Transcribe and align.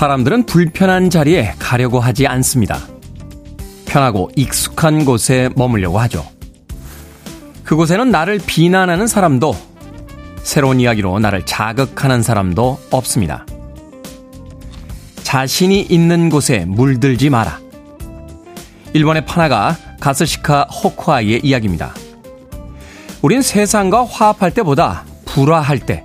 사람들은 0.00 0.46
불편한 0.46 1.10
자리에 1.10 1.52
가려고 1.58 2.00
하지 2.00 2.26
않습니다. 2.26 2.78
편하고 3.84 4.30
익숙한 4.34 5.04
곳에 5.04 5.50
머물려고 5.56 5.98
하죠. 5.98 6.24
그곳에는 7.64 8.10
나를 8.10 8.40
비난하는 8.46 9.06
사람도 9.06 9.54
새로운 10.42 10.80
이야기로 10.80 11.18
나를 11.18 11.44
자극하는 11.44 12.22
사람도 12.22 12.80
없습니다. 12.90 13.44
자신이 15.22 15.82
있는 15.82 16.30
곳에 16.30 16.64
물들지 16.64 17.28
마라. 17.28 17.60
일본의 18.94 19.26
파나가 19.26 19.76
가스시카 20.00 20.62
호쿠아이의 20.62 21.40
이야기입니다. 21.44 21.92
우린 23.20 23.42
세상과 23.42 24.06
화합할 24.06 24.52
때보다 24.52 25.04
불화할 25.26 25.78
때 25.80 26.04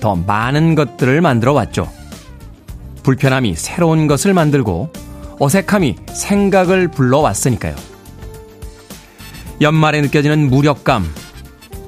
더 0.00 0.14
많은 0.14 0.74
것들을 0.74 1.20
만들어 1.20 1.52
왔죠. 1.52 1.97
불편함이 3.02 3.54
새로운 3.56 4.06
것을 4.06 4.34
만들고 4.34 4.90
어색함이 5.40 5.96
생각을 6.12 6.88
불러왔으니까요. 6.88 7.74
연말에 9.60 10.00
느껴지는 10.00 10.48
무력감, 10.50 11.06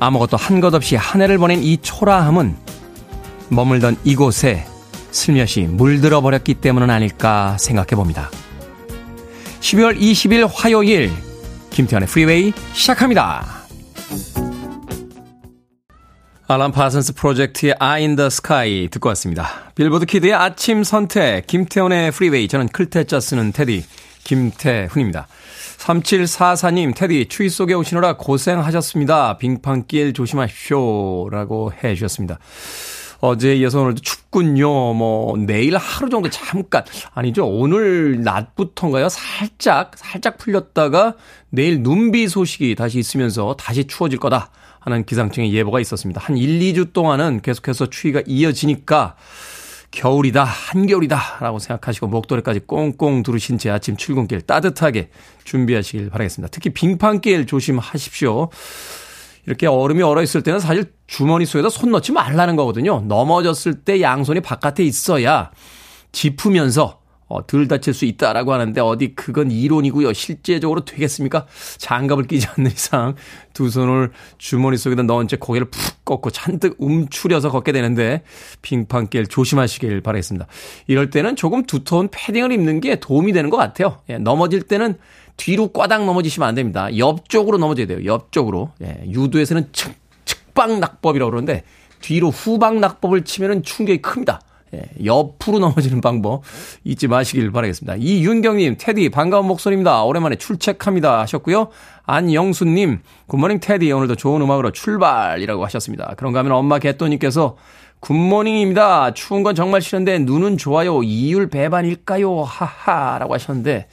아무것도 0.00 0.36
한 0.36 0.60
것 0.60 0.74
없이 0.74 0.96
한 0.96 1.22
해를 1.22 1.38
보낸 1.38 1.62
이 1.62 1.76
초라함은 1.78 2.56
머물던 3.48 3.96
이곳에 4.04 4.66
슬며시 5.10 5.62
물들어 5.62 6.20
버렸기 6.20 6.54
때문은 6.54 6.90
아닐까 6.90 7.56
생각해 7.58 7.88
봅니다. 7.90 8.30
12월 9.60 9.98
20일 10.00 10.48
화요일 10.52 11.12
김태현의 11.70 12.08
프리웨이 12.08 12.52
시작합니다. 12.72 13.59
Alan 16.52 16.72
Parsons 16.72 17.14
Project의 17.14 17.76
Eye 17.80 18.06
in 18.06 18.16
the 18.16 18.26
Sky 18.26 18.88
듣고 18.90 19.08
왔습니다. 19.10 19.70
Billboard 19.76 20.04
Kid의 20.04 20.34
아침 20.34 20.82
선택, 20.82 21.46
김태훈의 21.46 22.10
Freeway. 22.10 22.48
저는 22.48 22.66
클 22.70 22.92
태 22.92 23.09
자 23.09 23.20
쓰는 23.20 23.52
테디, 23.52 23.84
김태훈입니다. 24.24 25.28
3744님, 25.78 26.96
테디, 26.96 27.26
추위 27.28 27.48
속에 27.48 27.74
오시느라 27.74 28.16
고생하셨습니다. 28.16 29.38
빙판길 29.38 30.12
조심하십시오. 30.12 31.28
라고 31.30 31.72
해 31.84 31.94
주셨습니다. 31.94 32.40
어제 33.20 33.54
이어서 33.54 33.82
오늘도 33.82 34.00
춥군요. 34.00 34.94
뭐, 34.94 35.36
내일 35.36 35.76
하루 35.76 36.10
정도 36.10 36.30
잠깐, 36.30 36.82
아니죠. 37.14 37.46
오늘 37.46 38.24
낮부터인가요? 38.24 39.08
살짝, 39.08 39.92
살짝 39.94 40.36
풀렸다가 40.38 41.14
내일 41.50 41.84
눈비 41.84 42.26
소식이 42.26 42.74
다시 42.74 42.98
있으면서 42.98 43.54
다시 43.56 43.84
추워질 43.84 44.18
거다. 44.18 44.50
하는 44.80 45.04
기상청의 45.04 45.52
예보가 45.52 45.80
있었습니다. 45.80 46.20
한 46.20 46.36
1, 46.36 46.58
2주 46.60 46.92
동안은 46.92 47.42
계속해서 47.42 47.90
추위가 47.90 48.22
이어지니까 48.26 49.14
겨울이다, 49.90 50.44
한겨울이다 50.44 51.38
라고 51.40 51.58
생각하시고 51.58 52.06
목도리까지 52.06 52.60
꽁꽁 52.66 53.22
두르신 53.22 53.58
제 53.58 53.70
아침 53.70 53.96
출근길 53.96 54.40
따뜻하게 54.42 55.10
준비하시길 55.44 56.10
바라겠습니다. 56.10 56.50
특히 56.52 56.70
빙판길 56.70 57.46
조심하십시오. 57.46 58.50
이렇게 59.46 59.66
얼음이 59.66 60.02
얼어 60.02 60.22
있을 60.22 60.42
때는 60.42 60.60
사실 60.60 60.92
주머니 61.06 61.44
속에다 61.44 61.70
손 61.70 61.90
넣지 61.90 62.12
말라는 62.12 62.56
거거든요. 62.56 63.00
넘어졌을 63.00 63.74
때 63.82 64.00
양손이 64.00 64.40
바깥에 64.40 64.84
있어야 64.84 65.50
짚으면서 66.12 66.99
어, 67.30 67.46
덜 67.46 67.68
다칠 67.68 67.94
수 67.94 68.04
있다라고 68.04 68.52
하는데 68.52 68.80
어디 68.80 69.14
그건 69.14 69.52
이론이고요. 69.52 70.12
실제적으로 70.12 70.84
되겠습니까? 70.84 71.46
장갑을 71.78 72.26
끼지 72.26 72.48
않는 72.48 72.72
이상 72.72 73.14
두 73.54 73.70
손을 73.70 74.10
주머니 74.36 74.76
속에다 74.76 75.04
넣은 75.04 75.28
채 75.28 75.36
고개를 75.36 75.70
푹 75.70 76.04
꺾고 76.04 76.30
잔뜩 76.30 76.74
움츠려서 76.78 77.52
걷게 77.52 77.70
되는데 77.70 78.24
빙판길 78.62 79.28
조심하시길 79.28 80.00
바라겠습니다. 80.00 80.48
이럴 80.88 81.10
때는 81.10 81.36
조금 81.36 81.64
두터운 81.64 82.08
패딩을 82.10 82.50
입는 82.50 82.80
게 82.80 82.98
도움이 82.98 83.32
되는 83.32 83.48
것 83.48 83.56
같아요. 83.56 84.00
예, 84.08 84.18
넘어질 84.18 84.62
때는 84.62 84.98
뒤로 85.36 85.68
꽈당 85.68 86.06
넘어지시면 86.06 86.48
안 86.48 86.56
됩니다. 86.56 86.96
옆쪽으로 86.98 87.58
넘어져야 87.58 87.86
돼요. 87.86 88.04
옆쪽으로. 88.04 88.72
예, 88.82 89.04
유도에서는 89.06 89.68
측, 89.70 89.94
측방 90.24 90.80
낙법이라고 90.80 91.30
그러는데 91.30 91.62
뒤로 92.00 92.30
후방 92.30 92.80
낙법을 92.80 93.22
치면은 93.22 93.62
충격이 93.62 94.02
큽니다. 94.02 94.40
예, 94.74 94.82
옆으로 95.04 95.58
넘어지는 95.58 96.00
방법 96.00 96.42
잊지 96.84 97.08
마시길 97.08 97.50
바라겠습니다. 97.50 97.96
이윤경님, 97.98 98.76
테디 98.78 99.08
반가운 99.08 99.46
목소리입니다. 99.46 100.04
오랜만에 100.04 100.36
출첵합니다 100.36 101.20
하셨고요. 101.20 101.68
안영수님, 102.04 103.00
good 103.26 103.39
morning 103.39 103.60
테디 103.60 103.90
오늘도 103.90 104.16
좋은 104.16 104.40
음악으로 104.42 104.72
출발이라고 104.72 105.64
하셨습니다. 105.64 106.14
그런가 106.16 106.40
하면 106.40 106.52
엄마 106.52 106.78
개또님께서 106.78 107.56
good 108.00 108.25
morning입니다. 108.25 109.12
추운 109.14 109.42
건 109.42 109.54
정말 109.54 109.82
싫은데 109.82 110.20
눈은 110.20 110.56
좋아요. 110.56 111.02
이율 111.02 111.50
배반일까요? 111.50 112.42
하하 112.42 113.18
라고 113.18 113.34
하셨는데 113.34 113.88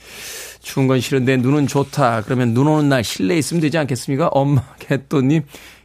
추운 0.67 0.87
건 0.87 0.99
싫은데 0.99 1.37
눈은 1.37 1.65
좋다. 1.65 2.23
그러면 2.25 2.53
눈 2.53 2.67
오는 2.67 2.89
날 2.89 3.01
실내에 3.01 3.37
있으면 3.37 3.61
되지 3.61 3.77
않겠습니까? 3.77 4.27
엄마 4.27 4.63
개또님. 4.79 5.43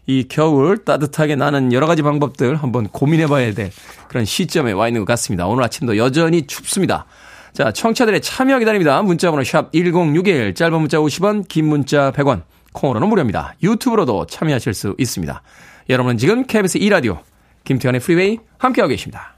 이 0.09 0.27
겨울 0.29 0.85
따뜻하게 0.85 1.37
나는 1.37 1.73
여러 1.73 1.87
가지 1.87 2.03
방법들 2.03 2.57
한번 2.57 2.89
고민해 2.89 3.29
봐야 3.29 3.55
될 3.55 3.71
그런 4.09 4.25
시점에 4.25 4.73
와 4.73 4.89
있는 4.89 5.03
것 5.03 5.05
같습니다. 5.07 5.47
오늘 5.47 5.63
아침도 5.63 5.97
여전히 5.97 6.49
춥습니다. 6.49 7.07
자, 7.53 7.71
청취자들의 7.71 8.21
참여 8.21 8.59
기다립니다. 8.59 9.01
문자번호 9.03 9.45
샵 9.45 9.71
1061, 9.73 10.55
짧은 10.55 10.81
문자 10.81 10.99
50원, 10.99 11.47
긴 11.47 11.67
문자 11.67 12.11
100원, 12.11 12.43
콩으로는 12.73 13.09
무료입니다. 13.09 13.55
유튜브로도 13.63 14.27
참여하실 14.27 14.75
수 14.75 14.97
있습니다. 14.99 15.41
여러분은 15.89 16.19
지금 16.19 16.45
KBS 16.45 16.81
2라디오, 16.81 17.21
김태훈의 17.63 18.01
Freeway 18.01 18.39
함께하고 18.59 18.91
계십니다. 18.91 19.37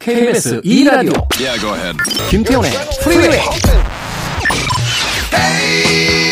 KBS 0.00 0.62
2라디오, 0.62 1.14
yeah, 1.38 1.96
김태훈의 2.30 2.70
Freeway! 3.04 3.79
Hey! 5.32 6.29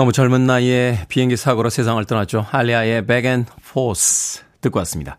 너무 0.00 0.12
젊은 0.12 0.46
나이에 0.46 1.04
비행기 1.10 1.36
사고로 1.36 1.68
세상을 1.68 2.02
떠났죠. 2.06 2.46
알리아의 2.50 3.04
백앤 3.04 3.44
포스 3.70 4.40
듣고 4.62 4.78
왔습니다. 4.78 5.18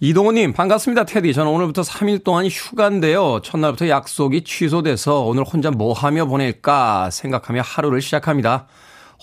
이동호님, 0.00 0.54
반갑습니다, 0.54 1.04
테디. 1.04 1.32
저는 1.32 1.52
오늘부터 1.52 1.82
3일 1.82 2.24
동안 2.24 2.46
휴가인데요. 2.48 3.42
첫날부터 3.44 3.88
약속이 3.88 4.42
취소돼서 4.42 5.20
오늘 5.20 5.44
혼자 5.44 5.70
뭐 5.70 5.92
하며 5.92 6.26
보낼까 6.26 7.10
생각하며 7.10 7.62
하루를 7.62 8.02
시작합니다. 8.02 8.66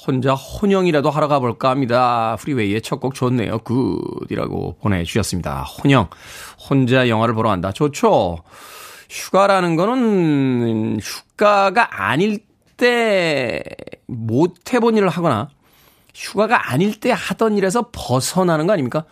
혼자 0.07 0.33
혼영이라도 0.33 1.09
하러 1.09 1.27
가볼까 1.27 1.69
합니다. 1.69 2.37
Freeway의 2.39 2.83
첫 2.83 3.01
곡 3.01 3.15
좋네요. 3.15 3.59
Good이라고 3.59 4.77
보내주셨습니다. 4.81 5.63
혼영. 5.63 6.07
혼자 6.69 7.09
영화를 7.09 7.33
보러 7.35 7.49
간다. 7.49 7.73
좋죠? 7.73 8.37
휴가라는 9.09 9.75
거는 9.75 11.01
휴가가 11.01 11.89
아닐 12.07 12.39
때 12.83 13.63
못 14.07 14.73
해본 14.73 14.97
일을 14.97 15.09
하거나 15.09 15.49
휴가가 16.13 16.71
아닐 16.71 16.99
때 16.99 17.11
하던 17.11 17.57
일에서 17.57 17.89
벗어나는 17.91 18.67
거 18.67 18.73
아닙니까? 18.73 19.05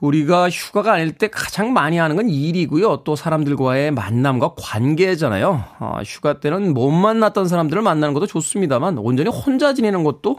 우리가 0.00 0.48
휴가가 0.48 0.92
아닐 0.92 1.12
때 1.12 1.28
가장 1.28 1.72
많이 1.72 1.96
하는 1.98 2.14
건 2.14 2.28
일이고요. 2.28 3.02
또 3.04 3.16
사람들과의 3.16 3.90
만남과 3.90 4.54
관계잖아요. 4.56 5.64
어, 5.80 6.00
휴가 6.04 6.38
때는 6.38 6.72
못 6.72 6.90
만났던 6.90 7.48
사람들을 7.48 7.82
만나는 7.82 8.14
것도 8.14 8.26
좋습니다만 8.26 8.98
온전히 8.98 9.28
혼자 9.30 9.74
지내는 9.74 10.04
것도 10.04 10.38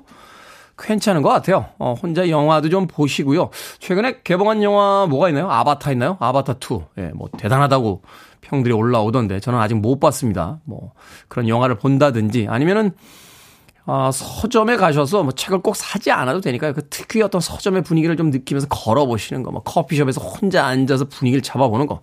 괜찮은 0.81 1.21
것 1.21 1.29
같아요. 1.29 1.67
어, 1.77 1.93
혼자 1.93 2.29
영화도 2.29 2.69
좀 2.69 2.87
보시고요. 2.87 3.49
최근에 3.79 4.21
개봉한 4.23 4.63
영화 4.63 5.05
뭐가 5.09 5.29
있나요? 5.29 5.49
아바타 5.49 5.91
있나요? 5.91 6.17
아바타 6.19 6.55
2. 6.59 6.79
예, 6.97 7.11
뭐 7.15 7.29
대단하다고 7.37 8.01
평들이 8.41 8.73
올라오던데 8.73 9.39
저는 9.39 9.59
아직 9.59 9.75
못 9.75 9.99
봤습니다. 9.99 10.59
뭐 10.63 10.93
그런 11.27 11.47
영화를 11.47 11.75
본다든지 11.77 12.47
아니면은 12.49 12.93
아, 13.91 14.11
서점에 14.13 14.77
가셔서 14.77 15.23
뭐 15.23 15.31
책을 15.31 15.63
꼭 15.63 15.75
사지 15.75 16.11
않아도 16.11 16.41
되니까요. 16.41 16.73
그 16.73 16.87
특유의 16.89 17.23
어떤 17.23 17.41
서점의 17.41 17.81
분위기를 17.81 18.15
좀 18.17 18.29
느끼면서 18.29 18.67
걸어보시는 18.67 19.41
거, 19.41 19.51
뭐 19.51 19.63
커피숍에서 19.63 20.21
혼자 20.21 20.63
앉아서 20.67 21.05
분위기를 21.05 21.41
잡아보는 21.41 21.87
거. 21.87 22.01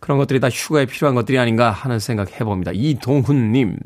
그런 0.00 0.16
것들이 0.16 0.40
다 0.40 0.48
휴가에 0.48 0.86
필요한 0.86 1.14
것들이 1.14 1.38
아닌가 1.38 1.70
하는 1.70 1.98
생각 1.98 2.40
해봅니다. 2.40 2.72
이동훈님. 2.74 3.76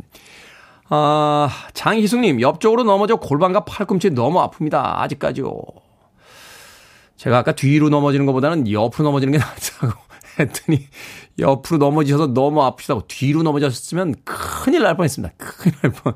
아, 0.97 1.49
장희숙님, 1.73 2.41
옆쪽으로 2.41 2.85
넘어져 2.85 3.17
골반과 3.17 3.65
팔꿈치 3.65 4.11
너무 4.11 4.39
아픕니다. 4.41 4.75
아직까지요. 4.75 5.53
제가 7.17 7.39
아까 7.39 7.53
뒤로 7.53 7.89
넘어지는 7.89 8.27
것보다는 8.27 8.71
옆으로 8.71 9.05
넘어지는 9.05 9.33
게 9.33 9.39
낫다고 9.39 9.93
했더니 10.39 10.87
옆으로 11.41 11.79
넘어지셔서 11.79 12.29
너무 12.29 12.63
아프시다고 12.63 13.09
뒤로 13.09 13.43
넘어졌으면 13.43 14.15
큰일 14.25 14.83
날 14.83 14.97
뻔했습니다. 14.97 15.35
큰일 15.39 15.77
날 15.83 15.93
뻔. 15.93 16.15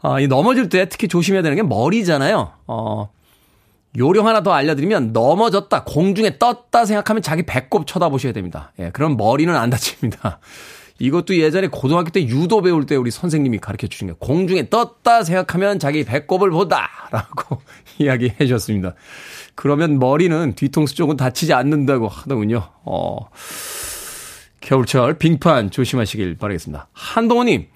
아, 0.00 0.20
이 0.20 0.26
넘어질 0.26 0.70
때 0.70 0.88
특히 0.88 1.06
조심해야 1.06 1.42
되는 1.42 1.54
게 1.54 1.62
머리잖아요. 1.62 2.50
어, 2.66 3.10
요령 3.98 4.26
하나 4.26 4.42
더 4.42 4.52
알려드리면 4.52 5.12
넘어졌다, 5.12 5.84
공중에 5.84 6.38
떴다 6.38 6.86
생각하면 6.86 7.20
자기 7.20 7.42
배꼽 7.42 7.86
쳐다보셔야 7.86 8.32
됩니다. 8.32 8.72
예, 8.78 8.90
그럼 8.90 9.18
머리는 9.18 9.54
안 9.54 9.68
다칩니다. 9.68 10.40
이것도 11.02 11.36
예전에 11.36 11.66
고등학교 11.66 12.10
때 12.10 12.24
유도 12.28 12.62
배울 12.62 12.86
때 12.86 12.94
우리 12.94 13.10
선생님이 13.10 13.58
가르쳐 13.58 13.88
주신 13.88 14.06
거예요. 14.06 14.16
공중에 14.18 14.68
떴다 14.70 15.24
생각하면 15.24 15.80
자기 15.80 16.04
배꼽을 16.04 16.50
보다! 16.50 16.88
라고 17.10 17.60
이야기해 17.98 18.36
주셨습니다. 18.38 18.94
그러면 19.56 19.98
머리는 19.98 20.54
뒤통수 20.54 20.94
쪽은 20.94 21.16
다치지 21.16 21.54
않는다고 21.54 22.06
하더군요. 22.06 22.68
어, 22.84 23.16
겨울철 24.60 25.18
빙판 25.18 25.72
조심하시길 25.72 26.36
바라겠습니다. 26.36 26.86
한동호님, 26.92 27.66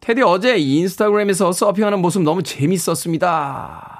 테디 0.00 0.22
어제 0.22 0.56
인스타그램에서 0.56 1.52
서핑하는 1.52 1.98
모습 2.00 2.22
너무 2.22 2.42
재밌었습니다. 2.42 3.92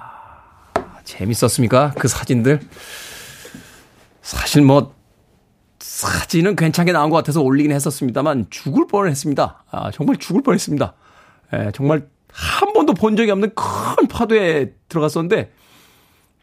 재밌었습니까? 1.04 1.92
그 1.98 2.08
사진들? 2.08 2.60
사실 4.22 4.62
뭐, 4.62 4.95
사진은 5.96 6.56
괜찮게 6.56 6.92
나온 6.92 7.08
것 7.08 7.16
같아서 7.16 7.40
올리긴 7.40 7.72
했었습니다만, 7.72 8.48
죽을 8.50 8.86
뻔 8.86 9.08
했습니다. 9.08 9.64
아, 9.70 9.90
정말 9.90 10.18
죽을 10.18 10.42
뻔 10.42 10.52
했습니다. 10.52 10.92
예, 11.54 11.70
정말 11.72 12.06
한 12.30 12.74
번도 12.74 12.92
본 12.92 13.16
적이 13.16 13.30
없는 13.30 13.52
큰 13.54 14.06
파도에 14.06 14.74
들어갔었는데, 14.90 15.52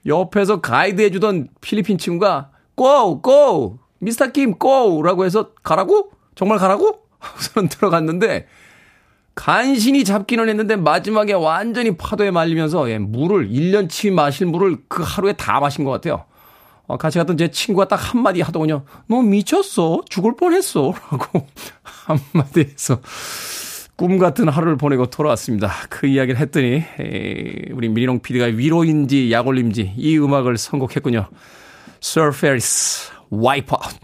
옆에서 0.08 0.60
가이드 0.60 1.04
해주던 1.04 1.50
필리핀 1.62 2.00
친구가, 2.00 2.50
고! 2.74 3.22
고! 3.22 3.78
미스터 4.00 4.32
김, 4.32 4.58
고! 4.58 5.04
라고 5.04 5.24
해서, 5.24 5.52
가라고? 5.62 6.10
정말 6.34 6.58
가라고? 6.58 7.04
하고서는 7.20 7.70
들어갔는데, 7.70 8.48
간신히 9.36 10.04
잡기는 10.04 10.50
했는데 10.50 10.76
마지막에 10.76 11.34
완전히 11.34 11.96
파도에 11.96 12.32
말리면서 12.32 12.90
예, 12.90 12.98
물을 12.98 13.50
1년치 13.50 14.12
마실 14.12 14.48
물을 14.48 14.78
그 14.88 15.04
하루에 15.04 15.34
다 15.34 15.60
마신 15.60 15.84
것 15.84 15.92
같아요. 15.92 16.26
어, 16.88 16.98
같이 16.98 17.18
갔던 17.18 17.38
제 17.38 17.50
친구가 17.50 17.88
딱 17.88 17.96
한마디 17.96 18.42
하더군요. 18.42 18.84
너 19.08 19.22
미쳤어? 19.22 20.02
죽을 20.10 20.36
뻔했어. 20.36 20.94
라고 21.12 21.48
한마디 21.84 22.62
해서 22.62 23.00
꿈 23.96 24.18
같은 24.18 24.50
하루를 24.50 24.78
보내고 24.78 25.08
돌아왔습니다. 25.08 25.72
그 25.90 26.08
이야기를 26.08 26.40
했더니 26.40 26.84
에이, 27.00 27.72
우리 27.72 27.90
미리롱 27.90 28.20
PD가 28.20 28.46
위로인지 28.46 29.32
약올림지 29.32 29.94
이 29.96 30.18
음악을 30.18 30.58
선곡했군요. 30.58 31.28
Sir 32.02 32.32
Ferris, 32.36 33.12
Wipeout. 33.32 33.98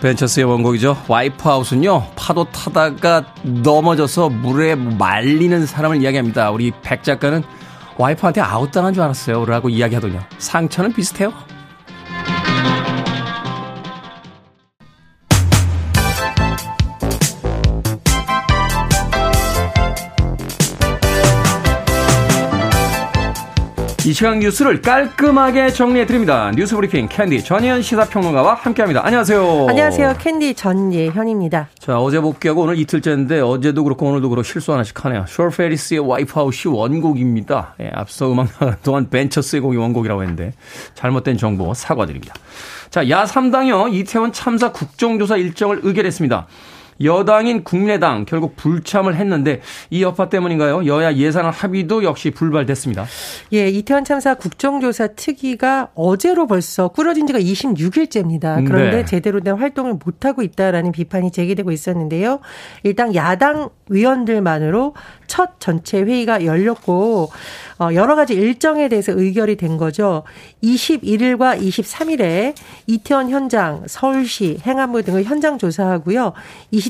벤처스의 0.00 0.44
원곡이죠. 0.44 0.96
와이프아웃은요, 1.08 2.12
파도 2.14 2.44
타다가 2.44 3.24
넘어져서 3.42 4.28
물에 4.28 4.74
말리는 4.74 5.66
사람을 5.66 6.02
이야기합니다. 6.02 6.50
우리 6.50 6.72
백 6.82 7.02
작가는 7.02 7.42
와이프한테 7.96 8.40
아웃당한 8.40 8.94
줄 8.94 9.02
알았어요. 9.02 9.44
라고 9.44 9.68
이야기하더군요. 9.68 10.20
상처는 10.38 10.92
비슷해요. 10.92 11.32
이 24.08 24.14
시간 24.14 24.38
뉴스를 24.38 24.80
깔끔하게 24.80 25.68
정리해드립니다. 25.68 26.50
뉴스 26.56 26.74
브리핑 26.74 27.08
캔디 27.08 27.44
전예현 27.44 27.82
시사평론가와 27.82 28.54
함께합니다. 28.54 29.04
안녕하세요. 29.04 29.66
안녕하세요. 29.68 30.14
캔디 30.18 30.54
전예현입니다. 30.54 31.68
자, 31.78 31.98
어제 31.98 32.18
복귀하고 32.18 32.62
오늘 32.62 32.78
이틀째인데 32.78 33.40
어제도 33.40 33.84
그렇고 33.84 34.06
오늘도 34.06 34.30
그렇고 34.30 34.42
실수 34.44 34.72
하나씩 34.72 35.04
하네요. 35.04 35.26
Surfaris의 35.28 35.50
Wipe 35.50 36.00
Out이 36.00 36.74
원곡입니다. 36.74 37.74
예, 37.80 37.90
앞서 37.92 38.32
음악 38.32 38.46
나가는 38.52 38.76
동안 38.82 39.10
Ventures의 39.10 39.60
곡이 39.60 39.76
원곡이라고 39.76 40.22
했는데 40.22 40.54
잘못된 40.94 41.36
정보 41.36 41.74
사과드립니다. 41.74 42.32
자, 42.88 43.04
야3당요 43.04 43.92
이태원 43.92 44.32
참사 44.32 44.72
국정조사 44.72 45.36
일정을 45.36 45.80
의결했습니다. 45.82 46.46
여당인 47.02 47.64
국민의당 47.64 48.24
결국 48.24 48.56
불참을 48.56 49.16
했는데 49.16 49.60
이 49.90 50.02
여파 50.02 50.28
때문인가요? 50.28 50.86
여야 50.86 51.14
예산안 51.14 51.52
합의도 51.52 52.04
역시 52.04 52.30
불발됐습니다. 52.30 53.06
예, 53.52 53.68
이태원 53.68 54.04
참사 54.04 54.34
국정조사 54.34 55.08
특위가 55.08 55.90
어제로 55.94 56.46
벌써 56.46 56.88
꾸려진 56.88 57.26
지가 57.26 57.38
26일째입니다. 57.38 58.66
그런데 58.66 58.98
네. 58.98 59.04
제대로 59.04 59.40
된 59.40 59.54
활동을 59.54 59.98
못하고 60.04 60.42
있다라는 60.42 60.92
비판이 60.92 61.30
제기되고 61.30 61.70
있었는데요. 61.70 62.40
일단 62.82 63.14
야당 63.14 63.70
위원들만으로 63.88 64.94
첫 65.26 65.60
전체 65.60 66.00
회의가 66.02 66.44
열렸고 66.44 67.30
어, 67.78 67.90
여러 67.94 68.16
가지 68.16 68.34
일정에 68.34 68.88
대해서 68.88 69.12
의결이 69.14 69.56
된 69.56 69.76
거죠. 69.76 70.24
21일과 70.62 71.60
23일에 71.60 72.54
이태원 72.86 73.30
현장, 73.30 73.84
서울시, 73.86 74.58
행안부 74.62 75.02
등을 75.02 75.24
현장 75.24 75.58
조사하고요. 75.58 76.32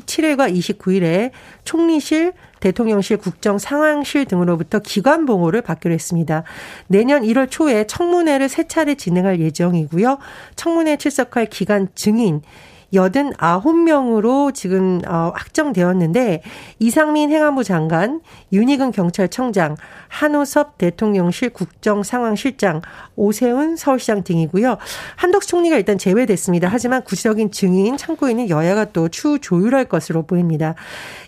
27일과 0.00 0.52
29일에 0.52 1.30
총리실, 1.64 2.32
대통령실, 2.60 3.18
국정 3.18 3.58
상황실 3.58 4.24
등으로부터 4.26 4.80
기관 4.80 5.26
봉호를 5.26 5.62
받기로 5.62 5.94
했습니다. 5.94 6.44
내년 6.86 7.22
1월 7.22 7.50
초에 7.50 7.86
청문회를 7.86 8.48
세 8.48 8.66
차례 8.66 8.94
진행할 8.94 9.40
예정이고요. 9.40 10.18
청문회 10.56 10.96
출석할 10.96 11.46
기관 11.46 11.88
증인 11.94 12.42
89명으로 12.92 14.54
지금 14.54 15.00
어, 15.06 15.32
확정되었는데 15.34 16.42
이상민 16.78 17.30
행안부 17.30 17.64
장관, 17.64 18.20
윤희근 18.52 18.92
경찰청장, 18.92 19.76
한우섭 20.08 20.78
대통령실 20.78 21.50
국정상황실장, 21.50 22.82
오세훈 23.16 23.76
서울시장 23.76 24.24
등이고요. 24.24 24.78
한덕수 25.16 25.48
총리가 25.48 25.76
일단 25.76 25.98
제외됐습니다. 25.98 26.68
하지만 26.70 27.02
구체적인 27.04 27.50
증인 27.50 27.96
참고 27.96 28.28
있는 28.28 28.48
여야가 28.48 28.86
또 28.86 29.08
추후 29.08 29.38
조율할 29.38 29.86
것으로 29.86 30.22
보입니다. 30.22 30.74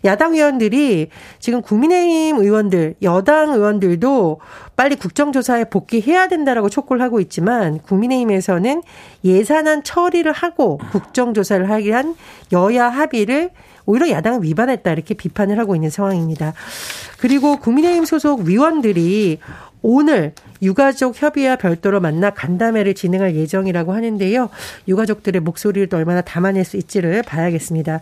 야당 0.04 0.34
의원들이 0.34 1.08
지금 1.38 1.62
국민의힘 1.62 2.38
의원들, 2.38 2.94
여당 3.02 3.52
의원들도 3.52 4.40
빨리 4.80 4.96
국정조사에 4.96 5.64
복귀해야 5.64 6.28
된다라고 6.28 6.70
촉구를 6.70 7.02
하고 7.02 7.20
있지만 7.20 7.80
국민의힘에서는 7.80 8.82
예산안 9.22 9.82
처리를 9.82 10.32
하고 10.32 10.78
국정조사를 10.92 11.68
하기 11.68 11.88
위한 11.88 12.16
여야 12.50 12.88
합의를 12.88 13.50
오히려 13.84 14.08
야당을 14.08 14.42
위반했다 14.42 14.90
이렇게 14.90 15.12
비판을 15.12 15.58
하고 15.58 15.74
있는 15.74 15.90
상황입니다. 15.90 16.54
그리고 17.18 17.58
국민의힘 17.58 18.06
소속 18.06 18.40
위원들이 18.40 19.40
오늘 19.82 20.32
유가족 20.62 21.20
협의와 21.20 21.56
별도로 21.56 22.00
만나 22.00 22.30
간담회를 22.30 22.94
진행할 22.94 23.34
예정이라고 23.34 23.92
하는데요. 23.92 24.50
유가족들의 24.88 25.40
목소리를 25.40 25.88
또 25.88 25.96
얼마나 25.96 26.20
담아낼 26.20 26.64
수 26.64 26.76
있지를 26.76 27.22
봐야겠습니다. 27.22 28.00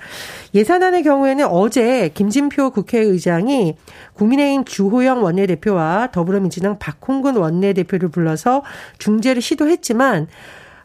예산안의 0.54 1.02
경우에는 1.04 1.46
어제 1.46 2.10
김진표 2.14 2.70
국회의장이 2.70 3.76
국민의힘 4.14 4.64
주호영 4.64 5.22
원내대표와 5.22 6.10
더불어민주당 6.12 6.78
박홍근 6.78 7.36
원내대표를 7.36 8.08
불러서 8.08 8.62
중재를 8.98 9.40
시도했지만 9.40 10.26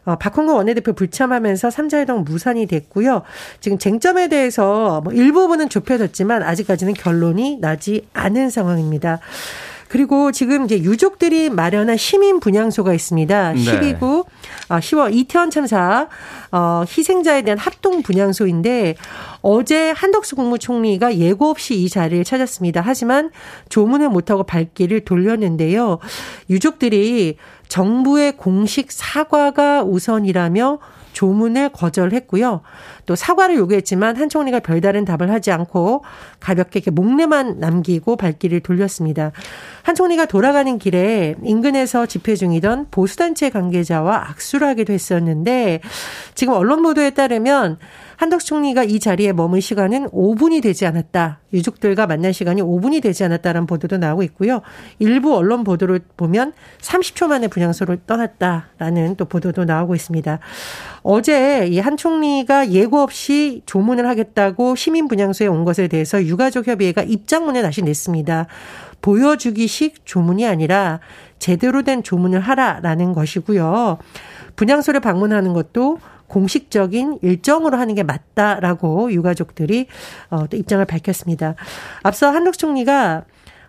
어, 0.04 0.16
박홍근 0.16 0.54
원내대표 0.54 0.92
불참하면서 0.92 1.68
3자회동 1.68 2.24
무산이 2.24 2.66
됐고요. 2.66 3.22
지금 3.60 3.78
쟁점에 3.78 4.28
대해서 4.28 5.00
뭐 5.02 5.12
일부분은 5.12 5.70
좁혀졌지만 5.70 6.42
아직까지는 6.42 6.92
결론이 6.94 7.58
나지 7.60 8.06
않은 8.12 8.50
상황입니다. 8.50 9.20
그리고 9.94 10.32
지금 10.32 10.64
이제 10.64 10.76
유족들이 10.80 11.50
마련한 11.50 11.96
시민 11.96 12.40
분향소가 12.40 12.92
있습니다. 12.92 13.52
네. 13.52 13.60
12구 13.60 14.24
10월 14.68 15.04
어, 15.04 15.08
이태원 15.08 15.52
참사 15.52 16.08
어 16.50 16.82
희생자에 16.84 17.42
대한 17.42 17.58
합동 17.58 18.02
분향소인데 18.02 18.96
어제 19.40 19.90
한덕수 19.92 20.34
국무총리가 20.34 21.18
예고 21.18 21.48
없이 21.48 21.76
이 21.76 21.88
자리를 21.88 22.24
찾았습니다. 22.24 22.82
하지만 22.84 23.30
조문을 23.68 24.08
못하고 24.08 24.42
발길을 24.42 25.04
돌렸는데요. 25.04 26.00
유족들이 26.50 27.36
정부의 27.68 28.36
공식 28.36 28.90
사과가 28.90 29.84
우선이라며 29.84 30.80
조문을 31.14 31.70
거절했고요. 31.70 32.60
또 33.06 33.16
사과를 33.16 33.56
요구했지만 33.56 34.16
한 34.16 34.28
총리가 34.28 34.60
별다른 34.60 35.06
답을 35.06 35.30
하지 35.30 35.50
않고 35.50 36.04
가볍게 36.40 36.80
이렇게 36.80 36.90
목례만 36.90 37.60
남기고 37.60 38.16
발길을 38.16 38.60
돌렸습니다. 38.60 39.32
한 39.82 39.94
총리가 39.94 40.26
돌아가는 40.26 40.78
길에 40.78 41.36
인근에서 41.42 42.04
집회 42.04 42.36
중이던 42.36 42.88
보수단체 42.90 43.48
관계자와 43.48 44.28
악수를 44.28 44.66
하기도 44.68 44.92
했었는데 44.92 45.80
지금 46.34 46.52
언론 46.52 46.82
보도에 46.82 47.10
따르면 47.10 47.78
한덕수 48.16 48.48
총리가 48.48 48.82
이 48.82 48.98
자리에 48.98 49.32
머물 49.32 49.62
시간은 49.62 50.08
5분이 50.10 50.62
되지 50.62 50.84
않았다. 50.86 51.40
유족들과 51.52 52.08
만날 52.08 52.32
시간이 52.32 52.60
5분이 52.60 53.00
되지 53.00 53.22
않았다는 53.22 53.66
보도도 53.66 53.98
나오고 53.98 54.24
있고요. 54.24 54.62
일부 54.98 55.36
언론 55.36 55.62
보도를 55.62 56.00
보면 56.16 56.52
30초 56.80 57.28
만에 57.28 57.46
분향소를 57.46 58.00
떠났다라는 58.06 59.14
또 59.16 59.26
보도도 59.26 59.64
나오고 59.64 59.94
있습니다. 59.94 60.40
어제 61.02 61.68
이 61.68 61.84
한 61.84 61.98
총리가 61.98 62.70
예고 62.70 63.00
없이 63.00 63.60
조문을 63.66 64.08
하겠다고 64.08 64.74
시민 64.74 65.06
분향소에 65.06 65.46
온 65.46 65.64
것에 65.64 65.86
대해서 65.86 66.24
유가족 66.24 66.66
협의회가 66.66 67.02
입장문을 67.02 67.60
다시 67.60 67.82
냈습니다. 67.82 68.46
보여주기식 69.02 70.06
조문이 70.06 70.46
아니라 70.46 71.00
제대로 71.38 71.82
된 71.82 72.02
조문을 72.02 72.40
하라라는 72.40 73.12
것이고요. 73.12 73.98
분향소를 74.56 75.00
방문하는 75.00 75.52
것도 75.52 75.98
공식적인 76.28 77.18
일정으로 77.22 77.76
하는 77.76 77.94
게 77.94 78.02
맞다라고 78.02 79.12
유가족들이 79.12 79.86
어, 80.30 80.46
또 80.48 80.56
입장을 80.56 80.84
밝혔습니다. 80.84 81.54
앞서 82.02 82.30
한국 82.30 82.58
총리가 82.58 83.24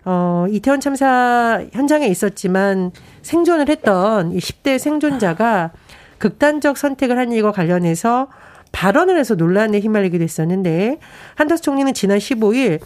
어, 0.06 0.46
이태원 0.50 0.80
참사 0.80 1.64
현장에 1.74 2.08
있었지만 2.08 2.92
생존을 3.24 3.70
했던 3.70 4.32
이 4.32 4.38
10대 4.38 4.78
생존자가 4.78 5.72
극단적 6.18 6.78
선택을 6.78 7.18
한 7.18 7.32
일과 7.32 7.52
관련해서 7.52 8.28
발언을 8.72 9.18
해서 9.18 9.36
논란에 9.36 9.80
휘말리게 9.80 10.18
됐었는데 10.18 11.00
한덕수 11.36 11.64
총리는 11.64 11.94
지난 11.94 12.18
15일 12.18 12.80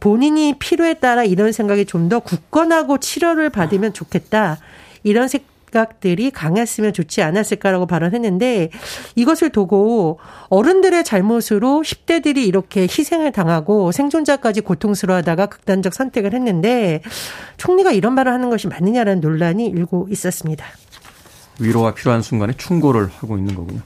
본인이 0.00 0.56
필요에 0.58 0.94
따라 0.94 1.24
이런 1.24 1.52
생각이 1.52 1.86
좀 1.86 2.08
더 2.08 2.20
굳건하고 2.20 2.98
치료를 2.98 3.48
받으면 3.50 3.92
좋겠다. 3.94 4.58
이런 5.02 5.28
생각들이 5.74 6.30
강했으면 6.30 6.92
좋지 6.92 7.22
않았을까라고 7.22 7.86
발언했는데 7.86 8.70
이것을 9.16 9.50
두고 9.50 10.20
어른들의 10.48 11.02
잘못으로 11.04 11.82
10대들이 11.84 12.38
이렇게 12.46 12.82
희생을 12.82 13.32
당하고 13.32 13.90
생존자까지 13.90 14.60
고통스러워하다가 14.60 15.46
극단적 15.46 15.92
선택을 15.92 16.32
했는데 16.32 17.02
총리가 17.56 17.92
이런 17.92 18.14
말을 18.14 18.32
하는 18.32 18.50
것이 18.50 18.68
맞느냐라는 18.68 19.20
논란이 19.20 19.66
일고 19.66 20.06
있었습니다. 20.10 20.64
위로가 21.58 21.94
필요한 21.94 22.22
순간에 22.22 22.52
충고를 22.56 23.08
하고 23.18 23.36
있는 23.36 23.54
거군요. 23.54 23.80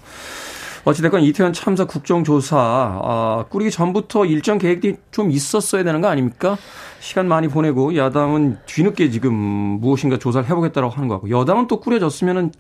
어찌됐건 0.85 1.23
이태원 1.23 1.53
참사 1.53 1.85
국정조사 1.85 2.57
아, 2.57 3.45
꾸리기 3.49 3.71
전부터 3.71 4.25
일정 4.27 4.59
계획이 4.59 4.97
좀 5.11 5.31
있었어야 5.31 5.85
되는 5.85 6.01
거 6.01 6.09
아닙니까? 6.09 6.57
시간 7.01 7.29
많이 7.29 7.49
보내고 7.49 7.97
야당은 7.97 8.59
뒤늦게 8.67 9.11
지금 9.11 9.35
무엇인가 9.35 10.19
조사를 10.19 10.49
해보겠다고 10.49 10.89
하는 10.89 11.09
거 11.09 11.15
같고 11.17 11.31
여당은 11.31 11.67
또 11.69 11.81
꾸려졌으면은 11.81 12.53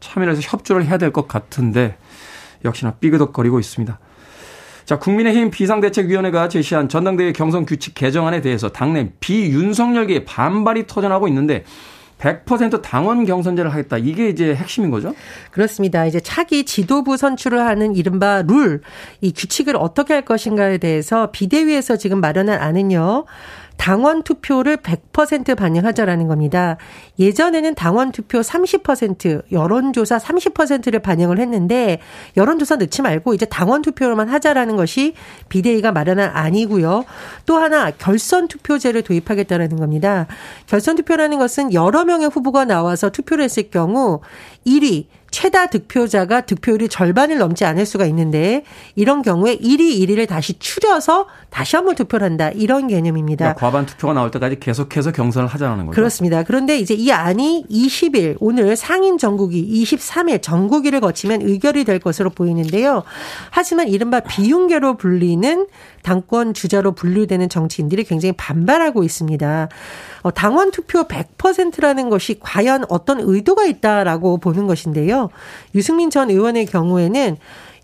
참여를 0.00 0.34
해서 0.36 0.42
협조를 0.44 0.84
해야 0.86 0.98
될 0.98 1.12
것 1.12 1.28
같은데 1.28 1.96
역시나 2.64 2.92
삐그덕거리고 3.00 3.60
있습니다. 3.60 3.98
자, 4.84 4.98
국민의힘 4.98 5.50
비상대책위원회가 5.50 6.48
제시한 6.48 6.88
전당대회 6.90 7.32
경선 7.32 7.64
규칙 7.64 7.94
개정안에 7.94 8.42
대해서 8.42 8.68
당내 8.68 9.12
비윤석열계의 9.20 10.24
반발이 10.26 10.86
터져나고 10.86 11.26
있는데 11.28 11.64
100% 12.18 12.80
당원 12.82 13.24
경선제를 13.24 13.72
하겠다. 13.72 13.98
이게 13.98 14.28
이제 14.28 14.54
핵심인 14.54 14.90
거죠? 14.90 15.14
그렇습니다. 15.50 16.06
이제 16.06 16.20
차기 16.20 16.64
지도부 16.64 17.16
선출을 17.16 17.60
하는 17.60 17.94
이른바 17.94 18.42
룰, 18.46 18.80
이 19.20 19.32
규칙을 19.32 19.76
어떻게 19.76 20.14
할 20.14 20.24
것인가에 20.24 20.78
대해서 20.78 21.30
비대위에서 21.30 21.96
지금 21.96 22.20
마련한 22.20 22.58
안은요. 22.60 23.24
당원 23.76 24.22
투표를 24.22 24.78
100% 24.78 25.56
반영하자라는 25.56 26.28
겁니다. 26.28 26.76
예전에는 27.18 27.74
당원 27.74 28.12
투표 28.12 28.40
30%, 28.40 29.42
여론조사 29.52 30.18
30%를 30.18 31.00
반영을 31.00 31.38
했는데 31.38 31.98
여론조사 32.36 32.76
넣지 32.76 33.02
말고 33.02 33.34
이제 33.34 33.46
당원 33.46 33.82
투표로만 33.82 34.28
하자라는 34.28 34.76
것이 34.76 35.14
비대위가 35.48 35.92
마련한 35.92 36.30
안이고요. 36.32 37.04
또 37.46 37.56
하나 37.56 37.90
결선 37.90 38.48
투표제를 38.48 39.02
도입하겠다라는 39.02 39.76
겁니다. 39.76 40.26
결선 40.66 40.96
투표라는 40.96 41.38
것은 41.38 41.72
여러 41.72 42.04
명의 42.04 42.28
후보가 42.28 42.64
나와서 42.64 43.10
투표를 43.10 43.44
했을 43.44 43.70
경우 43.70 44.20
1위 44.66 45.06
최다 45.34 45.66
득표자가 45.66 46.42
득표율이 46.42 46.88
절반을 46.88 47.38
넘지 47.38 47.64
않을 47.64 47.86
수가 47.86 48.06
있는데 48.06 48.62
이런 48.94 49.20
경우에 49.20 49.56
1위 49.56 49.98
1위를 49.98 50.28
다시 50.28 50.56
추려서 50.60 51.26
다시 51.50 51.74
한번 51.74 51.96
투표를 51.96 52.24
한다. 52.24 52.50
이런 52.50 52.86
개념입니다. 52.86 53.54
그러니까 53.54 53.60
과반 53.60 53.84
투표가 53.84 54.14
나올 54.14 54.30
때까지 54.30 54.60
계속해서 54.60 55.10
경선을 55.10 55.48
하자는 55.48 55.86
거죠. 55.86 55.90
그렇습니다. 55.96 56.44
그런데 56.44 56.78
이제 56.78 56.94
이 56.94 57.10
안이 57.10 57.66
20일 57.68 58.36
오늘 58.38 58.76
상인 58.76 59.18
전국이 59.18 59.82
23일 59.82 60.40
전국위를 60.40 61.00
거치면 61.00 61.42
의결이 61.42 61.84
될 61.84 61.98
것으로 61.98 62.30
보이는데요. 62.30 63.02
하지만 63.50 63.88
이른바 63.88 64.20
비윤계로 64.20 64.96
불리는 64.98 65.66
당권 66.04 66.54
주자로 66.54 66.92
분류되는 66.92 67.48
정치인들이 67.48 68.04
굉장히 68.04 68.32
반발하고 68.36 69.02
있습니다. 69.02 69.68
어, 70.22 70.30
당원 70.30 70.70
투표 70.70 71.04
100%라는 71.04 72.08
것이 72.08 72.38
과연 72.40 72.84
어떤 72.88 73.20
의도가 73.20 73.64
있다라고 73.64 74.38
보는 74.38 74.66
것인데요. 74.66 75.23
유승민 75.74 76.10
전 76.10 76.30
의원의 76.30 76.66
경우에는 76.66 77.36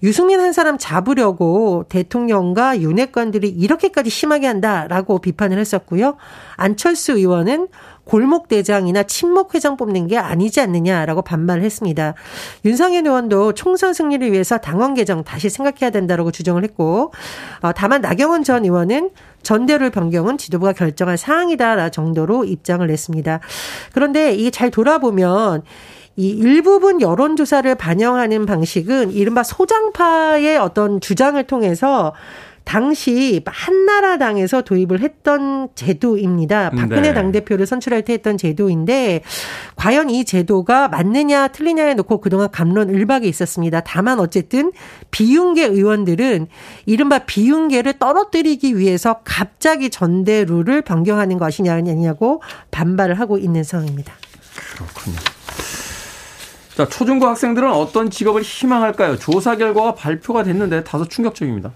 유승민 0.03 0.41
한 0.41 0.53
사람 0.53 0.79
잡으려고 0.79 1.85
대통령과 1.89 2.81
윤핵관들이 2.81 3.49
이렇게까지 3.49 4.09
심하게 4.09 4.47
한다라고 4.47 5.19
비판을 5.19 5.59
했었고요. 5.59 6.17
안철수 6.57 7.13
의원은 7.13 7.69
골목 8.05 8.49
대장이나 8.49 9.05
친목 9.05 9.55
회장 9.55 9.77
뽑는 9.77 10.09
게 10.09 10.17
아니지 10.17 10.61
않느냐라고 10.61 11.23
반발을 11.23 11.63
했습니다. 11.63 12.15
윤상현 12.65 13.07
의원도 13.07 13.53
총선 13.53 13.93
승리를 13.93 14.33
위해서 14.33 14.59
당원 14.59 14.95
개정 14.95 15.23
다시 15.23 15.49
생각해야 15.49 15.91
된다라고 15.91 16.33
주장을 16.33 16.61
했고, 16.65 17.13
어, 17.61 17.73
다만 17.73 18.01
나경원 18.01 18.43
전 18.43 18.65
의원은 18.65 19.11
전대를 19.43 19.91
변경은 19.91 20.39
지도부가 20.39 20.73
결정할 20.73 21.19
사항이다 21.19 21.91
정도로 21.91 22.45
입장을 22.45 22.85
냈습니다. 22.85 23.41
그런데 23.93 24.35
이게 24.35 24.51
잘 24.51 24.71
돌아보면 24.71 25.63
이 26.21 26.29
일부분 26.29 27.01
여론조사를 27.01 27.75
반영하는 27.77 28.45
방식은 28.45 29.11
이른바 29.11 29.43
소장파의 29.43 30.59
어떤 30.59 31.01
주장을 31.01 31.43
통해서 31.45 32.13
당시 32.65 33.43
한나라당에서 33.47 34.61
도입을 34.61 35.01
했던 35.01 35.71
제도입니다. 35.75 36.73
박근혜 36.77 37.01
네. 37.01 37.15
당대표를 37.15 37.65
선출할 37.65 38.03
때 38.03 38.13
했던 38.13 38.37
제도인데 38.37 39.23
과연 39.77 40.11
이 40.11 40.27
제도가 40.27 40.89
맞느냐 40.89 41.49
틀리냐에 41.49 41.95
놓고 41.95 42.21
그동안 42.21 42.51
감론 42.51 42.91
을박이 42.91 43.27
있었습니다. 43.27 43.81
다만 43.81 44.21
어쨌든 44.21 44.73
비윤계 45.11 45.65
의원들은 45.69 46.49
이른바 46.85 47.21
비윤계를 47.21 47.99
떨어뜨리기 47.99 48.77
위해서 48.77 49.21
갑자기 49.25 49.89
전대룰을 49.89 50.83
변경하는 50.83 51.39
것이냐 51.39 51.73
아니냐고 51.73 52.43
반발을 52.73 53.19
하고 53.19 53.39
있는 53.39 53.65
상황입니다. 53.65 54.13
그렇군요. 54.77 55.40
자, 56.81 56.89
초중고 56.89 57.27
학생들은 57.27 57.71
어떤 57.71 58.09
직업을 58.09 58.41
희망할까요? 58.41 59.19
조사 59.19 59.55
결과가 59.57 59.95
발표가 59.95 60.43
됐는데 60.43 60.83
다소 60.83 61.05
충격적입니다. 61.07 61.73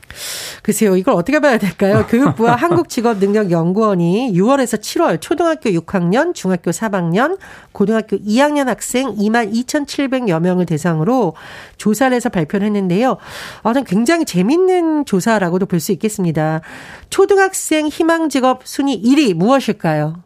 글쎄요, 0.63 0.97
이걸 0.97 1.13
어떻게 1.13 1.41
봐야 1.41 1.59
될까요? 1.59 2.07
교육부와 2.09 2.57
한국직업능력연구원이 2.57 4.33
6월에서 4.33 4.81
7월 4.81 5.21
초등학교 5.21 5.69
6학년, 5.69 6.35
중학교 6.35 6.71
4학년, 6.71 7.37
고등학교 7.73 8.17
2학년 8.17 8.65
학생 8.65 9.15
2만 9.15 9.53
2,700여 9.53 10.41
명을 10.41 10.65
대상으로 10.65 11.35
조사를 11.77 12.17
해서 12.17 12.31
발표를 12.31 12.67
했는데요. 12.69 13.19
아, 13.63 13.75
전 13.75 13.85
굉장히 13.85 14.25
재밌는 14.25 15.05
조사라고도 15.05 15.67
볼 15.67 15.81
수 15.85 15.93
있겠습니다. 15.93 16.63
초등학생 17.11 17.89
희망 17.89 18.31
직업 18.31 18.63
순위 18.65 19.03
1위 19.03 19.35
무엇일까요? 19.35 20.23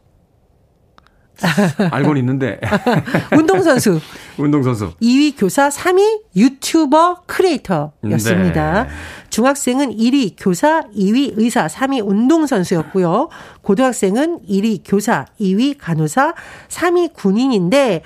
알고는 1.90 2.20
있는데. 2.20 2.60
운동선수. 3.36 4.00
운동선수. 4.38 4.92
2위 5.00 5.34
교사, 5.36 5.68
3위 5.68 6.22
유튜버 6.36 7.22
크리에이터였습니다. 7.26 8.84
네. 8.84 8.88
중학생은 9.30 9.96
1위 9.96 10.34
교사, 10.38 10.82
2위 10.96 11.34
의사, 11.36 11.66
3위 11.66 12.06
운동선수였고요. 12.06 13.28
고등학생은 13.62 14.40
1위 14.48 14.82
교사, 14.84 15.26
2위 15.40 15.76
간호사, 15.78 16.34
3위 16.68 17.12
군인인데 17.14 18.02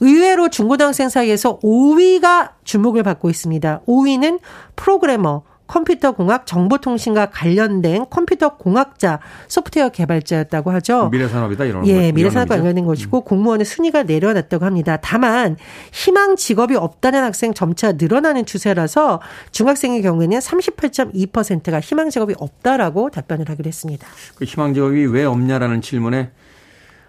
의외로 0.00 0.48
중고등학생 0.48 1.08
사이에서 1.08 1.58
5위가 1.60 2.50
주목을 2.64 3.02
받고 3.02 3.30
있습니다. 3.30 3.80
5위는 3.86 4.40
프로그래머, 4.76 5.42
컴퓨터 5.66 6.12
공학 6.12 6.46
정보통신과 6.46 7.26
관련된 7.30 8.06
컴퓨터 8.10 8.56
공학자 8.56 9.20
소프트웨어 9.48 9.88
개발자였다고 9.88 10.70
하죠. 10.72 11.08
미래산업이다 11.10 11.64
이런 11.64 11.86
예, 11.86 12.12
미래산업과 12.12 12.56
관련된 12.56 12.84
것이고 12.86 13.18
음. 13.18 13.24
공무원의 13.24 13.64
순위가 13.64 14.04
내려놨다고 14.04 14.64
합니다. 14.64 14.98
다만 15.00 15.56
희망 15.92 16.36
직업이 16.36 16.76
없다는 16.76 17.22
학생 17.22 17.54
점차 17.54 17.92
늘어나는 17.92 18.46
추세라서 18.46 19.20
중학생의 19.50 20.02
경우에는 20.02 20.38
38.2%가 20.38 21.80
희망 21.80 22.10
직업이 22.10 22.34
없다라고 22.38 23.10
답변을 23.10 23.48
하기로 23.48 23.66
했습니다. 23.66 24.06
그 24.36 24.44
희망 24.44 24.74
직업이 24.74 25.06
왜 25.06 25.24
없냐라는 25.24 25.82
질문에 25.82 26.30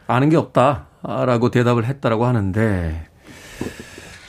아는 0.07 0.29
게 0.29 0.37
없다라고 0.37 1.51
대답을 1.51 1.85
했다라고 1.85 2.25
하는데 2.25 3.05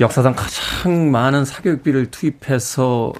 역사상 0.00 0.34
가장 0.34 1.10
많은 1.10 1.44
사교육비를 1.44 2.10
투입해서 2.10 3.12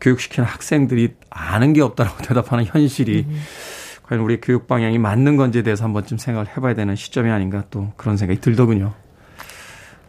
교육시키는 0.00 0.48
학생들이 0.48 1.14
아는 1.30 1.72
게 1.72 1.82
없다라고 1.82 2.22
대답하는 2.24 2.64
현실이 2.64 3.26
음. 3.28 3.40
과연 4.04 4.22
우리 4.22 4.40
교육 4.40 4.66
방향이 4.66 4.98
맞는 4.98 5.36
건지에 5.36 5.62
대해서 5.62 5.84
한 5.84 5.92
번쯤 5.92 6.18
생각을 6.18 6.48
해봐야 6.56 6.74
되는 6.74 6.96
시점이 6.96 7.30
아닌가 7.30 7.64
또 7.70 7.92
그런 7.96 8.16
생각이 8.16 8.40
들더군요. 8.40 8.92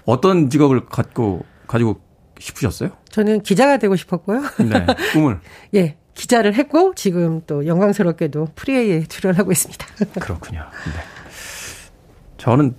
어떤 0.06 0.50
직업을 0.50 0.86
갖고 0.88 1.46
가지고 1.68 2.02
싶으셨어요? 2.40 2.90
저는 3.10 3.44
기자가 3.44 3.78
되고 3.78 3.96
싶었고요. 3.96 4.42
네, 4.58 4.86
꿈을. 5.14 5.40
예, 5.76 5.98
기자를 6.16 6.56
했고 6.56 6.94
지금 6.96 7.42
또 7.46 7.68
영광스럽게도 7.68 8.50
프리웨이에 8.56 9.04
출연하고 9.04 9.52
있습니다. 9.52 9.86
그렇군요. 10.20 10.62
네. 10.62 11.00
저는 12.38 12.76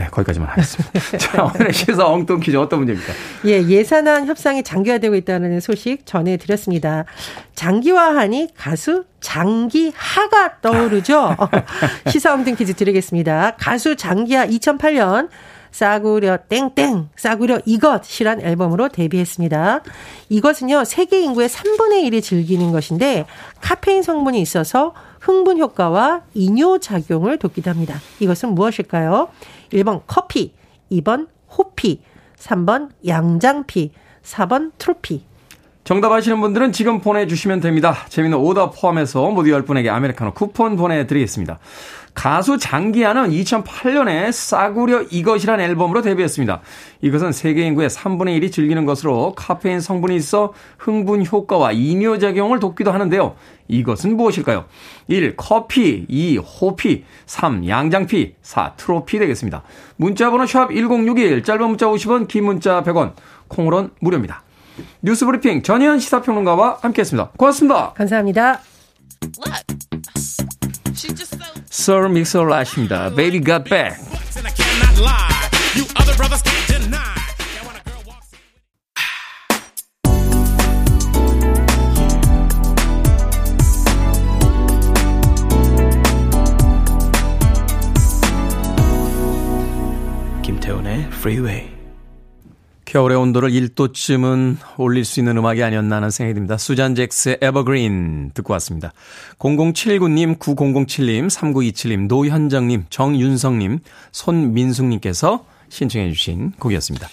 네, 0.00 0.06
거기까지만 0.10 0.48
하겠습니다. 0.48 0.98
자, 1.18 1.44
오늘의 1.44 1.74
시사 1.74 2.06
엉뚱 2.06 2.40
퀴즈 2.40 2.56
어떤 2.56 2.78
문제입니까? 2.78 3.12
예, 3.44 3.62
예산안 3.62 4.26
협상이 4.26 4.62
장기화되고 4.62 5.14
있다는 5.14 5.60
소식 5.60 6.06
전해드렸습니다. 6.06 7.04
장기화하니 7.54 8.54
가수 8.56 9.04
장기하가 9.20 10.62
떠오르죠? 10.62 11.36
시사 12.08 12.32
엉뚱 12.32 12.54
퀴즈 12.54 12.72
드리겠습니다. 12.72 13.56
가수 13.58 13.94
장기하 13.94 14.46
2008년 14.46 15.28
싸구려 15.70 16.38
땡땡, 16.48 17.10
싸구려 17.14 17.60
이것이란 17.64 18.40
앨범으로 18.40 18.88
데뷔했습니다. 18.88 19.82
이것은요, 20.28 20.84
세계 20.84 21.20
인구의 21.20 21.48
3분의 21.48 22.10
1이 22.10 22.22
즐기는 22.22 22.72
것인데, 22.72 23.26
카페인 23.60 24.02
성분이 24.02 24.40
있어서 24.40 24.94
흥분 25.20 25.58
효과와 25.58 26.22
이뇨 26.34 26.78
작용을 26.78 27.38
돕기도 27.38 27.70
합니다. 27.70 28.00
이것은 28.18 28.54
무엇일까요? 28.54 29.28
1번 29.72 30.02
커피, 30.06 30.52
2번 30.92 31.28
호피, 31.56 32.02
3번 32.36 32.90
양장피, 33.06 33.92
4번 34.22 34.72
트로피. 34.78 35.24
정답 35.84 36.12
아시는 36.12 36.40
분들은 36.40 36.72
지금 36.72 37.00
보내주시면 37.00 37.60
됩니다. 37.60 37.96
재미는 38.08 38.38
오더 38.38 38.70
포함해서 38.70 39.28
모두 39.30 39.50
10분에게 39.50 39.88
아메리카노 39.88 40.34
쿠폰 40.34 40.76
보내드리겠습니다. 40.76 41.58
가수 42.14 42.58
장기하는 42.58 43.30
2008년에 43.30 44.32
싸구려 44.32 45.02
이것이란 45.10 45.60
앨범으로 45.60 46.02
데뷔했습니다. 46.02 46.60
이것은 47.02 47.32
세계 47.32 47.62
인구의 47.66 47.88
3분의 47.88 48.40
1이 48.40 48.52
즐기는 48.52 48.84
것으로 48.84 49.34
카페인 49.36 49.80
성분이 49.80 50.16
있어 50.16 50.52
흥분 50.78 51.24
효과와 51.24 51.72
이뇨작용을 51.72 52.60
돕기도 52.60 52.92
하는데요. 52.92 53.36
이것은 53.68 54.16
무엇일까요? 54.16 54.64
1. 55.08 55.36
커피 55.36 56.04
2. 56.08 56.38
호피 56.38 57.04
3. 57.26 57.68
양장피 57.68 58.34
4. 58.42 58.74
트로피 58.76 59.18
되겠습니다. 59.18 59.62
문자번호 59.96 60.46
샵 60.46 60.70
1061 60.72 61.42
짧은 61.44 61.68
문자 61.68 61.86
50원 61.86 62.28
긴 62.28 62.44
문자 62.44 62.82
100원 62.82 63.12
콩으론 63.48 63.90
무료입니다. 64.00 64.42
뉴스 65.02 65.26
브리핑 65.26 65.62
전현 65.62 65.98
시사평론가와 65.98 66.78
함께했습니다. 66.82 67.30
고맙습니다. 67.36 67.92
감사합니다. 67.92 68.60
Sir 71.69 72.09
Mixer 72.09 72.45
라십니다. 72.47 73.09
Baby 73.15 73.41
Got 73.43 73.69
Back. 73.69 73.99
김태훈의 90.43 91.07
Freeway. 91.11 91.78
겨울의 92.90 93.16
온도를 93.18 93.50
1도쯤은 93.52 94.56
올릴 94.76 95.04
수 95.04 95.20
있는 95.20 95.36
음악이 95.36 95.62
아니었나 95.62 95.96
하는 95.96 96.10
생각이 96.10 96.34
듭니다. 96.34 96.56
수잔 96.56 96.96
잭스의 96.96 97.38
에버그린 97.40 98.32
듣고 98.34 98.52
왔습니다. 98.54 98.92
0079님, 99.38 100.40
9007님, 100.40 101.30
3927님, 101.30 102.08
노현정님, 102.08 102.86
정윤성님, 102.90 103.78
손민숙님께서 104.10 105.46
신청해 105.68 106.10
주신 106.12 106.50
곡이었습니다. 106.58 107.08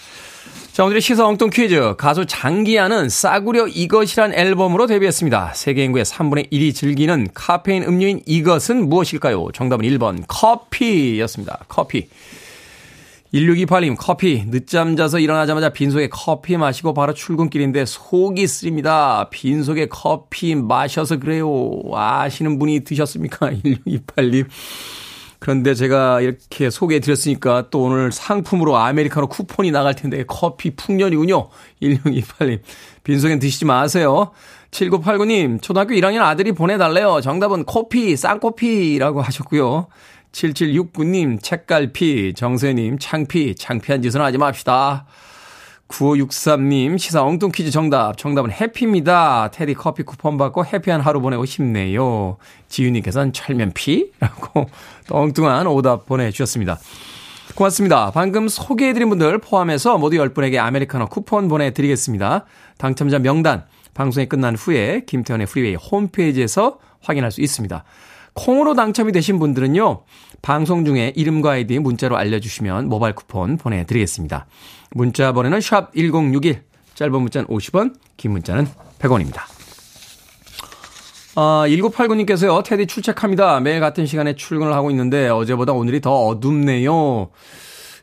자, 0.74 0.84
오늘의 0.84 1.00
시사 1.00 1.28
엉뚱 1.28 1.52
퀴즈. 1.52 1.94
가수 1.96 2.26
장기야는 2.26 3.10
싸구려 3.10 3.68
이것이란 3.68 4.34
앨범으로 4.34 4.88
데뷔했습니다. 4.88 5.54
세계 5.54 5.84
인구의 5.84 6.06
3분의 6.06 6.52
1이 6.52 6.74
즐기는 6.74 7.28
카페인 7.36 7.84
음료인 7.84 8.24
이것은 8.26 8.90
무엇일까요? 8.90 9.50
정답은 9.54 9.86
1번 9.86 10.24
커피였습니다. 10.28 11.66
커피. 11.68 12.10
1628님, 13.34 13.96
커피. 13.98 14.46
늦잠 14.48 14.96
자서 14.96 15.20
일어나자마자 15.20 15.70
빈속에 15.70 16.08
커피 16.10 16.56
마시고 16.56 16.94
바로 16.94 17.14
출근길인데 17.14 17.86
속이 17.86 18.48
쓰립니다. 18.48 19.30
빈속에 19.30 19.88
커피 19.88 20.56
마셔서 20.56 21.18
그래요. 21.18 21.50
아시는 21.94 22.58
분이 22.58 22.82
드셨습니까? 22.82 23.52
1628님. 23.86 24.46
그런데 25.40 25.76
제가 25.76 26.22
이렇게 26.22 26.70
소개해 26.70 27.00
드렸으니까 27.00 27.70
또 27.70 27.84
오늘 27.84 28.12
상품으로 28.12 28.78
아메리카노 28.78 29.28
쿠폰이 29.28 29.72
나갈 29.72 29.94
텐데 29.94 30.24
커피 30.26 30.76
풍년이군요. 30.76 31.50
1628님. 31.82 32.62
빈속엔 33.04 33.40
드시지 33.40 33.66
마세요. 33.66 34.32
7989님, 34.72 35.62
초등학교 35.62 35.94
1학년 35.94 36.22
아들이 36.22 36.52
보내달래요. 36.52 37.22
정답은 37.22 37.66
커피, 37.66 38.16
쌍커피라고 38.16 39.22
하셨고요. 39.22 39.88
7769님, 40.32 41.42
책갈피, 41.42 42.34
정세님, 42.36 43.00
창피, 43.00 43.56
창피한 43.56 44.02
짓은 44.02 44.22
하지 44.22 44.38
맙시다. 44.38 45.06
9563님, 45.88 46.98
시사 46.98 47.24
엉뚱 47.24 47.52
퀴즈 47.52 47.72
정답. 47.72 48.18
정답은 48.18 48.52
해피입니다. 48.52 49.50
테디 49.52 49.74
커피 49.74 50.04
쿠폰 50.04 50.38
받고 50.38 50.66
해피한 50.66 51.02
하루 51.02 51.22
보내고 51.22 51.46
싶네요. 51.46 52.38
지윤님께서는 52.68 53.34
철면피? 53.34 54.12
라고 54.20 54.68
엉뚱한 55.10 55.68
오답 55.68 56.06
보내주셨습니다. 56.06 56.78
고맙습니다. 57.56 58.12
방금 58.12 58.48
소개해드린 58.48 59.10
분들 59.10 59.40
포함해서 59.40 59.98
모두 59.98 60.18
10분에게 60.18 60.58
아메리카노 60.58 61.08
쿠폰 61.08 61.48
보내드리겠습니다. 61.48 62.46
당첨자 62.78 63.18
명단, 63.18 63.66
방송이 63.94 64.28
끝난 64.28 64.56
후에 64.56 65.02
김태훈의 65.08 65.48
Freeway 65.48 65.76
홈페이지에서 65.76 66.80
확인할 67.02 67.32
수 67.32 67.42
있습니다. 67.42 67.84
콩으로 68.38 68.76
당첨이 68.76 69.12
되신 69.12 69.40
분들은요, 69.40 70.04
방송 70.42 70.86
중에 70.86 71.12
이름과 71.16 71.52
아이디 71.52 71.80
문자로 71.80 72.16
알려주시면 72.16 72.88
모바일 72.88 73.16
쿠폰 73.16 73.58
보내드리겠습니다. 73.58 74.46
문자 74.92 75.34
번호는 75.34 75.60
샵 75.60 75.92
1061, 75.96 76.62
짧은 76.94 77.20
문자는 77.20 77.48
50원, 77.48 77.96
긴 78.16 78.32
문자는 78.32 78.68
100원입니다. 79.00 79.42
아, 81.36 81.66
1989님께서요, 81.68 82.64
테디 82.64 82.88
출첵합니다. 82.88 83.60
매일 83.60 83.80
같은 83.80 84.06
시간에 84.06 84.36
출근을 84.36 84.74
하고 84.74 84.90
있는데 84.92 85.30
어제보다 85.30 85.74
오늘이 85.74 86.00
더 86.02 86.12
어둡네요. 86.28 87.30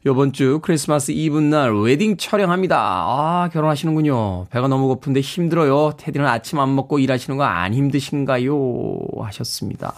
요번 0.06 0.32
주 0.32 0.60
크리스마스 0.62 1.12
이브 1.12 1.38
날 1.38 1.74
웨딩 1.74 2.18
촬영합니다. 2.18 2.76
아, 2.78 3.48
결혼하시는군요. 3.52 4.46
배가 4.50 4.68
너무 4.68 4.86
고픈데 4.88 5.20
힘들어요. 5.20 5.94
테디는 5.96 6.26
아침 6.26 6.58
안 6.58 6.74
먹고 6.74 6.98
일하시는 6.98 7.36
거 7.38 7.44
안 7.44 7.72
힘드신가요? 7.72 8.98
하셨습니다. 9.22 9.94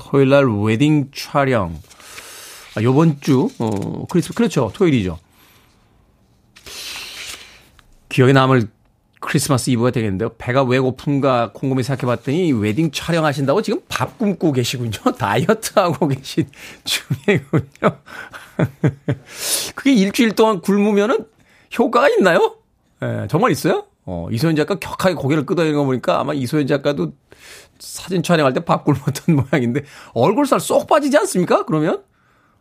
토요일 0.00 0.30
날 0.30 0.46
웨딩 0.46 1.10
촬영. 1.14 1.78
아, 2.74 2.82
요번 2.82 3.20
주, 3.20 3.50
어, 3.58 4.06
크리스, 4.06 4.32
그렇죠. 4.32 4.72
토요일이죠. 4.74 5.18
기억에 8.08 8.32
남을 8.32 8.68
크리스마스 9.20 9.68
이브가 9.70 9.90
되겠는데요. 9.90 10.30
배가 10.38 10.62
왜 10.62 10.78
고픈가 10.78 11.52
곰곰이 11.52 11.82
생각해 11.82 12.06
봤더니 12.16 12.52
웨딩 12.52 12.90
촬영하신다고 12.90 13.60
지금 13.60 13.80
밥 13.88 14.18
굶고 14.18 14.52
계시군요. 14.52 14.98
다이어트 15.18 15.78
하고 15.78 16.08
계신 16.08 16.48
중이군요. 16.84 17.98
그게 19.74 19.92
일주일 19.92 20.32
동안 20.32 20.60
굶으면은 20.60 21.26
효과가 21.78 22.08
있나요? 22.08 22.56
예, 23.02 23.26
정말 23.28 23.50
있어요? 23.50 23.84
어, 24.06 24.28
이소연 24.32 24.56
작가 24.56 24.76
격하게 24.76 25.14
고개를 25.14 25.44
끄덕이는 25.44 25.76
거 25.76 25.84
보니까 25.84 26.18
아마 26.18 26.32
이소연 26.32 26.66
작가도 26.66 27.12
사진 27.78 28.22
촬영할 28.22 28.52
때밥 28.54 28.84
굶었던 28.84 29.36
모양인데 29.50 29.82
얼굴살 30.14 30.60
쏙 30.60 30.86
빠지지 30.86 31.16
않습니까? 31.18 31.64
그러면 31.64 32.02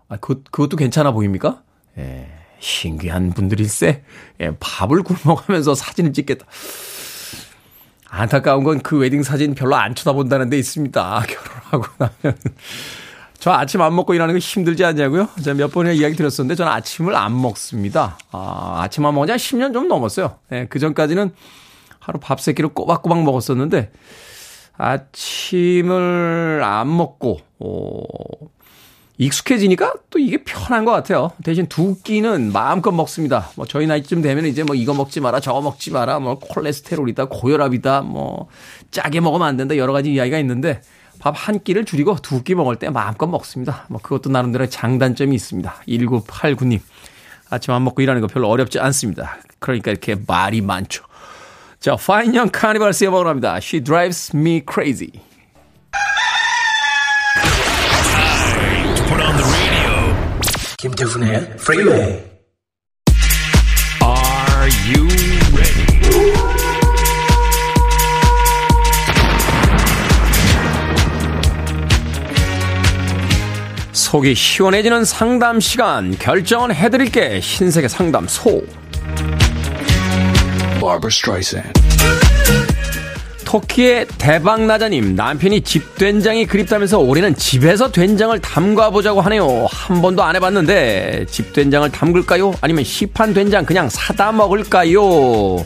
아, 0.07 0.17
그, 0.17 0.43
그것도 0.51 0.77
괜찮아 0.77 1.11
보입니까? 1.11 1.61
예, 1.97 2.27
신기한 2.59 3.31
분들일세. 3.33 4.03
예, 4.41 4.51
밥을 4.59 5.03
굶어가면서 5.03 5.75
사진을 5.75 6.13
찍겠다. 6.13 6.45
안타까운 8.09 8.63
건 8.63 8.79
그 8.81 8.97
웨딩 8.97 9.21
사진 9.23 9.53
별로 9.53 9.75
안 9.75 9.93
쳐다본다는 9.93 10.49
데 10.49 10.57
있습니다. 10.57 11.23
결혼하고 11.27 11.85
나면. 12.23 12.37
저 13.39 13.51
아침 13.51 13.81
안 13.81 13.95
먹고 13.95 14.13
일하는 14.15 14.33
거 14.33 14.39
힘들지 14.39 14.83
않냐고요? 14.83 15.29
제가 15.43 15.55
몇 15.55 15.71
번이나 15.71 15.93
이야기 15.93 16.15
드렸었는데 16.15 16.55
저는 16.55 16.71
아침을 16.71 17.15
안 17.15 17.39
먹습니다. 17.39 18.17
아, 18.31 18.79
아침 18.81 19.05
안 19.05 19.13
먹은 19.13 19.27
지 19.27 19.31
한 19.31 19.37
10년 19.37 19.73
좀 19.73 19.87
넘었어요. 19.87 20.39
예, 20.51 20.65
그 20.69 20.79
전까지는 20.79 21.31
하루 21.99 22.19
밥 22.19 22.39
세 22.39 22.53
끼를 22.53 22.69
꼬박꼬박 22.73 23.23
먹었었는데 23.23 23.91
아침을 24.79 26.61
안 26.63 26.95
먹고, 26.95 27.39
어, 27.59 28.01
익숙해지니까 29.17 29.95
또 30.09 30.17
이게 30.17 30.43
편한 30.43 30.85
것 30.85 30.91
같아요. 30.91 31.31
대신 31.43 31.67
두 31.67 32.01
끼는 32.01 32.53
마음껏 32.53 32.91
먹습니다. 32.91 33.49
뭐 33.57 33.65
저희 33.65 33.85
나이쯤 33.85 34.21
되면 34.21 34.45
이제 34.45 34.63
뭐 34.63 34.75
이거 34.75 34.93
먹지 34.93 35.19
마라, 35.19 35.41
저거 35.41 35.59
먹지 35.61 35.91
마라, 35.91 36.19
뭐 36.19 36.39
콜레스테롤이다, 36.39 37.25
고혈압이다, 37.25 38.01
뭐 38.03 38.47
짜게 38.91 39.19
먹으면 39.19 39.45
안 39.45 39.57
된다, 39.57 39.75
여러 39.75 39.91
가지 39.91 40.13
이야기가 40.13 40.39
있는데 40.39 40.81
밥 41.19 41.35
한 41.35 41.59
끼를 41.61 41.83
줄이고 41.83 42.15
두 42.21 42.43
끼 42.43 42.55
먹을 42.55 42.77
때 42.77 42.89
마음껏 42.89 43.27
먹습니다. 43.27 43.85
뭐 43.89 43.99
그것도 44.01 44.29
나름대로 44.29 44.65
장단점이 44.67 45.35
있습니다. 45.35 45.75
1989님. 45.89 46.79
아침 47.49 47.73
안 47.73 47.83
먹고 47.83 48.01
일하는 48.01 48.21
거 48.21 48.27
별로 48.27 48.47
어렵지 48.47 48.79
않습니다. 48.79 49.37
그러니까 49.59 49.91
이렇게 49.91 50.15
말이 50.25 50.61
많죠. 50.61 51.03
자, 51.79 51.95
파인영 51.95 52.49
카니발스의 52.51 53.07
음악으로 53.07 53.29
합니다. 53.29 53.55
She 53.61 53.81
drives 53.81 54.35
me 54.35 54.61
crazy. 54.69 55.11
Put 59.07 59.21
on 59.23 59.37
the 59.37 59.45
radio. 59.49 60.13
김태훈의 60.77 61.35
Freeway. 61.55 62.23
Are 64.03 64.69
you 64.91 65.07
ready? 65.55 65.85
속이 73.93 74.35
시원해지는 74.35 75.05
상담 75.05 75.61
시간 75.61 76.17
결정은 76.17 76.73
해드릴게 76.73 77.39
신세계 77.39 77.87
상담소 77.87 78.63
Barbara 80.89 81.11
Streisand. 81.11 81.71
터키의 83.45 84.07
대박나자님 84.17 85.15
남편이 85.15 85.61
집 85.61 85.95
된장이 85.95 86.47
그립다면서 86.47 86.97
올해는 86.99 87.35
집에서 87.35 87.91
된장을 87.91 88.37
담가보자고 88.39 89.21
하네요. 89.21 89.67
한 89.69 90.01
번도 90.01 90.23
안 90.23 90.35
해봤는데 90.35 91.27
집 91.29 91.53
된장을 91.53 91.91
담글까요? 91.91 92.55
아니면 92.61 92.83
시판 92.83 93.33
된장 93.35 93.65
그냥 93.65 93.87
사다 93.89 94.31
먹을까요? 94.31 95.63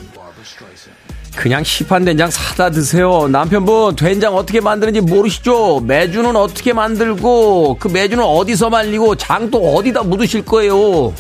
그냥 1.36 1.64
시판 1.64 2.04
된장 2.06 2.30
사다 2.30 2.70
드세요. 2.70 3.28
남편분 3.30 3.96
된장 3.96 4.36
어떻게 4.36 4.60
만드는지 4.60 5.00
모르시죠? 5.02 5.82
매주는 5.82 6.36
어떻게 6.36 6.74
만들고 6.74 7.78
그 7.80 7.88
매주는 7.88 8.22
어디서 8.24 8.70
말리고 8.70 9.16
장도 9.16 9.76
어디다 9.76 10.04
묻으실 10.04 10.44
거예요 10.46 11.14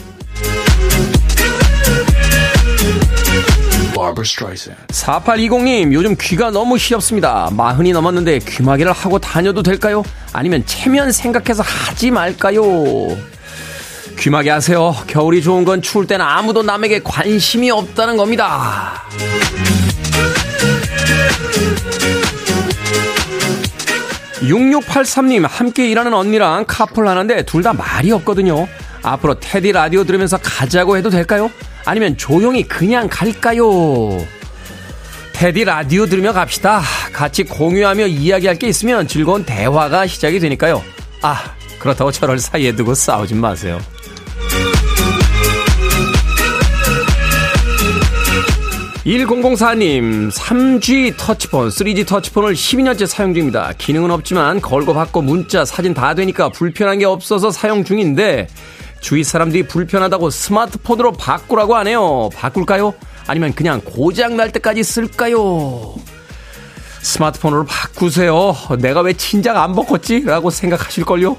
4820님, 4.89 5.93
요즘 5.93 6.15
귀가 6.19 6.51
너무 6.51 6.77
시렵습니다. 6.77 7.49
마흔이 7.53 7.91
넘었는데 7.91 8.39
귀마개를 8.39 8.91
하고 8.91 9.19
다녀도 9.19 9.63
될까요? 9.63 10.03
아니면 10.33 10.65
체면 10.65 11.11
생각해서 11.11 11.63
하지 11.63 12.11
말까요? 12.11 12.63
귀마개 14.19 14.49
하세요. 14.49 14.93
겨울이 15.07 15.41
좋은 15.41 15.65
건 15.65 15.81
추울 15.81 16.05
때는 16.07 16.23
아무도 16.25 16.61
남에게 16.63 17.01
관심이 17.03 17.71
없다는 17.71 18.15
겁니다. 18.17 19.03
(6683님) 24.41 25.47
함께 25.47 25.89
일하는 25.89 26.13
언니랑 26.13 26.65
카풀 26.67 27.07
하는데 27.07 27.43
둘 27.43 27.63
다 27.63 27.71
말이 27.73 28.11
없거든요 28.11 28.67
앞으로 29.01 29.39
테디 29.39 29.71
라디오 29.71 30.03
들으면서 30.03 30.37
가자고 30.37 30.97
해도 30.97 31.09
될까요? 31.09 31.49
아니면 31.85 32.17
조용히 32.17 32.63
그냥 32.63 33.07
갈까요? 33.09 33.65
테디 35.33 35.65
라디오 35.65 36.05
들으며 36.05 36.31
갑시다. 36.31 36.81
같이 37.11 37.43
공유하며 37.43 38.07
이야기할 38.07 38.57
게 38.57 38.67
있으면 38.67 39.07
즐거운 39.07 39.43
대화가 39.43 40.07
시작이 40.07 40.39
되니까요. 40.39 40.81
아, 41.21 41.55
그렇다고 41.79 42.11
저를 42.11 42.39
사이에 42.39 42.73
두고 42.73 42.93
싸우진 42.93 43.41
마세요. 43.41 43.79
1004님, 49.05 50.31
3G 50.31 51.15
터치폰, 51.17 51.67
3G 51.67 52.07
터치폰을 52.07 52.53
12년째 52.53 53.05
사용 53.05 53.33
중입니다. 53.33 53.73
기능은 53.77 54.11
없지만 54.11 54.61
걸고 54.61 54.93
받고 54.93 55.21
문자, 55.21 55.65
사진 55.65 55.93
다 55.93 56.15
되니까 56.15 56.47
불편한 56.47 56.99
게 56.99 57.05
없어서 57.05 57.51
사용 57.51 57.83
중인데 57.83 58.47
주위 59.03 59.23
사람들이 59.23 59.67
불편하다고 59.67 60.29
스마트폰으로 60.29 61.11
바꾸라고 61.11 61.75
하네요. 61.75 62.29
바꿀까요? 62.33 62.93
아니면 63.27 63.53
그냥 63.53 63.81
고장 63.81 64.37
날 64.37 64.51
때까지 64.53 64.81
쓸까요? 64.81 65.95
스마트폰으로 67.01 67.65
바꾸세요. 67.65 68.55
내가 68.79 69.01
왜 69.01 69.11
친장 69.11 69.57
안 69.61 69.75
바꿨지? 69.75 70.21
라고 70.21 70.49
생각하실걸요? 70.49 71.35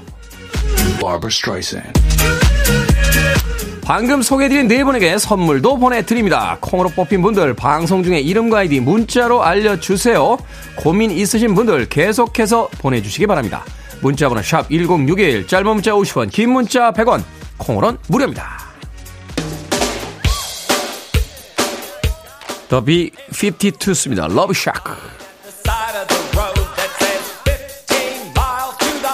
방금 3.81 4.21
소개해드린 4.21 4.67
네 4.67 4.83
분에게 4.83 5.17
선물도 5.17 5.77
보내드립니다. 5.77 6.57
콩으로 6.61 6.89
뽑힌 6.89 7.23
분들 7.23 7.55
방송 7.55 8.03
중에 8.03 8.19
이름과 8.19 8.59
아이디 8.59 8.79
문자로 8.79 9.43
알려주세요. 9.43 10.37
고민 10.75 11.09
있으신 11.09 11.55
분들 11.55 11.89
계속해서 11.89 12.69
보내주시기 12.77 13.25
바랍니다. 13.25 13.65
문자번호 14.01 14.43
샵 14.43 14.69
1061, 14.69 15.47
짧은 15.47 15.65
문자 15.65 15.91
50원, 15.93 16.31
긴 16.31 16.51
문자 16.51 16.91
100원, 16.91 17.23
콩으로는 17.57 17.97
무료입니다. 18.07 18.65
더 22.69 22.83
B52습니다. 22.83 24.33
러브샷. 24.33 24.73
side 25.65 25.95
of 25.95 26.07
the 26.07 26.37
road 26.37 26.57
that 26.77 26.91
says 26.99 27.25
15 27.45 28.33
miles 28.35 28.75
to 28.77 28.91
the 29.01 29.13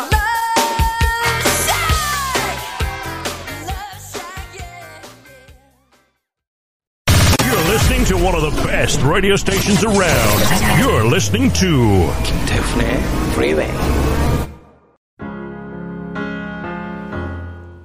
You're 7.46 7.68
listening 7.72 8.06
to 8.06 8.16
one 8.18 8.36
of 8.36 8.42
the 8.42 8.64
best 8.64 9.02
radio 9.02 9.36
stations 9.36 9.84
around. 9.84 10.40
You're 10.80 11.06
listening 11.06 11.52
to 11.54 12.12
김태훈의 12.24 13.02
Freeway. 13.34 14.21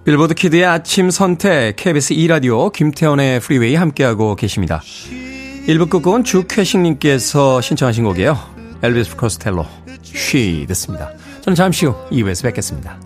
Billboard 0.07 0.35
Kid의 0.35 0.65
아침 0.65 1.11
선택 1.11 1.75
KBS 1.75 2.15
2라디오 2.15 2.73
김태훈의 2.73 3.41
Freeway 3.41 3.75
함께하고 3.75 4.37
계십니다. 4.37 4.81
1부 5.67 5.91
끝곡은 5.91 6.23
주쾌식님께서 6.23 7.61
신청하신 7.61 8.05
곡이에요. 8.05 8.39
Elvis 8.85 9.17
Costello 9.17 9.67
She 10.03 10.65
듣습니다. 10.69 11.11
저는 11.41 11.57
잠시 11.57 11.87
후 11.87 11.97
2부에서 12.13 12.45
뵙겠습니다. 12.45 13.01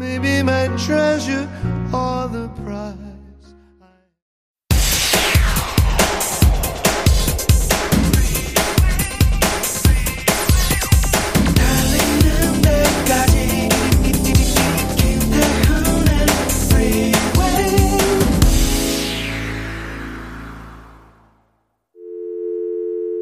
Maybe 0.00 0.40
my 0.40 0.66
treasure 0.76 1.46
or 1.92 2.28
the 2.32 2.48
prize. 2.64 3.01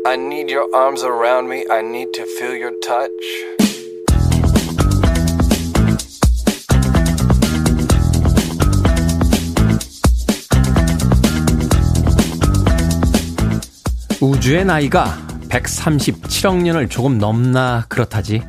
I 0.06 0.16
need 0.16 0.50
your 0.50 0.66
arms 0.74 1.04
around 1.04 1.48
me. 1.50 1.66
I 1.70 1.82
need 1.82 2.12
to 2.14 2.24
feel 2.24 2.56
your 2.56 2.72
touch. 2.80 3.10
우주의 14.22 14.64
나이가 14.64 15.18
137억 15.50 16.62
년을 16.62 16.88
조금 16.88 17.18
넘나 17.18 17.84
그렇다지. 17.90 18.42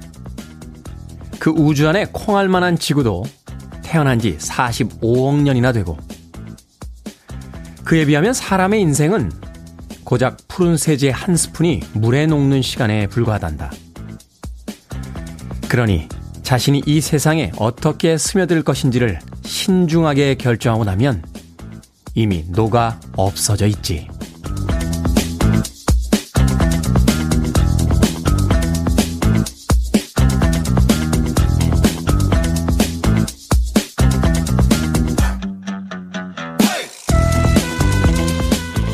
그 1.37 1.49
우주 1.49 1.89
안에 1.89 2.05
콩알 2.13 2.47
만한 2.47 2.77
지구도 2.77 3.25
태어난 3.83 4.19
지 4.19 4.37
45억 4.37 5.41
년이나 5.41 5.73
되고 5.73 5.97
그에 7.83 8.05
비하면 8.05 8.33
사람의 8.33 8.79
인생은 8.79 9.50
고작 10.12 10.36
푸른 10.50 10.76
세제 10.76 11.10
한 11.10 11.38
스푼이 11.38 11.80
물에 11.93 12.26
녹는 12.26 12.62
시간에 12.62 13.08
불과하단다. 13.08 13.71
그러니 15.69 16.10
자신이 16.43 16.84
이 16.86 17.00
세상에 17.00 17.54
어떻게 17.58 18.17
스며들 18.17 18.62
것인지를 18.62 19.19
신중하게 19.45 20.36
결정하고 20.36 20.84
나면 20.84 21.24
이미 22.13 22.43
녹아 22.50 23.00
없어져 23.15 23.67
있지. 23.67 24.10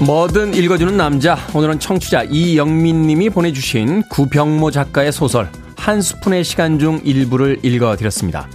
뭐든 0.07 0.53
읽어주는 0.53 0.95
남자. 0.95 1.37
오늘은 1.53 1.79
청취자 1.79 2.23
이영민 2.23 3.07
님이 3.07 3.29
보내주신 3.29 4.03
구병모 4.03 4.71
작가의 4.71 5.11
소설 5.11 5.51
한 5.75 6.01
스푼의 6.01 6.45
시간 6.45 6.79
중 6.79 7.01
일부를 7.03 7.59
읽어드렸습니다. 7.61 8.47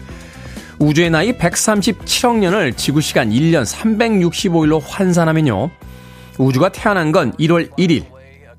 우주의 0.79 1.11
나이 1.11 1.37
137억 1.37 2.39
년을 2.39 2.73
지구 2.73 3.03
시간 3.03 3.29
1년 3.29 3.67
365일로 3.67 4.81
환산하면요. 4.83 5.69
우주가 6.39 6.71
태어난 6.71 7.13
건 7.13 7.35
1월 7.35 7.69
1일, 7.77 8.07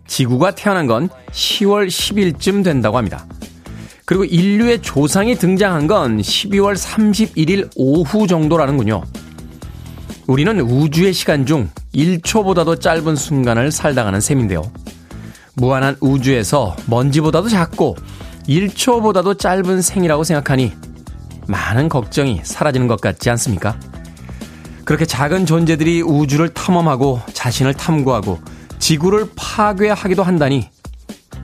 지구가 0.05 0.53
태어난 0.53 0.85
건 0.85 1.09
10월 1.31 1.87
10일쯤 1.87 2.63
된다고 2.63 2.97
합니다. 2.97 3.25
그리고 4.05 4.23
인류의 4.23 4.83
조상이 4.83 5.33
등장한 5.33 5.87
건 5.87 6.19
12월 6.19 6.75
31일 6.75 7.71
오후 7.75 8.27
정도라는군요. 8.27 9.01
우리는 10.25 10.59
우주의 10.61 11.11
시간 11.13 11.45
중 11.45 11.69
1초보다도 11.93 12.79
짧은 12.79 13.15
순간을 13.15 13.71
살다가는 13.71 14.21
셈인데요. 14.21 14.61
무한한 15.55 15.95
우주에서 15.99 16.75
먼지보다도 16.87 17.49
작고 17.49 17.95
1초보다도 18.47 19.37
짧은 19.37 19.81
생이라고 19.81 20.23
생각하니 20.23 20.73
많은 21.47 21.89
걱정이 21.89 22.41
사라지는 22.43 22.87
것 22.87 23.01
같지 23.01 23.29
않습니까? 23.31 23.77
그렇게 24.85 25.05
작은 25.05 25.45
존재들이 25.45 26.01
우주를 26.01 26.49
탐험하고 26.49 27.21
자신을 27.33 27.73
탐구하고 27.73 28.39
지구를 28.79 29.29
파괴하기도 29.35 30.23
한다니 30.23 30.69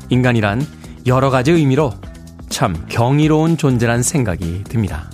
인간이란 0.10 0.66
여러 1.06 1.30
가지 1.30 1.52
의미로 1.52 1.94
참 2.50 2.86
경이로운 2.90 3.58
존재란 3.58 4.04
생각이 4.04 4.64
듭니다. 4.66 5.10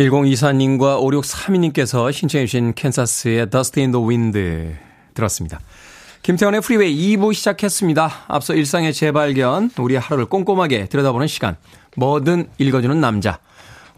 1024님과 0.00 0.98
5632님께서 1.02 2.10
신청해 2.10 2.46
주신 2.46 2.72
Kansas의 2.74 3.50
Dust 3.50 3.78
in 3.80 3.92
the 3.92 4.06
Wind 4.06 4.76
들었습니다. 5.12 5.60
김태훈의 6.22 6.62
Freeway 6.62 7.16
2부 7.16 7.34
시작했습니다. 7.34 8.10
앞서 8.28 8.54
일상의 8.54 8.94
재발견, 8.94 9.70
우리 9.78 9.96
하루를 9.96 10.26
꼼꼼하게 10.26 10.86
들여다보는 10.86 11.26
시간, 11.26 11.56
뭐든 11.96 12.48
읽어주는 12.58 12.98
남자. 13.00 13.38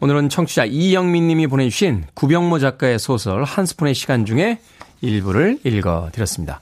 오늘은 0.01 0.29
청취자 0.29 0.65
이영민 0.65 1.29
님이 1.29 1.47
보내주신 1.47 2.05
구병모 2.15 2.59
작가의 2.59 2.99
소설 2.99 3.45
한 3.45 3.67
스푼의 3.67 3.95
시간 3.95 4.27
중에 4.27 4.59
일부를 5.01 5.59
읽어드렸습니다. 5.63 6.61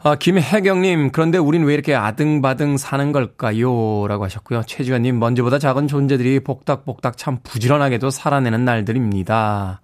아, 0.00 0.14
김혜경님, 0.14 1.10
그런데 1.10 1.38
우린 1.38 1.64
왜 1.64 1.74
이렇게 1.74 1.92
아등바등 1.92 2.76
사는 2.76 3.10
걸까요? 3.10 4.06
라고 4.06 4.24
하셨고요. 4.24 4.62
최지관님, 4.64 5.18
먼지보다 5.18 5.58
작은 5.58 5.88
존재들이 5.88 6.38
복닥복닥 6.40 7.16
참 7.16 7.38
부지런하게도 7.42 8.10
살아내는 8.10 8.64
날들입니다. 8.64 9.80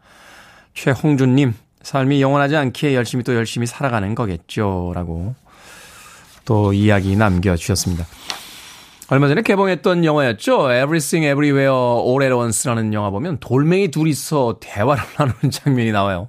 최홍준님, 0.74 1.54
삶이 1.82 2.22
영원하지 2.22 2.54
않기에 2.54 2.94
열심히 2.94 3.24
또 3.24 3.34
열심히 3.34 3.66
살아가는 3.66 4.14
거겠죠. 4.14 4.92
라고 4.94 5.34
또 6.44 6.72
이야기 6.72 7.16
남겨주셨습니다. 7.16 8.06
얼마 9.08 9.26
전에 9.26 9.42
개봉했던 9.42 10.04
영화였죠. 10.04 10.70
Everything 10.70 11.26
Everywhere 11.26 11.74
All 11.74 12.22
at 12.22 12.32
Once라는 12.32 12.94
영화 12.94 13.10
보면 13.10 13.38
돌멩이 13.40 13.88
둘이서 13.88 14.58
대화를 14.60 15.02
나누는 15.18 15.50
장면이 15.50 15.90
나와요. 15.90 16.28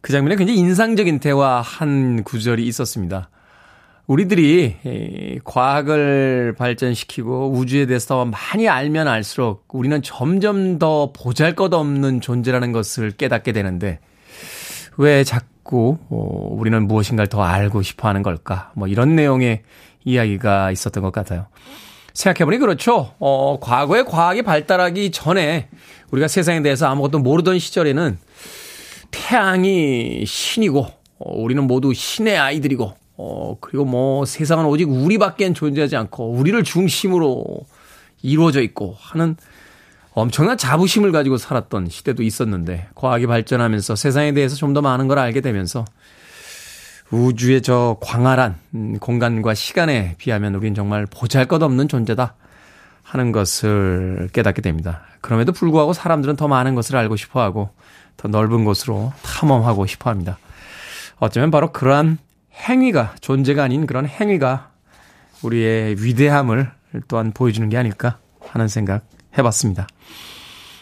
그 0.00 0.12
장면에 0.12 0.36
굉장히 0.36 0.58
인상적인 0.60 1.18
대화 1.20 1.60
한 1.60 2.24
구절이 2.24 2.66
있었습니다. 2.66 3.28
우리들이 4.06 5.40
과학을 5.44 6.56
발전시키고 6.58 7.52
우주에 7.52 7.86
대해서 7.86 8.24
많이 8.24 8.68
알면 8.68 9.06
알수록 9.06 9.66
우리는 9.68 10.02
점점 10.02 10.80
더 10.80 11.12
보잘 11.12 11.54
것 11.54 11.72
없는 11.72 12.20
존재라는 12.20 12.72
것을 12.72 13.12
깨닫게 13.12 13.52
되는데 13.52 14.00
왜 14.96 15.22
자꾸 15.22 15.98
어, 16.08 16.48
우리는 16.50 16.88
무엇인가를 16.88 17.28
더 17.28 17.42
알고 17.42 17.82
싶어 17.82 18.08
하는 18.08 18.22
걸까? 18.24 18.72
뭐 18.74 18.88
이런 18.88 19.14
내용의 19.14 19.62
이야기가 20.04 20.72
있었던 20.72 21.02
것 21.04 21.12
같아요. 21.12 21.46
생각해보니 22.12 22.58
그렇죠. 22.58 23.14
어, 23.20 23.58
과거에 23.60 24.02
과학이 24.02 24.42
발달하기 24.42 25.12
전에 25.12 25.68
우리가 26.10 26.26
세상에 26.26 26.62
대해서 26.62 26.88
아무것도 26.88 27.20
모르던 27.20 27.60
시절에는 27.60 28.18
태양이 29.10 30.24
신이고 30.26 30.86
어, 31.18 31.34
우리는 31.34 31.62
모두 31.66 31.92
신의 31.92 32.38
아이들이고 32.38 32.92
어 33.16 33.56
그리고 33.60 33.84
뭐 33.84 34.24
세상은 34.24 34.64
오직 34.64 34.88
우리밖엔 34.90 35.54
존재하지 35.54 35.96
않고 35.96 36.30
우리를 36.32 36.62
중심으로 36.64 37.44
이루어져 38.22 38.62
있고 38.62 38.96
하는 38.98 39.36
엄청난 40.12 40.56
자부심을 40.56 41.12
가지고 41.12 41.36
살았던 41.36 41.88
시대도 41.88 42.22
있었는데 42.22 42.88
과학이 42.94 43.26
발전하면서 43.26 43.96
세상에 43.96 44.32
대해서 44.32 44.56
좀 44.56 44.72
더 44.74 44.80
많은 44.80 45.08
걸 45.08 45.18
알게 45.18 45.40
되면서 45.40 45.84
우주의 47.10 47.60
저 47.60 47.96
광활한 48.00 48.54
음, 48.74 48.98
공간과 49.00 49.54
시간에 49.54 50.14
비하면 50.18 50.54
우리는 50.54 50.74
정말 50.74 51.06
보잘것없는 51.06 51.88
존재다 51.88 52.34
하는 53.02 53.32
것을 53.32 54.28
깨닫게 54.32 54.62
됩니다. 54.62 55.02
그럼에도 55.20 55.52
불구하고 55.52 55.92
사람들은 55.92 56.36
더 56.36 56.46
많은 56.46 56.76
것을 56.76 56.96
알고 56.96 57.16
싶어 57.16 57.42
하고 57.42 57.70
더 58.20 58.28
넓은 58.28 58.66
곳으로 58.66 59.14
탐험하고 59.22 59.86
싶어 59.86 60.10
합니다. 60.10 60.38
어쩌면 61.20 61.50
바로 61.50 61.72
그러한 61.72 62.18
행위가 62.52 63.14
존재가 63.22 63.62
아닌 63.64 63.86
그런 63.86 64.06
행위가 64.06 64.72
우리의 65.42 65.96
위대함을 66.04 66.70
또한 67.08 67.32
보여주는 67.32 67.66
게 67.70 67.78
아닐까 67.78 68.18
하는 68.46 68.68
생각 68.68 69.06
해봤습니다. 69.38 69.86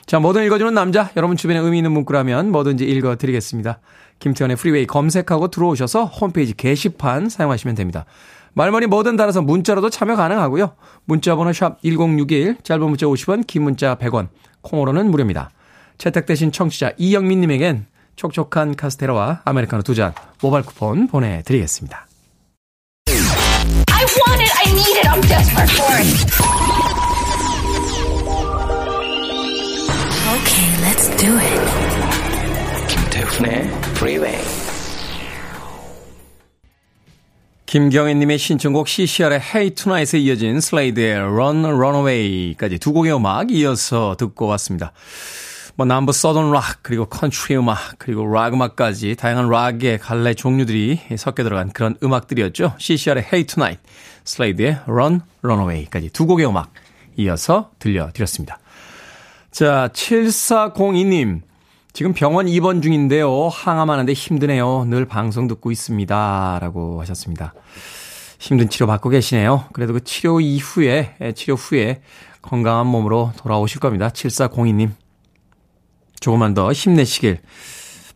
자, 0.05 0.19
뭐든 0.19 0.45
읽어주는 0.47 0.75
남자, 0.75 1.11
여러분 1.17 1.37
주변에 1.37 1.61
의미 1.61 1.79
있는 1.79 1.93
문구라면 1.93 2.51
뭐든지 2.51 2.85
읽어드리겠습니다. 2.85 3.79
김태훈의 4.19 4.57
Freeway 4.57 4.87
검색하고 4.87 5.49
들어오셔서 5.49 6.07
홈페이지 6.07 6.57
게시판 6.57 7.29
사용하시면 7.29 7.77
됩니다. 7.77 8.05
말머리 8.55 8.89
뭐든 8.89 9.15
달아서 9.15 9.43
문자로도 9.43 9.91
참여 9.91 10.17
가능하고요. 10.17 10.73
문자 11.05 11.37
번호 11.37 11.53
샵 11.53 11.81
1061, 11.83 12.57
짧은 12.65 12.85
문자 12.85 13.07
50원, 13.07 13.47
긴 13.47 13.63
문자 13.63 13.95
100원, 13.95 14.27
콩으로는 14.63 15.09
무료입니다. 15.09 15.51
채택되신 15.99 16.53
청취자 16.53 16.93
이영민님에겐 16.97 17.87
촉촉한 18.17 18.75
카스테라와 18.77 19.43
아메리카노 19.45 19.83
두 19.83 19.95
잔 19.95 20.13
모바일 20.41 20.65
쿠폰 20.65 21.07
보내드리겠습니다. 21.09 22.07
I 23.09 24.05
want 24.05 24.43
it. 24.43 24.53
I 24.57 24.73
need 24.73 24.99
it. 24.99 25.09
I'm 25.09 25.21
desperate 25.23 25.71
for 25.73 25.95
it. 25.99 26.09
Okay, 30.35 30.69
let's 30.83 31.09
do 31.17 31.31
it. 31.39 31.61
김태훈의 32.89 33.67
Freeway. 33.97 34.39
김경애님의 37.67 38.39
신청곡 38.39 38.89
CCR의 38.89 39.41
Hey 39.41 39.71
Tonight에 39.75 40.19
이어진 40.21 40.61
슬레이드의 40.61 41.17
Run 41.19 41.65
Runaway까지 41.67 42.79
두 42.79 42.93
곡의 42.93 43.15
음악 43.15 43.51
이어서 43.53 44.17
듣고 44.19 44.47
왔습니다. 44.47 44.93
뭐 45.79 45.87
남부 45.87 46.11
Southern 46.11 46.51
락 46.51 46.81
그리고 46.83 47.05
컨트리 47.05 47.57
음악 47.57 47.79
그리고 47.99 48.27
락 48.27 48.53
음악까지 48.53 49.15
다양한 49.15 49.49
락의 49.49 49.99
갈래 49.99 50.35
종류들이 50.35 50.99
섞여 51.17 51.45
들어간 51.45 51.71
그런 51.71 51.97
음악들이었죠. 52.03 52.75
CCR의 52.79 53.23
Hey 53.23 53.47
Tonight, 53.47 53.81
Slade의 54.25 54.81
Run 54.89 55.21
Runaway까지 55.43 56.11
두 56.11 56.27
곡의 56.27 56.49
음악 56.49 56.73
이어서 57.17 57.71
들려드렸습니다. 57.79 58.59
자, 59.53 59.89
7402님. 59.93 61.43
지금 61.93 62.13
병원 62.13 62.49
입원 62.49 62.83
중인데요. 62.83 63.47
항암하는데 63.47 64.13
힘드네요. 64.13 64.85
늘 64.87 65.05
방송 65.05 65.47
듣고 65.47 65.71
있습니다. 65.71 66.59
라고 66.61 67.01
하셨습니다. 67.03 67.55
힘든 68.41 68.69
치료 68.69 68.89
받고 68.89 69.11
계시네요. 69.11 69.67
그래도 69.73 69.93
그 69.93 70.03
치료 70.03 70.41
이후에, 70.41 71.15
치료 71.37 71.55
후에 71.55 72.03
건강한 72.43 72.89
몸으로 72.89 73.31
돌아오실 73.37 73.79
겁니다. 73.79 74.09
7402님. 74.09 74.91
조금만 76.21 76.55
더 76.55 76.73
힘내시길 76.73 77.39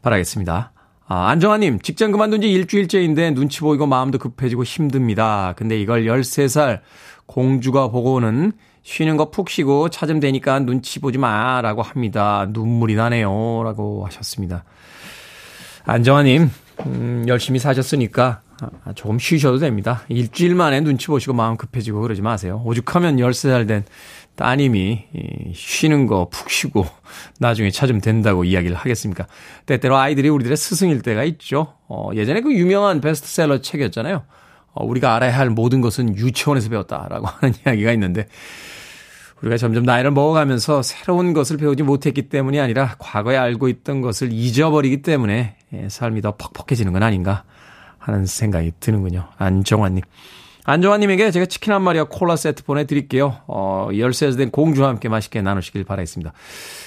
바라겠습니다. 0.03 0.73
아, 1.07 1.29
안정아님, 1.29 1.81
직장 1.81 2.11
그만둔 2.13 2.41
지 2.41 2.51
일주일째인데 2.51 3.33
눈치 3.33 3.61
보이고 3.61 3.87
마음도 3.87 4.19
급해지고 4.19 4.65
힘듭니다. 4.65 5.55
근데 5.57 5.79
이걸 5.81 6.05
13살 6.05 6.81
공주가 7.27 7.89
보고는 7.89 8.53
쉬는 8.83 9.17
거 9.17 9.31
푹 9.31 9.49
쉬고 9.49 9.91
찾으면 9.91 10.21
되니까 10.21 10.59
눈치 10.59 10.99
보지 11.01 11.19
마. 11.19 11.61
라고 11.61 11.83
합니다. 11.83 12.47
눈물이 12.51 12.95
나네요. 12.97 13.63
라고 13.63 14.05
하셨습니다. 14.07 14.65
안정아님, 15.85 16.51
음, 16.87 17.25
열심히 17.29 17.59
사셨으니까 17.59 18.41
아, 18.85 18.93
조금 18.95 19.19
쉬셔도 19.19 19.59
됩니다. 19.59 20.03
일주일 20.09 20.55
만에 20.55 20.81
눈치 20.81 21.09
보시고 21.09 21.33
마음 21.33 21.57
급해지고 21.57 22.01
그러지 22.01 22.23
마세요. 22.23 22.63
오죽하면 22.65 23.17
13살 23.17 23.67
된 23.67 23.85
따님이 24.43 25.05
쉬는 25.55 26.09
거 26.09 26.29
푹 26.29 26.51
쉬고 26.51 26.85
나중에 27.39 27.71
찾으면 27.71 28.01
된다고 28.01 28.43
이야기를 28.43 28.77
하겠습니까? 28.77 29.29
때때로 29.67 29.97
아이들이 29.97 30.29
우리들의 30.31 30.57
스승일 30.57 31.01
때가 31.03 31.23
있죠. 31.23 31.75
어, 31.87 32.11
예전에 32.13 32.41
그 32.41 32.53
유명한 32.53 33.01
베스트셀러 33.01 33.61
책이었잖아요. 33.61 34.25
어, 34.73 34.85
우리가 34.85 35.15
알아야 35.15 35.39
할 35.39 35.49
모든 35.51 35.81
것은 35.81 36.17
유치원에서 36.17 36.71
배웠다라고 36.71 37.29
하는 37.39 37.55
이야기가 37.65 37.93
있는데 37.93 38.27
우리가 39.43 39.57
점점 39.59 39.85
나이를 39.85 40.11
먹어가면서 40.11 40.83
새로운 40.83 41.35
것을 41.35 41.57
배우지 41.57 41.85
못했기 41.85 42.23
때문이 42.23 42.59
아니라 42.59 42.97
과거에 42.99 43.37
알고 43.37 43.69
있던 43.69 44.01
것을 44.01 44.33
잊어버리기 44.33 45.03
때문에 45.03 45.55
예, 45.73 45.89
삶이 45.89 46.21
더 46.21 46.33
퍽퍽해지는 46.37 46.93
건 46.93 47.05
아닌가 47.05 47.45
하는 47.99 48.27
생각이 48.27 48.73
드는군요. 48.81 49.29
안정환님. 49.39 50.03
안정환님에게 50.65 51.31
제가 51.31 51.47
치킨 51.47 51.73
한 51.73 51.83
마리와 51.83 52.07
콜라 52.09 52.37
세트 52.37 52.65
보내드릴게요. 52.65 53.39
어, 53.47 53.89
열쇠에서 53.97 54.37
된 54.37 54.51
공주와 54.51 54.89
함께 54.89 55.09
맛있게 55.09 55.43
나누시길 55.43 55.85
바라겠습니다. 55.85 56.33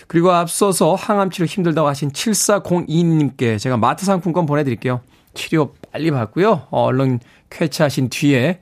그리고 0.08 0.32
앞서서 0.32 0.96
항암치료 0.96 1.46
힘들다고 1.46 1.88
하신 1.88 2.12
7402님께 2.12 3.60
제가 3.60 3.78
마트 3.78 4.06
상품권 4.06 4.46
보내드릴게요. 4.46 5.02
치료 5.34 5.74
빨리 5.92 6.12
받고요. 6.12 6.68
어, 6.70 6.84
얼른 6.84 7.20
쾌차하신 7.50 8.10
뒤에 8.10 8.60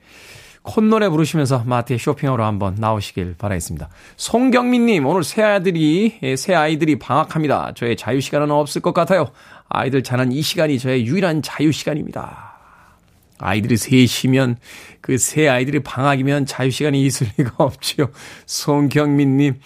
콧노래 0.62 1.10
부르시면서 1.10 1.62
마트에 1.66 1.98
쇼핑하러 1.98 2.44
한번 2.44 2.74
나오시길 2.78 3.34
바라겠습니다. 3.36 3.90
송경민님, 4.16 5.06
오늘 5.06 5.22
새 5.22 5.42
아들이, 5.42 6.18
예, 6.22 6.36
새 6.36 6.54
아이들이 6.54 6.98
방학합니다. 6.98 7.72
저의 7.74 7.96
자유시간은 7.96 8.50
없을 8.50 8.80
것 8.80 8.94
같아요. 8.94 9.28
아이들 9.68 10.02
자는 10.02 10.32
이 10.32 10.40
시간이 10.40 10.78
저의 10.78 11.04
유일한 11.04 11.42
자유시간입니다. 11.42 12.53
아이들이 13.44 13.76
셋이면, 13.76 14.56
그새 15.00 15.48
아이들이 15.48 15.80
방학이면 15.80 16.46
자유시간이 16.46 17.04
있을 17.04 17.28
리가 17.36 17.54
없지요. 17.62 18.10
송경민님, 18.46 19.60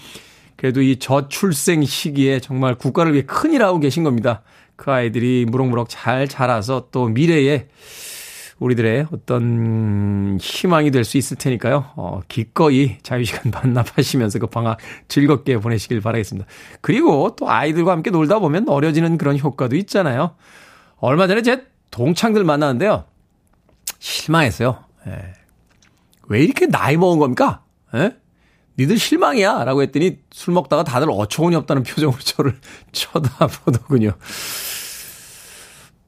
그래도 0.57 0.83
이 0.83 0.97
저출생 0.99 1.85
시기에 1.85 2.41
정말 2.41 2.75
국가를 2.75 3.13
위해 3.15 3.23
큰일 3.25 3.63
하고 3.63 3.79
계신 3.79 4.03
겁니다. 4.03 4.43
그 4.77 4.91
아이들이 4.91 5.47
무럭무럭 5.49 5.89
잘 5.89 6.29
자라서 6.29 6.89
또 6.91 7.07
미래에 7.07 7.69
우리들의 8.59 9.07
어떤 9.13 10.37
희망이 10.41 10.91
될 10.91 11.05
수 11.05 11.17
있을 11.17 11.37
테니까요. 11.37 11.93
어, 11.95 12.21
기꺼이 12.27 12.99
자유시간 13.03 13.51
반납하시면서 13.53 14.41
그 14.41 14.47
방학 14.49 14.79
즐겁게 15.07 15.59
보내시길 15.59 16.01
바라겠습니다. 16.01 16.49
그리고 16.81 17.37
또 17.37 17.49
아이들과 17.49 17.93
함께 17.93 18.11
놀다 18.11 18.41
보면 18.41 18.69
어려지는 18.69 19.17
그런 19.17 19.39
효과도 19.39 19.77
있잖아요. 19.77 20.35
얼마 20.97 21.29
전에 21.29 21.43
제 21.43 21.67
동창들 21.93 22.43
만나는데요. 22.43 23.05
실망했어요. 23.99 24.85
예. 25.07 25.33
왜 26.29 26.43
이렇게 26.43 26.67
나이 26.67 26.97
먹은 26.97 27.19
겁니까? 27.19 27.63
예? 27.95 28.17
니들 28.79 28.99
실망이야. 28.99 29.65
라고 29.65 29.83
했더니 29.83 30.19
술 30.31 30.55
먹다가 30.55 30.85
다들 30.85 31.09
어처구니 31.11 31.57
없다는 31.57 31.83
표정으로 31.83 32.19
저를 32.21 32.59
쳐다보더군요. 32.93 34.13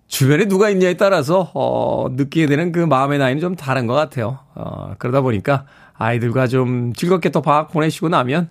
주변에 0.07 0.47
누가 0.47 0.71
있냐에 0.71 0.95
따라서 0.95 1.51
어 1.55 2.09
느끼게 2.11 2.47
되는 2.47 2.73
그 2.73 2.81
마음의 2.81 3.19
나이는 3.19 3.41
좀 3.41 3.57
다른 3.57 3.87
것 3.87 3.95
같아요. 3.95 4.41
어 4.55 4.95
그러다 4.99 5.21
보니까 5.21 5.67
아이들과 5.95 6.47
좀 6.47 6.93
즐겁게 6.95 7.31
또 7.31 7.43
방학 7.43 7.71
보내시고 7.71 8.09
나면 8.09 8.51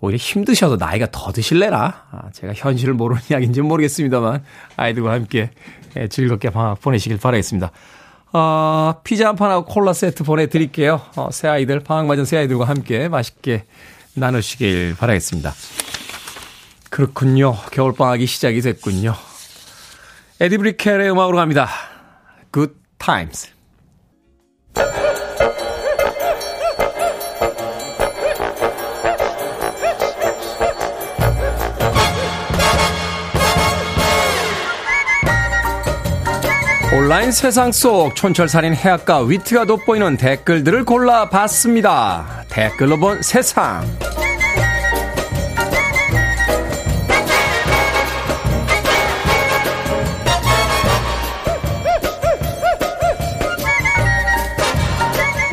오히려 0.00 0.16
힘드셔도 0.16 0.76
나이가 0.76 1.06
더 1.10 1.32
드실래나? 1.32 2.06
아, 2.10 2.30
제가 2.32 2.52
현실을 2.54 2.94
모르는 2.94 3.22
이야기인지는 3.30 3.66
모르겠습니다만 3.66 4.44
아이들과 4.76 5.12
함께 5.12 5.50
예, 5.96 6.08
즐겁게 6.08 6.50
방학 6.50 6.80
보내시길 6.80 7.18
바라겠습니다. 7.18 7.70
어, 8.38 9.00
피자 9.02 9.28
한 9.28 9.36
판하고 9.36 9.64
콜라 9.64 9.94
세트 9.94 10.22
보내드릴게요. 10.22 11.00
어, 11.16 11.30
새 11.32 11.48
아이들, 11.48 11.80
방학 11.80 12.04
맞은 12.04 12.26
새 12.26 12.36
아이들과 12.36 12.66
함께 12.66 13.08
맛있게 13.08 13.64
나누시길 14.12 14.94
바라겠습니다. 14.98 15.54
그렇군요. 16.90 17.56
겨울방학이 17.72 18.26
시작이 18.26 18.60
됐군요. 18.60 19.14
에디 20.38 20.58
브리켈의 20.58 21.10
음악으로 21.10 21.38
갑니다. 21.38 21.70
Good 22.52 22.74
Times. 22.98 23.50
온라인 36.96 37.30
세상 37.30 37.72
속 37.72 38.16
촌철살인 38.16 38.74
해악과 38.74 39.20
위트가 39.20 39.66
돋보이는 39.66 40.16
댓글들을 40.16 40.86
골라봤습니다. 40.86 42.44
댓글로 42.48 42.98
본 42.98 43.20
세상. 43.20 43.84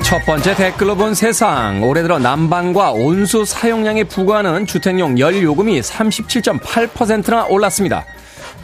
첫 0.01 0.25
번째 0.25 0.55
댓글로 0.55 0.95
본 0.95 1.13
세상. 1.13 1.83
올해 1.83 2.03
들어 2.03 2.19
난방과 2.19 2.93
온수 2.93 3.43
사용량에 3.43 4.05
부과하는 4.05 4.65
주택용 4.65 5.19
열 5.19 5.43
요금이 5.43 5.81
37.8%나 5.81 7.47
올랐습니다. 7.47 8.05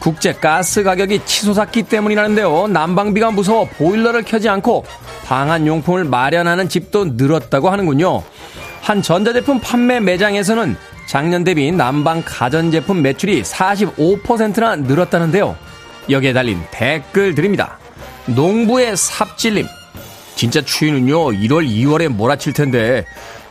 국제 0.00 0.32
가스 0.32 0.82
가격이 0.82 1.24
치솟았기 1.26 1.84
때문이라는데요. 1.84 2.68
난방비가 2.68 3.30
무서워 3.30 3.66
보일러를 3.66 4.22
켜지 4.24 4.48
않고 4.48 4.84
방한 5.26 5.66
용품을 5.66 6.04
마련하는 6.04 6.68
집도 6.68 7.04
늘었다고 7.04 7.70
하는군요. 7.70 8.22
한 8.80 9.02
전자제품 9.02 9.60
판매 9.60 10.00
매장에서는 10.00 10.74
작년 11.06 11.44
대비 11.44 11.70
난방 11.70 12.22
가전제품 12.24 13.02
매출이 13.02 13.42
45%나 13.42 14.76
늘었다는데요. 14.76 15.56
여기에 16.08 16.32
달린 16.32 16.62
댓글 16.70 17.34
드립니다. 17.34 17.78
농부의 18.26 18.96
삽질림. 18.96 19.66
진짜 20.34 20.62
추위는요, 20.62 21.32
1월, 21.32 21.68
2월에 21.68 22.08
몰아칠 22.08 22.52
텐데, 22.52 23.04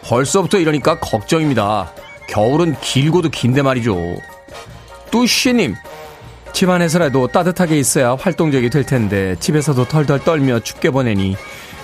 벌써부터 0.04 0.58
이러니까 0.58 1.00
걱정입니다. 1.00 1.92
겨울은 2.28 2.76
길고도 2.82 3.30
긴데 3.30 3.62
말이죠. 3.62 3.98
뚜쉬님, 5.12 5.76
집안에서라도 6.54 7.28
따뜻하게 7.28 7.78
있어야 7.80 8.16
활동적이 8.20 8.70
될 8.70 8.84
텐데, 8.84 9.36
집에서도 9.40 9.86
덜덜 9.86 10.20
떨며 10.20 10.60
춥게 10.60 10.90
보내니, 10.90 11.38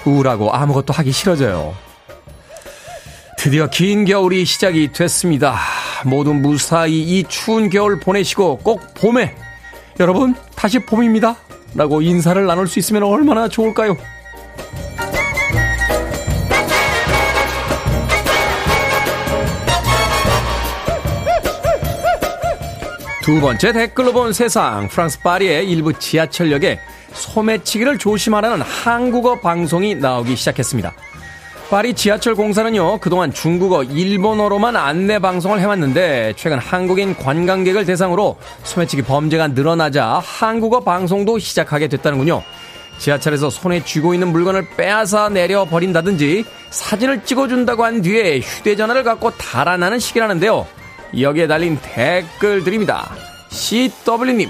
우울하고 0.06 0.52
아무것도 0.52 0.94
하기 0.94 1.12
싫어져요. 1.12 1.74
드디어 3.38 3.68
긴 3.68 4.06
겨울이 4.06 4.46
시작이 4.46 4.92
됐습니다. 4.92 5.56
모두 6.04 6.34
무사히 6.34 7.02
이 7.02 7.24
추운 7.28 7.70
겨울 7.70 8.00
보내시고 8.00 8.58
꼭 8.58 8.94
봄에, 8.96 9.36
여러분, 10.00 10.36
다시 10.56 10.80
봄입니다. 10.80 11.36
라고 11.76 12.02
인사를 12.02 12.46
나눌 12.46 12.68
수 12.68 12.80
있으면 12.80 13.04
얼마나 13.04 13.48
좋을까요? 13.48 13.98
두 23.26 23.42
번째 23.42 23.72
댓글로 23.74 24.14
본 24.14 24.34
세상 24.34 24.88
프랑스 24.88 25.20
파리의 25.20 25.68
일부 25.68 25.92
지하철역에 25.92 26.80
소매치기를 27.12 27.98
조심하라는 27.98 28.62
한국어 28.62 29.40
방송이 29.40 29.96
나오기 29.96 30.36
시작했습니다. 30.36 30.94
파리 31.72 31.96
지하철 31.96 32.36
공사는요 32.36 33.00
그동안 33.00 33.34
중국어, 33.34 33.82
일본어로만 33.82 34.76
안내 34.76 35.18
방송을 35.18 35.60
해왔는데 35.60 36.34
최근 36.38 36.60
한국인 36.60 37.16
관광객을 37.16 37.84
대상으로 37.86 38.38
소매치기 38.62 39.02
범죄가 39.02 39.48
늘어나자 39.48 40.22
한국어 40.24 40.82
방송도 40.82 41.40
시작하게 41.40 41.88
됐다는군요. 41.88 42.44
지하철에서 43.00 43.50
손에 43.50 43.84
쥐고 43.84 44.14
있는 44.14 44.32
물건을 44.34 44.68
빼앗아 44.78 45.30
내려 45.30 45.66
버린다든지 45.66 46.46
사진을 46.70 47.24
찍어준다고 47.26 47.86
한 47.86 48.04
뒤에 48.04 48.40
휴대전화를 48.40 49.04
갖고 49.04 49.32
달아나는 49.32 49.98
식이라는데요. 49.98 50.68
여기에 51.20 51.48
달린 51.48 51.78
댓글들입니다. 51.82 53.10
CW님, 53.50 54.50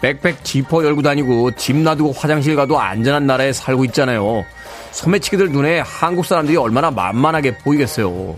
백팩 0.00 0.44
지퍼 0.44 0.84
열고 0.84 1.02
다니고 1.02 1.52
집 1.52 1.76
놔두고 1.76 2.12
화장실 2.12 2.54
가도 2.56 2.78
안전한 2.78 3.26
나라에 3.26 3.52
살고 3.52 3.84
있잖아요. 3.86 4.44
소매치기들 4.92 5.50
눈에 5.50 5.80
한국 5.80 6.24
사람들이 6.24 6.56
얼마나 6.56 6.90
만만하게 6.90 7.58
보이겠어요. 7.58 8.36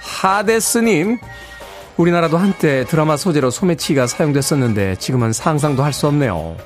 하데스님, 0.00 1.18
우리나라도 1.96 2.38
한때 2.38 2.84
드라마 2.86 3.16
소재로 3.16 3.50
소매치기가 3.50 4.06
사용됐었는데 4.06 4.96
지금은 4.96 5.32
상상도 5.32 5.84
할 5.84 5.92
수 5.92 6.06
없네요. 6.06 6.56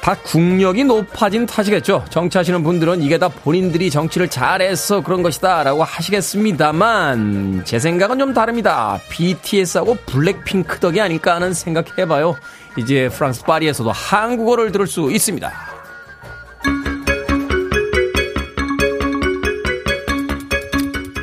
다 0.00 0.16
국력이 0.22 0.84
높아진 0.84 1.44
탓이겠죠. 1.44 2.04
정치하시는 2.08 2.62
분들은 2.62 3.02
이게 3.02 3.18
다 3.18 3.28
본인들이 3.28 3.90
정치를 3.90 4.28
잘해서 4.28 5.02
그런 5.02 5.22
것이다 5.22 5.62
라고 5.62 5.84
하시겠습니다만 5.84 7.62
제 7.64 7.78
생각은 7.78 8.18
좀 8.18 8.32
다릅니다. 8.32 8.98
BTS하고 9.10 9.96
블랙핑크 10.06 10.78
덕이 10.80 11.00
아닐까 11.00 11.34
하는 11.34 11.52
생각해봐요. 11.52 12.36
이제 12.76 13.08
프랑스 13.08 13.42
파리에서도 13.44 13.90
한국어를 13.92 14.72
들을 14.72 14.86
수 14.86 15.10
있습니다. 15.10 15.52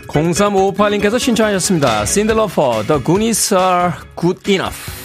0358님께서 0.08 1.20
신청하셨습니다. 1.20 2.06
신들러퍼 2.06 2.84
The 2.88 3.04
Goonies 3.04 3.54
are 3.54 3.94
good 4.16 4.52
enough. 4.52 4.98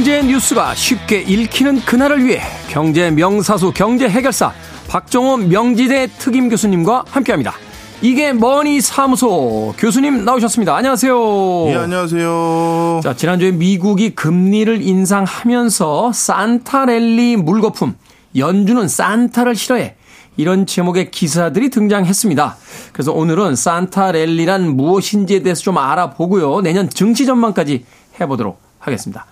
경제 0.00 0.22
뉴스가 0.22 0.74
쉽게 0.74 1.20
읽히는 1.20 1.80
그날을 1.80 2.24
위해 2.24 2.40
경제 2.70 3.10
명사수 3.10 3.72
경제 3.74 4.08
해결사 4.08 4.50
박정호 4.88 5.36
명지대 5.36 6.08
특임 6.16 6.48
교수님과 6.48 7.04
함께합니다. 7.10 7.52
이게 8.00 8.32
머니 8.32 8.80
사무소 8.80 9.74
교수님 9.76 10.24
나오셨습니다. 10.24 10.74
안녕하세요. 10.74 11.66
예, 11.68 11.74
안녕하세요. 11.74 13.00
자, 13.02 13.14
지난주에 13.14 13.50
미국이 13.50 14.14
금리를 14.14 14.80
인상하면서 14.80 16.12
산타랠리 16.14 17.36
물거품 17.36 17.94
연준은 18.34 18.88
산타를 18.88 19.54
싫어해 19.54 19.96
이런 20.38 20.64
제목의 20.64 21.10
기사들이 21.10 21.68
등장했습니다. 21.68 22.56
그래서 22.94 23.12
오늘은 23.12 23.54
산타랠리란 23.54 24.66
무엇인지에 24.78 25.42
대해서 25.42 25.60
좀 25.60 25.76
알아보고요. 25.76 26.62
내년 26.62 26.88
증시 26.88 27.26
전망까지 27.26 27.84
해보도록 28.18 28.58
하겠습니다. 28.78 29.26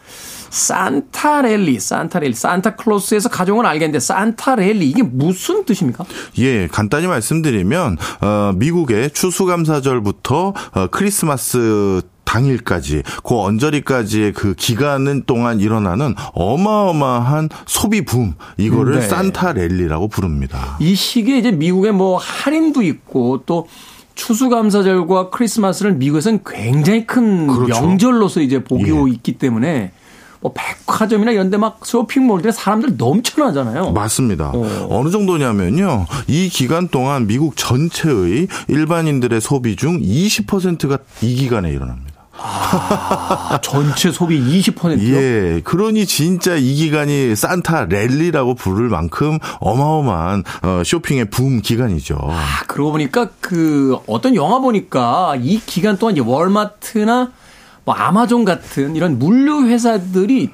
산타랠리, 0.50 1.78
산타랠리, 1.80 2.34
산타클로스에서 2.34 3.28
가져온 3.28 3.58
건 3.58 3.66
알겠는데 3.66 4.00
산타랠리 4.00 4.88
이게 4.88 5.02
무슨 5.02 5.64
뜻입니까? 5.64 6.04
예, 6.38 6.66
간단히 6.68 7.06
말씀드리면 7.06 7.96
어, 8.20 8.52
미국의 8.54 9.10
추수감사절부터 9.10 10.54
어, 10.72 10.86
크리스마스 10.90 12.02
당일까지 12.28 13.02
그 13.24 13.40
언저리까지의 13.40 14.32
그 14.32 14.54
기간 14.54 15.22
동안 15.24 15.60
일어나는 15.60 16.14
어마어마한 16.34 17.48
소비 17.66 18.04
붐 18.04 18.34
이거를 18.58 18.96
네. 18.96 19.00
산타 19.00 19.54
랠리라고 19.54 20.08
부릅니다. 20.08 20.76
이 20.78 20.94
시기에 20.94 21.38
이제 21.38 21.50
미국에 21.50 21.90
뭐 21.90 22.18
할인도 22.18 22.82
있고 22.82 23.44
또 23.46 23.66
추수감사절과 24.14 25.30
크리스마스를 25.30 25.94
미국에서는 25.94 26.40
굉장히 26.44 27.06
큰 27.06 27.46
그렇죠. 27.46 27.80
명절로서 27.80 28.40
이제 28.40 28.62
보고 28.62 29.08
예. 29.08 29.14
있기 29.14 29.38
때문에 29.38 29.92
뭐 30.40 30.52
백화점이나 30.54 31.32
이런 31.32 31.50
데 31.50 31.56
막 31.58 31.80
쇼핑몰들에 31.84 32.52
사람들 32.52 32.96
넘쳐나잖아요. 32.96 33.90
맞습니다. 33.92 34.52
어. 34.54 34.86
어느 34.90 35.10
정도냐면요. 35.10 36.06
이 36.28 36.48
기간 36.48 36.86
동안 36.88 37.26
미국 37.26 37.56
전체의 37.56 38.46
일반인들의 38.68 39.40
소비 39.40 39.74
중 39.76 40.00
20%가 40.00 40.98
이 41.22 41.34
기간에 41.34 41.70
일어납니다. 41.70 42.08
아, 42.40 43.58
전체 43.62 44.12
소비 44.12 44.38
20%요? 44.40 45.16
예, 45.16 45.60
그러니 45.64 46.06
진짜 46.06 46.54
이 46.54 46.74
기간이 46.74 47.34
산타 47.34 47.86
랠리라고 47.86 48.54
부를 48.54 48.88
만큼 48.88 49.38
어마어마한 49.58 50.44
어, 50.62 50.82
쇼핑의 50.84 51.30
붐 51.30 51.60
기간이죠. 51.60 52.16
아, 52.22 52.62
그러고 52.68 52.92
보니까 52.92 53.28
그 53.40 53.96
어떤 54.06 54.36
영화 54.36 54.60
보니까 54.60 55.34
이 55.40 55.60
기간 55.66 55.98
동안 55.98 56.14
이제 56.14 56.22
월마트나 56.24 57.32
뭐 57.88 57.94
아마존 57.94 58.44
같은 58.44 58.96
이런 58.96 59.18
물류 59.18 59.66
회사들이 59.66 60.50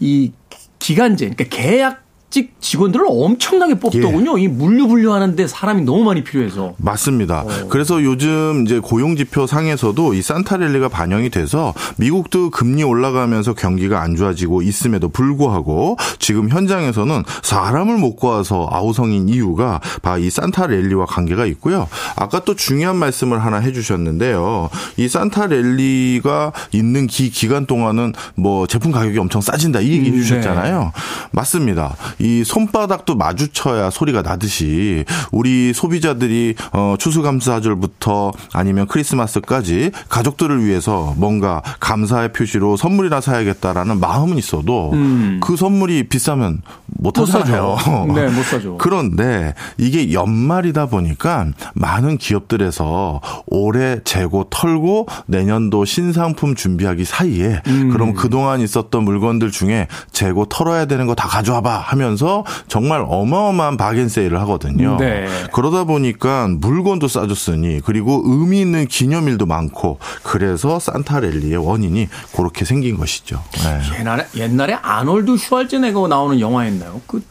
이 0.00 0.32
기간제 0.78 1.28
그러니까 1.28 1.44
계약 1.54 2.06
직 2.30 2.54
직원들을 2.60 3.04
엄청나게 3.08 3.74
뽑더군요. 3.80 4.38
이 4.38 4.46
물류 4.46 4.86
분류하는데 4.86 5.48
사람이 5.48 5.82
너무 5.82 6.04
많이 6.04 6.22
필요해서. 6.22 6.74
맞습니다. 6.78 7.44
그래서 7.68 8.02
요즘 8.04 8.64
이제 8.64 8.78
고용 8.78 9.16
지표 9.16 9.48
상에서도 9.48 10.14
이 10.14 10.22
산타랠리가 10.22 10.88
반영이 10.88 11.30
돼서 11.30 11.74
미국도 11.96 12.50
금리 12.50 12.84
올라가면서 12.84 13.54
경기가 13.54 14.00
안 14.00 14.14
좋아지고 14.14 14.62
있음에도 14.62 15.08
불구하고 15.08 15.96
지금 16.20 16.48
현장에서는 16.48 17.24
사람을 17.42 17.96
못 17.96 18.14
구해서 18.14 18.68
아우성인 18.70 19.28
이유가 19.28 19.80
바로 20.02 20.20
이 20.20 20.30
산타랠리와 20.30 21.06
관계가 21.06 21.46
있고요. 21.46 21.88
아까 22.14 22.40
또 22.44 22.54
중요한 22.54 22.96
말씀을 22.96 23.44
하나 23.44 23.58
해주셨는데요. 23.58 24.70
이 24.96 25.08
산타랠리가 25.08 26.52
있는 26.72 27.08
기 27.08 27.30
기간 27.30 27.66
동안은 27.66 28.12
뭐 28.36 28.68
제품 28.68 28.92
가격이 28.92 29.18
엄청 29.18 29.40
싸진다 29.40 29.80
이 29.80 29.90
얘기 29.90 30.10
음, 30.10 30.14
해주셨잖아요. 30.16 30.92
맞습니다. 31.32 31.96
이 32.20 32.44
손바닥도 32.44 33.16
마주쳐야 33.16 33.90
소리가 33.90 34.22
나듯이 34.22 35.04
우리 35.32 35.72
소비자들이 35.72 36.54
어 36.72 36.96
추수감사절부터 36.98 38.32
아니면 38.52 38.86
크리스마스까지 38.86 39.92
가족들을 40.08 40.64
위해서 40.64 41.14
뭔가 41.16 41.62
감사의 41.80 42.32
표시로 42.32 42.76
선물이나 42.76 43.20
사야겠다라는 43.20 44.00
마음은 44.00 44.38
있어도 44.38 44.92
그 45.40 45.56
선물이 45.56 46.08
비싸면 46.08 46.62
못 46.86 47.16
못. 47.18 47.26
사죠. 47.26 47.78
네, 48.14 48.28
못 48.28 48.42
사죠. 48.44 48.76
그런데 48.78 49.54
이게 49.78 50.12
연말이다 50.12 50.86
보니까 50.86 51.46
많은 51.74 52.18
기업들에서 52.18 53.20
올해 53.46 54.00
재고 54.04 54.44
털고 54.50 55.06
내년도 55.26 55.84
신상품 55.84 56.54
준비하기 56.54 57.04
사이에 57.04 57.62
음. 57.66 57.90
그럼 57.90 58.14
그동안 58.14 58.60
있었던 58.60 59.04
물건들 59.04 59.50
중에 59.50 59.86
재고 60.12 60.46
털어야 60.46 60.86
되는 60.86 61.06
거 61.06 61.14
다 61.20 61.28
가져와 61.28 61.60
봐 61.60 61.76
하면 61.78 62.09
서 62.16 62.44
정말 62.68 63.04
어마어마한 63.06 63.76
바겐 63.76 64.08
세일을 64.08 64.40
하거든요. 64.42 64.96
네. 64.98 65.26
그러다 65.52 65.84
보니까 65.84 66.48
물건도 66.48 67.08
싸졌으니 67.08 67.80
그리고 67.84 68.22
의미 68.24 68.60
있는 68.60 68.86
기념일도 68.86 69.46
많고 69.46 69.98
그래서 70.22 70.78
산타랠리의 70.78 71.56
원인이 71.56 72.08
그렇게 72.36 72.64
생긴 72.64 72.96
것이죠. 72.96 73.42
네. 73.52 74.00
옛날에 74.00 74.26
옛날에 74.36 74.74
아놀드 74.74 75.36
슈왈제네거 75.36 76.08
나오는 76.08 76.40
영화였나요? 76.40 77.00
그 77.06 77.22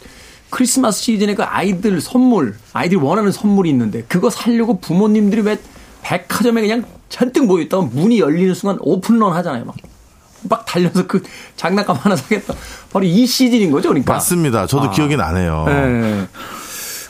크리스마스 0.49 1.01
시즌에 1.01 1.35
그 1.35 1.43
아이들 1.43 2.01
선물, 2.01 2.55
아이들이 2.73 2.99
원하는 2.99 3.31
선물이 3.31 3.69
있는데 3.69 4.03
그거 4.03 4.29
사려고 4.29 4.79
부모님들이 4.79 5.41
왜 5.41 5.57
백화점에 6.01 6.61
그냥 6.61 6.83
잔뜩 7.09 7.45
모여 7.45 7.63
있다가 7.63 7.83
문이 7.91 8.19
열리는 8.19 8.53
순간 8.53 8.77
오픈런 8.81 9.33
하잖아요. 9.33 9.65
막. 9.65 9.75
막 10.43 10.65
달려서 10.65 11.07
그 11.07 11.21
장난감 11.55 11.95
하나 11.97 12.15
사겠다. 12.15 12.53
바로 12.91 13.05
이 13.05 13.25
시즌인 13.25 13.71
거죠, 13.71 13.89
그러니까. 13.89 14.13
맞습니다. 14.13 14.67
저도 14.67 14.87
아. 14.87 14.91
기억이 14.91 15.17
나네요. 15.17 15.65
네. 15.67 16.27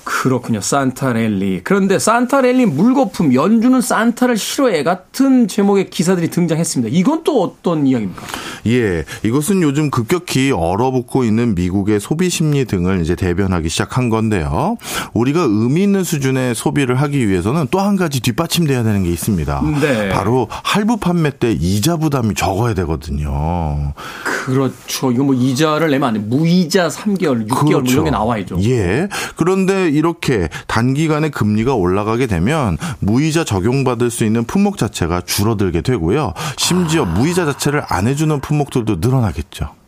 그렇군요. 0.09 0.59
산타랠리. 0.59 1.61
그런데 1.63 1.99
산타랠리 1.99 2.65
물거품 2.65 3.33
연주는 3.35 3.79
산타를 3.79 4.37
싫어해 4.37 4.83
같은 4.83 5.47
제목의 5.47 5.91
기사들이 5.91 6.29
등장했습니다. 6.29 6.95
이건 6.97 7.23
또 7.23 7.43
어떤 7.43 7.85
이야기입니까? 7.85 8.21
예, 8.67 9.05
이것은 9.23 9.61
요즘 9.61 9.91
급격히 9.91 10.51
얼어붙고 10.51 11.23
있는 11.23 11.53
미국의 11.53 11.99
소비 11.99 12.29
심리 12.29 12.65
등을 12.65 13.01
이제 13.01 13.15
대변하기 13.15 13.69
시작한 13.69 14.09
건데요. 14.09 14.77
우리가 15.13 15.41
의미 15.41 15.83
있는 15.83 16.03
수준의 16.03 16.55
소비를 16.55 16.95
하기 16.95 17.27
위해서는 17.29 17.67
또 17.71 17.79
한 17.79 17.95
가지 17.95 18.19
뒷받침돼야 18.19 18.83
되는 18.83 19.03
게 19.03 19.09
있습니다. 19.09 19.61
네. 19.79 20.09
바로 20.09 20.47
할부 20.49 20.97
판매 20.97 21.29
때 21.29 21.51
이자 21.53 21.95
부담이 21.95 22.33
적어야 22.35 22.73
되거든요. 22.73 23.93
그렇죠. 24.23 25.11
이거 25.11 25.23
뭐 25.23 25.33
이자를 25.33 25.91
내면 25.91 26.09
안 26.09 26.13
돼. 26.15 26.19
무이자 26.19 26.89
3개월, 26.89 27.47
6개월 27.47 27.71
뭐 27.71 27.81
이런 27.83 28.03
게 28.03 28.11
나와야죠. 28.11 28.55
그렇죠. 28.55 28.69
예. 28.69 29.07
그런데 29.37 29.89
이렇게 29.99 30.49
단기간에 30.67 31.29
금리가 31.29 31.75
올라가게 31.75 32.25
되면 32.25 32.77
무이자 32.99 33.43
적용받을 33.43 34.09
수 34.09 34.25
있는 34.25 34.45
품목 34.45 34.77
자체가 34.77 35.21
줄어들게 35.21 35.81
되고요. 35.81 36.33
심지어 36.57 37.05
무이자 37.05 37.45
자체를 37.45 37.83
안 37.87 38.07
해주는 38.07 38.39
품목들도 38.39 38.95
늘어나겠죠. 38.95 39.78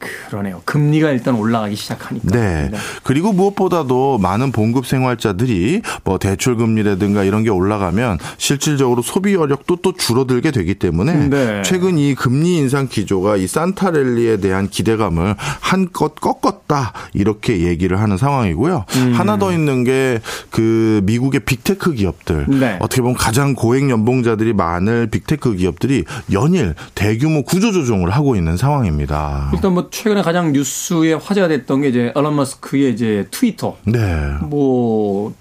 그러네요. 0.00 0.62
금리가 0.64 1.10
일단 1.10 1.34
올라가기 1.34 1.76
시작하니까. 1.76 2.28
네. 2.30 2.70
그리고 3.02 3.32
무엇보다도 3.32 4.18
많은 4.18 4.50
봉급 4.52 4.86
생활자들이 4.86 5.82
뭐 6.04 6.18
대출 6.18 6.56
금리라든가 6.56 7.24
이런 7.24 7.44
게 7.44 7.50
올라가면 7.50 8.18
실질적으로 8.38 9.02
소비 9.02 9.34
여력도 9.34 9.76
또 9.76 9.92
줄어들게 9.92 10.50
되기 10.50 10.74
때문에 10.74 11.28
네. 11.28 11.62
최근 11.62 11.98
이 11.98 12.14
금리 12.14 12.56
인상 12.56 12.88
기조가 12.88 13.36
이 13.36 13.46
산타 13.46 13.90
랠리에 13.90 14.38
대한 14.38 14.68
기대감을 14.68 15.36
한껏 15.38 16.14
꺾었다 16.14 16.92
이렇게 17.12 17.60
얘기를 17.60 18.00
하는 18.00 18.16
상황이고요. 18.16 18.84
음. 18.96 19.12
하나 19.14 19.38
더 19.38 19.52
있는 19.52 19.84
게 19.84 20.20
그 20.50 21.00
미국의 21.04 21.40
빅테크 21.40 21.94
기업들 21.94 22.46
네. 22.48 22.76
어떻게 22.80 23.02
보면 23.02 23.16
가장 23.16 23.54
고액 23.54 23.90
연봉자들이 23.90 24.52
많을 24.52 25.08
빅테크 25.08 25.56
기업들이 25.56 26.04
연일 26.32 26.74
대규모 26.94 27.42
구조 27.44 27.72
조정을 27.72 28.10
하고 28.10 28.36
있는 28.36 28.56
상황입니다. 28.56 29.50
일단 29.52 29.74
뭐 29.74 29.89
최근에 29.90 30.22
가장 30.22 30.52
뉴스에 30.52 31.14
화제가 31.14 31.48
됐던 31.48 31.82
게 31.82 31.88
이제 31.88 32.12
일론 32.14 32.36
머스크의 32.36 32.92
이제 32.92 33.26
트위터. 33.30 33.76
네. 33.84 33.98
뭐 34.42 35.34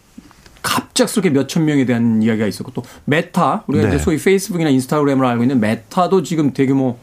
갑작스럽게 0.61 1.29
몇천 1.29 1.65
명에 1.65 1.85
대한 1.85 2.21
이야기가 2.21 2.47
있었고 2.47 2.71
또 2.73 2.83
메타 3.05 3.63
우리가 3.67 3.87
네. 3.87 3.95
이제 3.95 4.03
소위 4.03 4.17
페이스북이나 4.17 4.69
인스타그램을 4.69 5.25
알고 5.25 5.43
있는 5.43 5.59
메타도 5.59 6.23
지금 6.23 6.51
대규모 6.51 6.97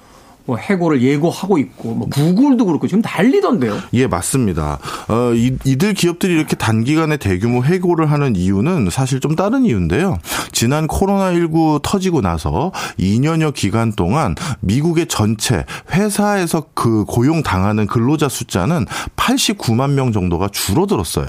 뭐 0.47 0.57
해고를 0.57 1.03
예고하고 1.03 1.59
있고 1.59 1.95
뭐 1.95 2.09
구글도 2.09 2.67
그렇고 2.67 2.87
지금 2.87 3.03
난리던데요. 3.05 3.79
예, 3.95 4.07
맞습니다. 4.07 4.79
어, 5.09 5.33
이, 5.35 5.57
이들 5.65 5.95
기업들이 5.95 6.35
이렇게 6.35 6.57
단기간에 6.57 7.17
대규모 7.17 7.65
해고를 7.65 8.11
하는 8.11 8.37
이유는 8.37 8.89
사실 8.91 9.21
좀 9.21 9.35
다른 9.35 9.65
이유인데요. 9.65 10.19
지난 10.53 10.87
코로나19 10.87 11.83
터지고 11.83 12.21
나서 12.21 12.73
2년여 12.99 13.55
기간 13.55 13.93
동안 13.93 14.35
미국의 14.61 15.07
전체 15.09 15.65
회사에서 15.93 16.67
그 16.75 17.05
고용 17.05 17.43
당하는 17.43 17.87
근로자 17.87 18.29
숫자는 18.29 18.87
89만 19.17 19.91
명 19.91 20.13
정도가 20.13 20.49
줄어들었어요. 20.49 21.27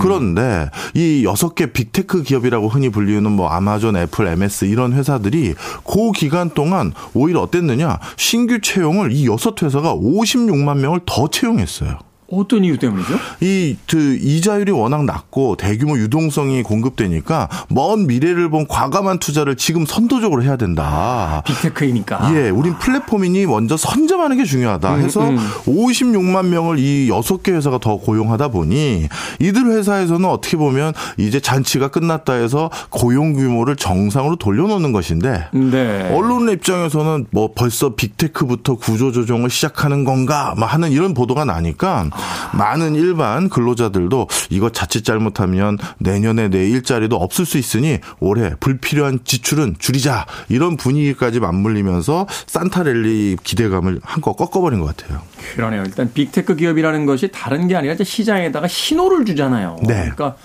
그런데 0.00 0.70
이 0.94 1.24
여섯 1.24 1.54
개 1.54 1.66
빅테크 1.72 2.22
기업이라고 2.22 2.68
흔히 2.68 2.88
불리는 2.88 3.30
뭐 3.30 3.48
아마존, 3.48 3.96
애플, 3.96 4.26
MS 4.26 4.64
이런 4.64 4.92
회사들이 4.94 5.54
그 5.84 6.12
기간 6.12 6.50
동안 6.50 6.92
오히려 7.14 7.40
어땠느냐? 7.40 7.98
신규 8.16 8.45
신규 8.46 8.60
채용을 8.60 9.10
이 9.10 9.26
여섯 9.26 9.60
회사가 9.60 9.96
56만 9.96 10.78
명을 10.78 11.00
더 11.04 11.28
채용했어요. 11.28 11.98
어떤 12.28 12.64
이유 12.64 12.78
때문이죠? 12.78 13.14
이, 13.40 13.76
그, 13.88 14.16
이자율이 14.20 14.72
워낙 14.72 15.04
낮고 15.04 15.56
대규모 15.56 15.96
유동성이 15.96 16.62
공급되니까 16.62 17.48
먼 17.68 18.06
미래를 18.06 18.50
본 18.50 18.66
과감한 18.66 19.18
투자를 19.18 19.56
지금 19.56 19.86
선도적으로 19.86 20.42
해야 20.42 20.56
된다. 20.56 21.42
빅테크이니까. 21.46 22.32
예, 22.34 22.50
우린 22.50 22.76
플랫폼이니 22.78 23.46
먼저 23.46 23.76
선점하는 23.76 24.36
게 24.36 24.44
중요하다 24.44 24.94
해서 24.96 25.28
음, 25.28 25.36
56만 25.64 26.46
명을 26.46 26.78
이 26.78 27.08
6개 27.10 27.52
회사가 27.52 27.78
더 27.78 27.96
고용하다 27.96 28.48
보니 28.48 29.08
이들 29.40 29.66
회사에서는 29.66 30.28
어떻게 30.28 30.56
보면 30.56 30.92
이제 31.16 31.40
잔치가 31.40 31.88
끝났다 31.88 32.34
해서 32.34 32.70
고용 32.90 33.34
규모를 33.34 33.76
정상으로 33.76 34.36
돌려놓는 34.36 34.92
것인데 34.92 35.48
네. 35.52 36.12
언론의 36.12 36.56
입장에서는 36.56 37.26
뭐 37.30 37.50
벌써 37.54 37.94
빅테크부터 37.94 38.76
구조 38.76 39.12
조정을 39.12 39.50
시작하는 39.50 40.04
건가 40.04 40.54
막 40.56 40.66
하는 40.72 40.90
이런 40.90 41.14
보도가 41.14 41.44
나니까 41.44 42.10
많은 42.52 42.94
일반 42.94 43.48
근로자들도 43.48 44.28
이거 44.50 44.70
자칫 44.70 45.04
잘못하면 45.04 45.78
내년에 45.98 46.48
내 46.48 46.68
일자리도 46.68 47.16
없을 47.16 47.44
수 47.46 47.58
있으니 47.58 47.98
올해 48.20 48.54
불필요한 48.60 49.20
지출은 49.24 49.76
줄이자 49.78 50.26
이런 50.48 50.76
분위기까지 50.76 51.40
맞물리면서 51.40 52.26
산타랠리 52.46 53.36
기대감을 53.42 54.00
한껏 54.02 54.36
꺾어버린 54.36 54.80
것 54.80 54.96
같아요. 54.96 55.20
그러네요. 55.54 55.82
일단 55.84 56.10
빅테크 56.12 56.56
기업이라는 56.56 57.06
것이 57.06 57.30
다른 57.32 57.68
게 57.68 57.76
아니라 57.76 57.94
이제 57.94 58.04
시장에다가 58.04 58.68
신호를 58.68 59.24
주잖아요. 59.24 59.76
네. 59.82 59.94
그러니까 60.14 60.36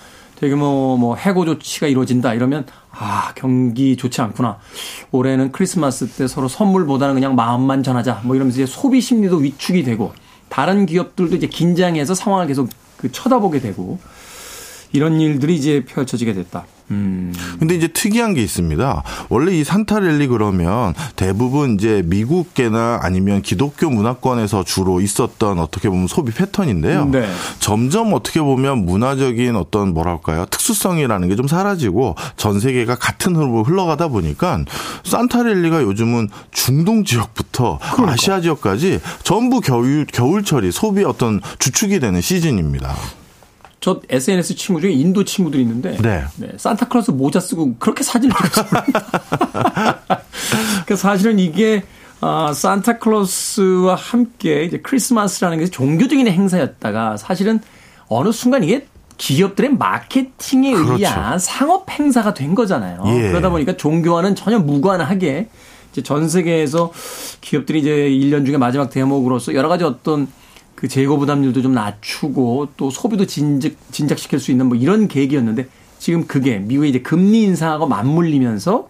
되게 0.42 0.56
뭐, 0.56 0.96
뭐, 0.96 1.14
해고 1.14 1.44
조치가 1.44 1.86
이루어진다 1.86 2.34
이러면, 2.34 2.66
아, 2.90 3.32
경기 3.36 3.96
좋지 3.96 4.20
않구나. 4.20 4.58
올해는 5.12 5.52
크리스마스 5.52 6.08
때 6.08 6.26
서로 6.26 6.48
선물보다는 6.48 7.14
그냥 7.14 7.36
마음만 7.36 7.84
전하자. 7.84 8.22
뭐 8.24 8.34
이러면서 8.34 8.60
이제 8.60 8.66
소비 8.66 9.00
심리도 9.00 9.36
위축이 9.36 9.84
되고, 9.84 10.12
다른 10.52 10.84
기업들도 10.84 11.34
이제 11.34 11.46
긴장해서 11.46 12.14
상황을 12.14 12.46
계속 12.46 12.68
그 12.98 13.10
쳐다보게 13.10 13.60
되고, 13.60 13.98
이런 14.92 15.20
일들이 15.20 15.54
이제 15.56 15.84
펼쳐지게 15.84 16.34
됐다. 16.34 16.64
음. 16.90 17.32
근데 17.58 17.74
이제 17.74 17.88
특이한 17.88 18.34
게 18.34 18.42
있습니다. 18.42 19.02
원래 19.30 19.56
이 19.56 19.64
산타 19.64 20.00
랠리 20.00 20.26
그러면 20.26 20.92
대부분 21.16 21.74
이제 21.74 22.02
미국계나 22.04 23.00
아니면 23.02 23.40
기독교 23.40 23.88
문화권에서 23.88 24.64
주로 24.64 25.00
있었던 25.00 25.58
어떻게 25.58 25.88
보면 25.88 26.06
소비 26.06 26.32
패턴인데요. 26.32 27.06
네. 27.06 27.26
점점 27.60 28.12
어떻게 28.12 28.42
보면 28.42 28.84
문화적인 28.84 29.56
어떤 29.56 29.94
뭐랄까요 29.94 30.44
특수성이라는 30.50 31.28
게 31.28 31.36
좀 31.36 31.48
사라지고 31.48 32.14
전 32.36 32.60
세계가 32.60 32.96
같은 32.96 33.36
흐름으로 33.36 33.62
흘러가다 33.64 34.08
보니까 34.08 34.62
산타 35.04 35.44
랠리가 35.44 35.82
요즘은 35.82 36.28
중동 36.50 37.04
지역부터 37.04 37.78
아시아 38.06 38.42
지역까지 38.42 39.00
전부 39.22 39.60
겨울 39.62 40.04
겨울철이 40.04 40.72
소비 40.72 41.04
어떤 41.04 41.40
주축이 41.58 42.00
되는 42.00 42.20
시즌입니다. 42.20 42.94
저 43.82 44.00
SNS 44.08 44.54
친구 44.54 44.80
중에 44.80 44.92
인도 44.92 45.24
친구들이 45.24 45.60
있는데 45.62 45.98
네. 46.00 46.24
산타클로스 46.56 47.10
모자 47.10 47.40
쓰고 47.40 47.74
그렇게 47.80 48.04
사진을 48.04 48.34
찍었어요. 48.34 48.82
그 50.86 50.94
사실은 50.94 51.40
이게 51.40 51.82
아, 52.20 52.52
산타클로스와 52.54 53.96
함께 53.96 54.62
이제 54.62 54.78
크리스마스라는 54.78 55.58
게 55.58 55.66
종교적인 55.66 56.28
행사였다가 56.28 57.16
사실은 57.16 57.58
어느 58.06 58.30
순간 58.30 58.62
이게 58.62 58.86
기업들의 59.18 59.74
마케팅에 59.76 60.74
그렇죠. 60.74 60.94
의한 60.94 61.40
상업 61.40 61.90
행사가 61.90 62.34
된 62.34 62.54
거잖아요. 62.54 63.02
예. 63.06 63.30
그러다 63.30 63.50
보니까 63.50 63.76
종교와는 63.76 64.36
전혀 64.36 64.60
무관하게 64.60 65.48
이제 65.90 66.02
전 66.02 66.28
세계에서 66.28 66.92
기업들이 67.40 67.80
이제 67.80 67.90
1년 67.90 68.46
중에 68.46 68.58
마지막 68.58 68.90
대목으로서 68.90 69.54
여러 69.54 69.68
가지 69.68 69.82
어떤 69.82 70.28
그 70.82 70.88
재고 70.88 71.16
부담률도 71.16 71.62
좀 71.62 71.74
낮추고 71.74 72.70
또 72.76 72.90
소비도 72.90 73.26
진작, 73.26 73.72
진작시킬 73.92 74.40
수 74.40 74.50
있는 74.50 74.66
뭐 74.66 74.76
이런 74.76 75.06
계획이었는데 75.06 75.68
지금 76.00 76.26
그게 76.26 76.58
미국의 76.58 76.90
이제 76.90 76.98
금리 76.98 77.44
인상하고 77.44 77.86
맞물리면서 77.86 78.88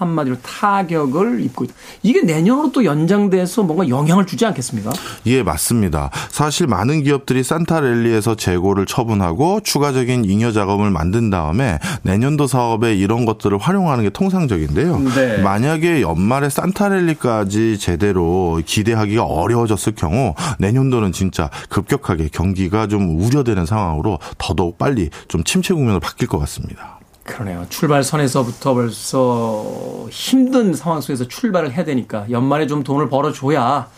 한마디로 0.00 0.36
타격을 0.40 1.40
입고 1.42 1.64
있다. 1.64 1.74
이게 2.02 2.22
내년으로 2.22 2.72
또 2.72 2.84
연장돼서 2.84 3.62
뭔가 3.62 3.88
영향을 3.88 4.26
주지 4.26 4.46
않겠습니까? 4.46 4.90
예, 5.26 5.42
맞습니다. 5.42 6.10
사실 6.30 6.66
많은 6.66 7.02
기업들이 7.02 7.42
산타 7.42 7.80
랠리에서 7.80 8.34
재고를 8.34 8.86
처분하고 8.86 9.60
추가적인 9.60 10.24
잉여 10.24 10.52
작업을 10.52 10.90
만든 10.90 11.28
다음에 11.28 11.78
내년도 12.02 12.46
사업에 12.46 12.94
이런 12.94 13.26
것들을 13.26 13.58
활용하는 13.58 14.04
게 14.04 14.10
통상적인데요. 14.10 14.98
네. 15.14 15.42
만약에 15.42 16.00
연말에 16.00 16.48
산타 16.48 16.88
랠리까지 16.88 17.78
제대로 17.78 18.60
기대하기가 18.64 19.24
어려워졌을 19.24 19.94
경우 19.94 20.34
내년도는 20.58 21.12
진짜 21.12 21.50
급격하게 21.68 22.30
경기가 22.32 22.86
좀 22.86 23.20
우려되는 23.20 23.66
상황으로 23.66 24.18
더더욱 24.38 24.78
빨리 24.78 25.10
좀 25.28 25.44
침체 25.44 25.74
국면으로 25.74 26.00
바뀔 26.00 26.26
것 26.26 26.38
같습니다. 26.38 26.99
그러네요. 27.30 27.64
출발선에서부터 27.68 28.74
벌써 28.74 30.06
힘든 30.10 30.74
상황 30.74 31.00
속에서 31.00 31.26
출발을 31.28 31.72
해야 31.72 31.84
되니까 31.84 32.26
연말에 32.30 32.66
좀 32.66 32.82
돈을 32.82 33.08
벌어줘야 33.08 33.88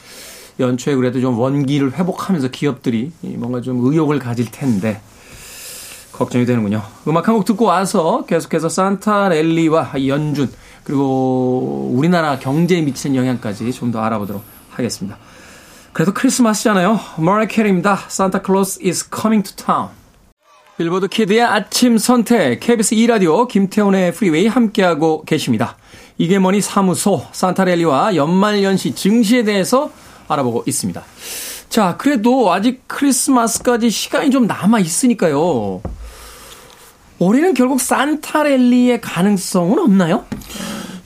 연초에 0.61 0.95
그래도 0.95 1.21
좀 1.21 1.39
원기를 1.39 1.95
회복하면서 1.99 2.49
기업들이 2.49 3.11
뭔가 3.23 3.61
좀 3.61 3.79
의욕을 3.85 4.19
가질 4.19 4.51
텐데 4.51 5.01
걱정이 6.13 6.45
되는군요. 6.45 6.83
음악 7.09 7.27
한 7.29 7.35
곡 7.37 7.45
듣고 7.47 7.65
와서 7.65 8.25
계속해서 8.27 8.69
산타랠리와 8.69 9.93
연준 10.07 10.53
그리고 10.85 11.91
우리나라 11.95 12.39
경제에 12.39 12.83
미치는 12.83 13.17
영향까지 13.17 13.73
좀 13.73 13.91
더 13.93 14.01
알아보도록 14.01 14.43
하겠습니다. 14.71 15.17
그래도 15.93 16.13
크리스마스잖아요. 16.15 16.99
머라이어 17.19 17.49
캐리입니다. 17.49 17.99
Santa 18.09 18.41
Claus 18.45 18.79
is 18.83 19.09
coming 19.11 19.43
to 19.49 19.55
town. 19.67 19.89
빌보드 20.79 21.09
키드의 21.09 21.43
아침 21.43 21.99
선택, 21.99 22.61
KBS 22.61 22.95
2라디오, 22.95 23.47
김태훈의 23.47 24.15
프리웨이 24.15 24.47
함께하고 24.47 25.23
계십니다. 25.25 25.77
이게 26.17 26.39
뭐니 26.39 26.63
사무소, 26.63 27.27
산타랠리와 27.31 28.17
연말연시 28.17 28.95
증시에 28.95 29.45
대해서 29.45 29.91
알아보고 30.29 30.65
있습니다. 30.67 31.03
자, 31.69 31.97
그래도 31.99 32.51
아직 32.53 32.85
크리스마스까지 32.87 33.91
시간이 33.91 34.31
좀 34.31 34.47
남아 34.47 34.81
있으니까요. 34.81 35.83
올해는 37.19 37.53
결국 37.53 37.79
산타랠리의 37.79 39.03
가능성은 39.03 39.79
없나요? 39.79 40.25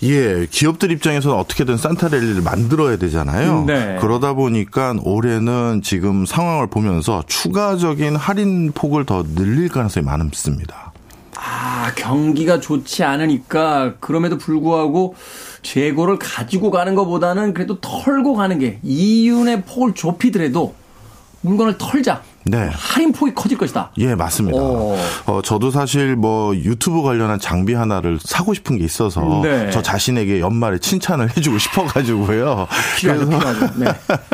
예, 0.03 0.47
기업들 0.51 0.91
입장에서는 0.91 1.37
어떻게든 1.37 1.77
산타랠리를 1.77 2.43
만들어야 2.43 2.97
되잖아요. 2.97 3.65
네. 3.67 3.99
그러다 4.01 4.35
보니까 4.35 4.95
올해는 5.03 5.81
지금 5.83 6.27
상황을 6.27 6.67
보면서 6.67 7.23
추가적인 7.27 8.17
할인 8.17 8.73
폭을 8.73 9.07
더 9.07 9.23
늘릴 9.23 9.69
가능성이 9.69 10.05
많습니다. 10.05 10.93
아, 11.39 11.93
경기가 11.95 12.61
좋지 12.61 13.05
않으니까 13.05 13.95
그럼에도 14.01 14.39
불구하고 14.39 15.15
재고를 15.63 16.19
가지고 16.19 16.71
가는 16.71 16.95
것보다는 16.95 17.55
그래도 17.55 17.81
털고 17.81 18.35
가는 18.35 18.59
게 18.59 18.79
이윤의 18.83 19.63
폭을 19.63 19.95
좁히더라도 19.95 20.75
물건을 21.43 21.77
털자. 21.79 22.23
네. 22.49 22.71
할인 22.73 23.11
폭이 23.13 23.35
커질 23.35 23.59
것이다. 23.59 23.91
예, 23.99 24.15
맞습니다. 24.15 24.57
오. 24.57 24.97
어, 25.27 25.43
저도 25.43 25.73
사실 25.73 26.15
뭐 26.15 26.55
유튜브 26.55 27.03
관련한 27.03 27.41
장비 27.41 27.75
하나를 27.75 28.21
사고 28.23 28.55
싶은 28.55 28.79
게 28.79 28.85
있어서 28.85 29.41
네. 29.43 29.69
저 29.73 29.83
자신에게 29.83 30.39
연말에 30.39 30.79
칭찬을 30.79 31.37
해주고 31.37 31.59
싶어가지고 31.59 32.27
필요하죠, 32.29 32.69
필요하죠. 33.01 33.71
네. 33.81 33.87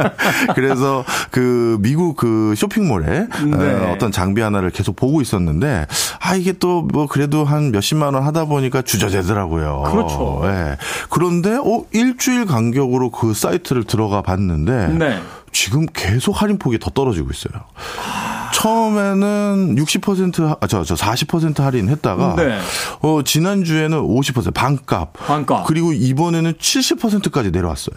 그래서 0.54 1.04
그 1.30 1.78
미국 1.80 2.16
그 2.16 2.52
쇼핑몰에 2.54 3.28
네. 3.46 3.72
어, 3.72 3.92
어떤 3.94 4.12
장비 4.12 4.42
하나를 4.42 4.68
계속 4.70 4.94
보고 4.94 5.22
있었는데 5.22 5.86
아 6.20 6.34
이게 6.34 6.52
또 6.52 6.82
뭐 6.82 7.06
그래도 7.06 7.44
한 7.44 7.70
몇십만 7.70 8.12
원 8.14 8.24
하다 8.24 8.44
보니까 8.46 8.82
주저되더라고요. 8.82 9.84
그렇죠. 9.90 10.42
예. 10.44 10.76
그런데 11.08 11.54
어 11.54 11.84
일주일 11.92 12.44
간격으로 12.44 13.10
그 13.10 13.32
사이트를 13.32 13.84
들어가 13.84 14.20
봤는데 14.20 14.88
네. 14.98 15.18
지금 15.52 15.86
계속 15.92 16.40
할인폭이 16.40 16.78
더 16.78 16.90
떨어지고 16.90 17.30
있어요. 17.30 17.62
처음에는 18.54 19.76
60% 19.76 20.58
아, 20.60 20.66
저, 20.66 20.84
저 20.84 20.94
40% 20.94 21.60
할인했다가 21.60 22.36
네. 22.36 22.58
어, 23.00 23.22
지난주에는 23.22 23.98
50% 23.98 24.54
반값. 24.54 25.12
반값. 25.14 25.66
그리고 25.66 25.92
이번에는 25.92 26.54
70%까지 26.54 27.50
내려왔어요. 27.50 27.96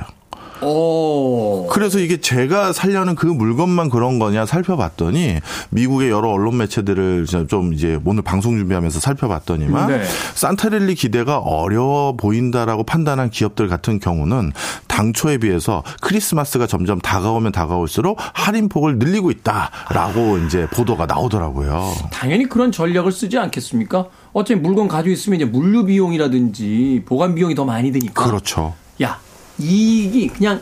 오. 0.62 1.68
그래서 1.68 2.00
이게 2.00 2.20
제가 2.22 2.74
살려는 2.74 3.16
그 3.16 3.26
물건만 3.26 3.90
그런 3.90 4.20
거냐 4.20 4.46
살펴봤더니 4.46 5.40
미국의 5.70 6.10
여러 6.10 6.30
언론 6.30 6.58
매체들을 6.58 7.26
좀 7.48 7.74
이제 7.74 8.00
오늘 8.06 8.24
방송 8.24 8.58
준비하면서 8.58 9.00
살펴봤더니만 9.00 9.88
네. 9.88 10.04
산타랠리 10.36 10.96
기대가 10.96 11.40
어려워 11.40 12.16
보인다라고 12.16 12.84
판단한 12.84 13.30
기업들 13.30 13.68
같은 13.68 14.00
경우는 14.00 14.52
당초에 14.88 15.40
비해서 15.40 15.84
크리스마스가 16.02 16.68
점점 16.68 17.00
다가오면 17.00 17.52
다가올수록 17.52 18.18
할인폭을 18.34 18.98
늘리고 18.98 19.32
있다라고 19.32 20.38
이제 20.40 20.68
보도가 20.68 21.06
나오더라고요. 21.06 21.94
당연히 22.12 22.48
그런 22.48 22.72
전략을 22.72 23.12
쓰지 23.12 23.38
않겠습니까? 23.38 24.08
어차피 24.34 24.60
물건 24.60 24.88
가지고 24.88 25.12
있으면 25.12 25.40
이제 25.40 25.46
물류 25.46 25.86
비용이라든지 25.86 27.04
보관 27.06 27.36
비용이 27.36 27.56
더 27.56 27.66
많이 27.66 27.92
드니까. 27.92 28.26
그렇죠. 28.26 28.74
야, 29.02 29.20
이익이 29.60 30.30
그냥 30.30 30.62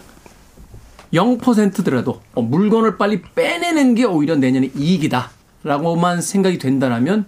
0%더라도 1.13 2.21
어, 2.33 2.41
물건을 2.41 2.97
빨리 2.97 3.21
빼내는 3.21 3.95
게 3.95 4.03
오히려 4.03 4.35
내년에 4.35 4.71
이익이다라고만 4.75 6.21
생각이 6.21 6.57
된다면 6.57 7.25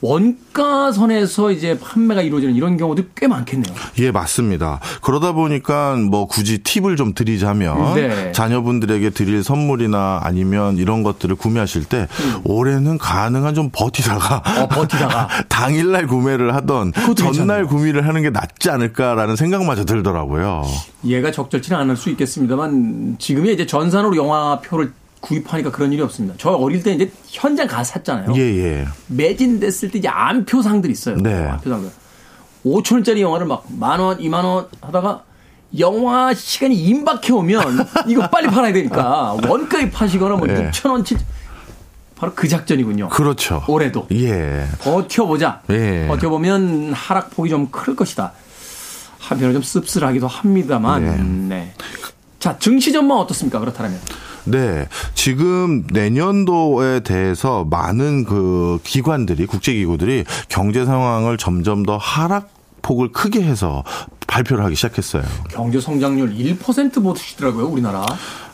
원가선에서 0.00 1.50
이제 1.50 1.78
판매가 1.78 2.22
이루어지는 2.22 2.54
이런 2.54 2.76
경우도 2.76 3.04
꽤 3.16 3.26
많겠네요. 3.26 3.74
예, 3.98 4.10
맞습니다. 4.10 4.80
그러다 5.02 5.32
보니까 5.32 5.96
뭐 5.96 6.26
굳이 6.26 6.58
팁을 6.58 6.96
좀 6.96 7.14
드리자면 7.14 7.94
네. 7.94 8.32
자녀분들에게 8.32 9.10
드릴 9.10 9.42
선물이나 9.42 10.20
아니면 10.22 10.76
이런 10.76 11.02
것들을 11.02 11.34
구매하실 11.36 11.84
때 11.84 12.06
올해는 12.44 12.98
가능한 12.98 13.54
좀 13.54 13.70
버티다가 13.72 14.42
음. 14.46 14.62
어, 14.62 14.68
버티다가. 14.68 15.28
당일날 15.48 16.06
구매를 16.06 16.54
하던 16.54 16.92
전날 17.16 17.32
괜찮네요. 17.32 17.66
구매를 17.66 18.06
하는 18.06 18.22
게 18.22 18.30
낫지 18.30 18.70
않을까라는 18.70 19.36
생각마저 19.36 19.84
들더라고요. 19.84 20.64
이해가 21.02 21.32
적절치는 21.32 21.78
않을 21.80 21.96
수 21.96 22.10
있겠습니다만 22.10 23.16
지금이 23.18 23.52
이제 23.52 23.66
전산으로 23.66 24.16
영화표를 24.16 24.92
구입하니까 25.20 25.70
그런 25.70 25.92
일이 25.92 26.00
없습니다. 26.02 26.34
저 26.38 26.50
어릴 26.50 26.82
때 26.82 26.92
이제 26.92 27.10
현장 27.26 27.66
가서 27.66 27.92
샀잖아요. 27.94 28.34
예, 28.36 28.40
예. 28.40 28.86
매진됐을 29.08 29.90
때 29.90 29.98
이제 29.98 30.08
안표상들이 30.08 30.92
있어요. 30.92 31.16
네. 31.16 31.34
안표상들. 31.48 31.90
5천 32.64 32.92
원짜리 32.94 33.22
영화를 33.22 33.46
막 33.46 33.64
만 33.68 34.00
원, 34.00 34.18
2만 34.18 34.44
원 34.44 34.66
하다가 34.80 35.22
영화 35.78 36.32
시간이 36.34 36.74
임박해 36.74 37.32
오면 37.32 37.86
이거 38.08 38.28
빨리 38.30 38.48
팔아야 38.48 38.72
되니까 38.72 39.36
원가에 39.46 39.90
파시거나 39.90 40.36
뭐 40.36 40.46
네. 40.46 40.70
6천 40.70 40.90
원, 40.90 41.04
7 41.04 41.18
바로 42.16 42.32
그 42.34 42.48
작전이군요. 42.48 43.10
그렇죠. 43.10 43.62
올해도 43.68 44.08
예. 44.12 44.66
버텨보자. 44.80 45.62
예. 45.70 46.06
버텨보면 46.08 46.92
하락폭이 46.92 47.48
좀 47.50 47.68
클 47.70 47.94
것이다. 47.94 48.32
한편으로 49.18 49.52
좀 49.54 49.62
씁쓸하기도 49.62 50.26
합니다만. 50.26 51.48
네. 51.48 51.74
자, 52.40 52.56
증시 52.58 52.92
전망 52.92 53.18
어떻습니까? 53.18 53.58
그렇다면. 53.60 54.00
네. 54.50 54.86
지금 55.14 55.84
내년도에 55.92 57.00
대해서 57.00 57.64
많은 57.64 58.24
그 58.24 58.78
기관들이, 58.84 59.46
국제기구들이 59.46 60.24
경제 60.48 60.84
상황을 60.84 61.38
점점 61.38 61.84
더 61.84 61.96
하락 61.96 62.50
폭을 62.82 63.12
크게 63.12 63.42
해서 63.42 63.84
발표를 64.26 64.64
하기 64.64 64.74
시작했어요. 64.74 65.22
경제 65.50 65.80
성장률 65.80 66.34
1% 66.34 67.02
보시더라고요, 67.02 67.66
우리나라. 67.66 68.06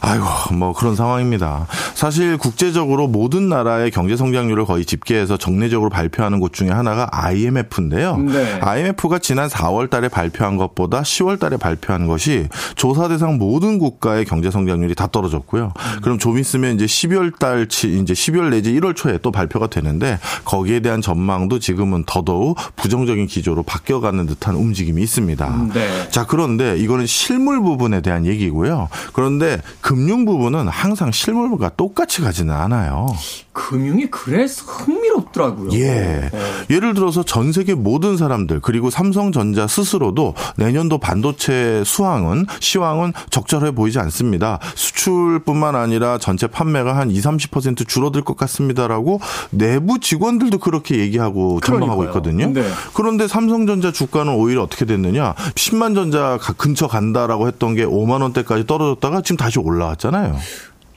아이고, 0.04 0.54
뭐 0.54 0.74
그런 0.74 0.94
상황입니다. 0.94 1.66
사실 1.94 2.36
국제적으로 2.36 3.08
모든 3.08 3.48
나라의 3.48 3.90
경제 3.90 4.16
성장률을 4.16 4.66
거의 4.66 4.84
집계해서 4.84 5.38
정례적으로 5.38 5.88
발표하는 5.88 6.40
곳 6.40 6.52
중에 6.52 6.68
하나가 6.68 7.08
IMF인데요. 7.10 8.18
네. 8.18 8.58
IMF가 8.60 9.18
지난 9.18 9.48
4월 9.48 9.88
달에 9.88 10.08
발표한 10.08 10.58
것보다 10.58 11.00
10월 11.00 11.40
달에 11.40 11.56
발표한 11.56 12.06
것이 12.06 12.48
조사 12.76 13.08
대상 13.08 13.38
모든 13.38 13.78
국가의 13.78 14.26
경제 14.26 14.50
성장률이 14.50 14.94
다 14.94 15.06
떨어졌고요. 15.06 15.72
그럼 16.02 16.18
좀 16.18 16.38
있으면 16.38 16.74
이제 16.74 16.84
12월 16.84 17.38
달치 17.38 17.98
이제 17.98 18.12
12월 18.12 18.50
내지 18.50 18.74
1월 18.74 18.94
초에 18.94 19.18
또 19.22 19.32
발표가 19.32 19.68
되는데 19.68 20.18
거기에 20.44 20.80
대한 20.80 21.00
전망도 21.00 21.60
지금은 21.60 22.04
더더욱 22.06 22.58
부정적인 22.76 23.26
기조로 23.26 23.62
바뀌어가는 23.62 24.26
듯한 24.26 24.54
움직임이 24.54 25.02
있습니다. 25.02 25.68
네. 25.72 26.10
자, 26.10 26.26
그런데 26.26 26.76
이거는 26.76 27.06
실물 27.06 27.62
부분에 27.62 28.02
대한 28.02 28.26
얘기고요. 28.26 28.88
그런데 29.14 29.62
금융 29.94 30.24
부분은 30.24 30.66
항상 30.66 31.12
실물과 31.12 31.70
똑같이 31.76 32.20
가지는 32.20 32.52
않아요. 32.52 33.06
금융이 33.52 34.06
그래서 34.10 34.64
흥미롭더라고요. 34.66 35.70
예. 35.74 36.28
예를 36.68 36.94
들어서 36.94 37.22
전 37.22 37.52
세계 37.52 37.74
모든 37.74 38.16
사람들 38.16 38.58
그리고 38.60 38.90
삼성전자 38.90 39.68
스스로도 39.68 40.34
내년도 40.56 40.98
반도체 40.98 41.84
수황은 41.86 42.46
시황은 42.58 43.12
적절해 43.30 43.70
보이지 43.70 44.00
않습니다. 44.00 44.58
수출뿐만 44.74 45.76
아니라 45.76 46.18
전체 46.18 46.48
판매가 46.48 46.96
한 46.96 47.12
2, 47.12 47.20
30% 47.20 47.86
줄어들 47.86 48.22
것 48.22 48.36
같습니다라고 48.36 49.20
내부 49.50 50.00
직원들도 50.00 50.58
그렇게 50.58 50.98
얘기하고 50.98 51.60
전망하고 51.60 52.00
그러니까요. 52.00 52.08
있거든요. 52.08 52.52
네. 52.52 52.68
그런데 52.94 53.28
삼성전자 53.28 53.92
주가는 53.92 54.34
오히려 54.34 54.64
어떻게 54.64 54.84
됐느냐? 54.86 55.34
10만 55.54 55.94
전자 55.94 56.36
가- 56.40 56.54
근처 56.54 56.88
간다라고 56.88 57.46
했던 57.46 57.76
게 57.76 57.84
5만 57.84 58.20
원대까지 58.22 58.66
떨어졌다가 58.66 59.20
지금 59.20 59.36
다시 59.36 59.60
올라 59.60 59.73
왔잖아요. 59.82 60.38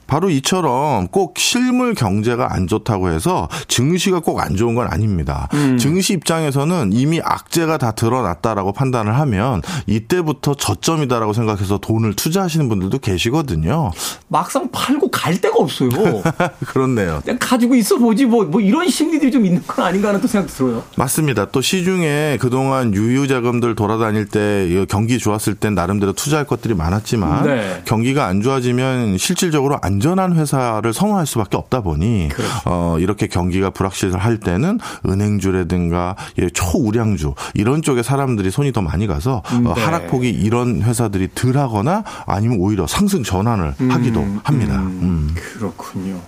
바로 0.07 0.29
이처럼 0.29 1.07
꼭 1.09 1.37
실물 1.37 1.93
경제가 1.93 2.53
안 2.53 2.67
좋다고 2.67 3.09
해서 3.09 3.49
증시가 3.67 4.19
꼭 4.21 4.37
안 4.37 4.55
좋은 4.55 4.75
건 4.75 4.87
아닙니다. 4.87 5.49
증시 5.79 6.13
입장에서는 6.13 6.91
이미 6.93 7.19
악재가 7.23 7.77
다 7.79 7.91
드러났다라고 7.91 8.71
판단을 8.71 9.17
하면 9.19 9.61
이때부터 9.87 10.53
저점이다라고 10.53 11.33
생각해서 11.33 11.79
돈을 11.79 12.13
투자하시는 12.13 12.69
분들도 12.69 12.99
계시거든요. 12.99 13.91
막상 14.27 14.69
팔고 14.71 15.09
갈 15.09 15.41
데가 15.41 15.55
없어요. 15.57 15.89
그렇네요. 16.67 17.21
그냥 17.23 17.37
가지고 17.41 17.73
있어 17.75 17.97
보지 17.97 18.25
뭐, 18.25 18.45
뭐 18.45 18.61
이런 18.61 18.87
심리들이 18.87 19.31
좀 19.31 19.45
있는 19.45 19.61
건 19.65 19.85
아닌가 19.85 20.09
하는 20.09 20.21
또 20.21 20.27
생각도 20.27 20.53
들어요. 20.53 20.83
맞습니다. 20.95 21.45
또 21.51 21.61
시중에 21.61 22.37
그동안 22.39 22.93
유유 22.93 23.27
자금들 23.27 23.75
돌아다닐 23.75 24.27
때 24.27 24.85
경기 24.87 25.17
좋았을 25.17 25.55
땐 25.55 25.73
나름대로 25.75 26.13
투자할 26.13 26.45
것들이 26.45 26.75
많았지만 26.75 27.43
네. 27.43 27.81
경기가 27.85 28.27
안 28.27 28.41
좋아지면 28.41 29.17
실질적으로 29.17 29.79
안 29.81 29.96
전한 29.99 30.35
회사를 30.35 30.93
선호할 30.93 31.25
수밖에 31.25 31.57
없다 31.57 31.81
보니 31.81 32.29
그렇죠. 32.31 32.51
어, 32.65 32.97
이렇게 32.99 33.27
경기가 33.27 33.69
불확실할 33.69 34.39
때는 34.39 34.79
은행주라든가 35.05 36.15
예, 36.39 36.49
초우량주 36.49 37.33
이런 37.53 37.81
쪽에 37.81 38.03
사람들이 38.03 38.51
손이 38.51 38.71
더 38.71 38.81
많이 38.81 39.07
가서 39.07 39.43
어, 39.45 39.73
네. 39.75 39.81
하락폭이 39.81 40.29
이런 40.29 40.81
회사들이 40.81 41.29
덜하거나 41.35 42.03
아니면 42.25 42.57
오히려 42.59 42.87
상승 42.87 43.23
전환을 43.23 43.73
하기도 43.89 44.25
합니다. 44.43 44.75
음. 44.79 45.33
그렇군요. 45.35 46.19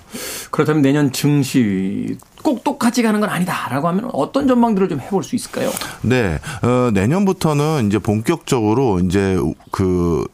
그렇다면 0.52 0.82
내년 0.82 1.12
증시 1.12 2.18
꼭 2.43 2.64
똑같이 2.64 3.04
가는 3.04 3.20
건 3.20 3.30
아니다라고 3.30 3.88
하면 3.89 4.10
어떤 4.14 4.47
전망들을 4.47 4.89
좀 4.89 5.00
해볼 5.00 5.24
수 5.24 5.36
있을까요? 5.36 5.72
네, 6.02 6.39
어, 6.62 6.91
내년부터는 6.91 7.88
이제 7.88 8.00
본격적으로 8.00 9.00
이제 9.00 9.38
그 9.72 10.26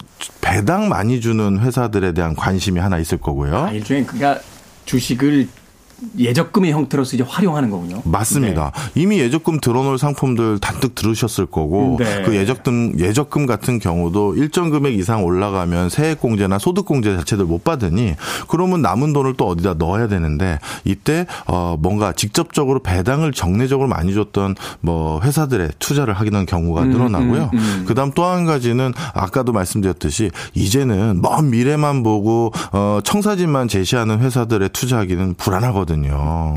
배당 0.41 0.88
많이 0.88 1.20
주는 1.20 1.59
회사들에 1.59 2.13
대한 2.13 2.36
관심이 2.36 2.80
하나 2.80 2.99
있을 2.99 3.18
거고요. 3.18 3.57
아, 3.57 3.72
일종의 3.72 4.05
그러니까 4.05 4.41
주식을 4.86 5.47
예적금의 6.18 6.72
형태로서 6.72 7.16
이제 7.16 7.24
활용하는 7.28 7.70
거군요. 7.70 8.02
맞습니다. 8.04 8.72
이미 8.96 9.20
예적금 9.20 9.60
들어놓을 9.62 9.98
상품들 9.98 10.60
단뜩 10.60 10.93
들으셨을 10.96 11.46
거고 11.46 11.96
네. 12.00 12.22
그 12.24 12.36
예적금 12.36 13.00
예적금 13.00 13.46
같은 13.46 13.80
경우도 13.80 14.36
일정 14.36 14.70
금액 14.70 14.93
이상 14.93 15.24
올라가면 15.24 15.89
세액공제나 15.89 16.60
소득공제 16.60 17.16
자체들 17.18 17.46
못 17.46 17.64
받으니 17.64 18.16
그러면 18.50 18.82
남은 18.82 19.14
돈을 19.14 19.36
또 19.38 19.48
어디다 19.48 19.76
넣어야 19.76 20.08
되는데 20.08 20.60
이때 20.84 21.26
어 21.48 21.78
뭔가 21.80 22.12
직접적으로 22.12 22.80
배당을 22.84 23.32
정례적으로 23.32 23.88
많이 23.88 24.14
줬던 24.14 24.56
뭐 24.82 25.22
회사들의 25.22 25.70
투자를 25.80 26.14
하기는 26.14 26.46
경우가 26.46 26.86
늘어나고요. 26.86 27.52
그다음 27.86 28.12
또 28.12 28.26
한 28.26 28.46
가지는 28.46 28.91
아까도 29.14 29.54
말씀드렸듯이 29.54 30.32
이제는 30.56 31.22
먼 31.22 31.52
미래만 31.52 32.02
보고 32.02 32.52
어 32.72 33.00
청사진만 33.04 33.68
제시하는 33.68 34.20
회사들에 34.20 34.70
투자하기는 34.70 35.36
불안하거든요. 35.36 35.84
있거든요. 35.86 36.55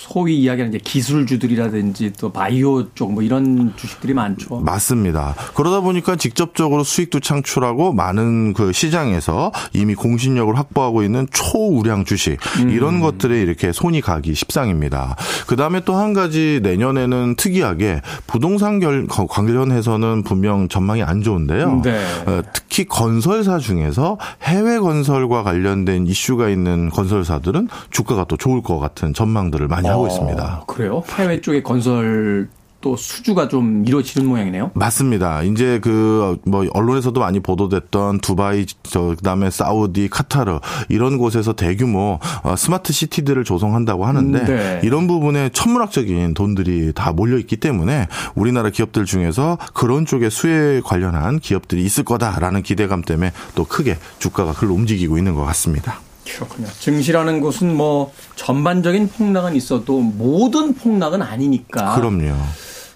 소위 0.00 0.38
이야기하는 0.40 0.74
이제 0.74 0.80
기술주들이라든지 0.82 2.12
또 2.18 2.32
바이오 2.32 2.90
쪽 2.94 3.10
뭐 3.10 3.22
이런 3.24 3.72
주식들이 3.76 4.14
많죠. 4.14 4.60
맞습니다. 4.60 5.34
그러다 5.54 5.80
보니까 5.80 6.14
직접적으로 6.14 6.84
수익도 6.84 7.18
창출하고 7.20 7.92
많은 7.92 8.52
그 8.54 8.72
시장에서 8.72 9.50
이미 9.72 9.96
공신력을 9.96 10.56
확보하고 10.56 11.02
있는 11.02 11.26
초우량 11.32 12.04
주식 12.04 12.38
이런 12.68 13.00
것들에 13.00 13.40
이렇게 13.42 13.72
손이 13.72 14.00
가기 14.00 14.34
십상입니다. 14.34 15.16
그 15.46 15.56
다음에 15.56 15.80
또 15.80 16.00
한 16.00 16.14
가지 16.14 16.60
내년에는 16.62 17.34
특이하게 17.36 18.00
부동산 18.26 18.78
결- 18.80 19.06
관련해서는 19.08 20.22
분명 20.22 20.68
전망이 20.68 21.02
안 21.02 21.20
좋은데요. 21.22 21.82
네. 21.84 22.02
어, 22.26 22.42
특히 22.54 22.86
건설사 22.86 23.58
중에서 23.58 24.16
해외 24.42 24.78
건설과 24.78 25.42
관련된 25.42 26.06
이슈가 26.06 26.48
있는 26.48 26.88
건설사들은 26.90 27.68
주가가 27.90 28.24
또 28.28 28.36
좋을 28.38 28.62
것 28.62 28.78
같은 28.78 29.12
전망들을 29.12 29.66
많이 29.68 29.88
하고 29.90 30.06
있습니다. 30.06 30.60
어, 30.62 30.66
그래요? 30.66 31.02
해외 31.18 31.40
쪽의 31.40 31.62
건설 31.62 32.48
또 32.82 32.96
수주가 32.96 33.46
좀 33.48 33.84
이루어지는 33.86 34.26
모양이네요. 34.26 34.70
맞습니다. 34.72 35.42
이제 35.42 35.78
그 35.80 36.38
뭐 36.44 36.66
언론에서도 36.72 37.18
많이 37.20 37.40
보도됐던 37.40 38.20
두바이 38.20 38.64
저 38.82 39.14
그다음에 39.16 39.50
사우디, 39.50 40.08
카타르 40.08 40.60
이런 40.88 41.18
곳에서 41.18 41.52
대규모 41.52 42.18
어, 42.42 42.56
스마트 42.56 42.92
시티들을 42.92 43.44
조성한다고 43.44 44.06
하는데 44.06 44.38
음, 44.38 44.44
네. 44.46 44.80
이런 44.82 45.06
부분에 45.06 45.50
천문학적인 45.50 46.34
돈들이 46.34 46.92
다 46.94 47.12
몰려 47.12 47.38
있기 47.38 47.58
때문에 47.58 48.08
우리나라 48.34 48.70
기업들 48.70 49.04
중에서 49.04 49.58
그런 49.74 50.06
쪽에 50.06 50.30
수혜에 50.30 50.80
관련한 50.80 51.38
기업들이 51.38 51.84
있을 51.84 52.04
거다라는 52.04 52.62
기대감 52.62 53.02
때문에 53.02 53.32
또 53.54 53.64
크게 53.64 53.98
주가가 54.18 54.52
글로 54.52 54.74
움직이고 54.74 55.18
있는 55.18 55.34
것 55.34 55.44
같습니다. 55.44 56.00
그렇군요. 56.36 56.68
증시라는 56.78 57.40
곳은 57.40 57.74
뭐 57.76 58.12
전반적인 58.36 59.08
폭락은 59.08 59.56
있어도 59.56 60.00
모든 60.00 60.74
폭락은 60.74 61.22
아니니까. 61.22 61.94
그럼요. 61.94 62.34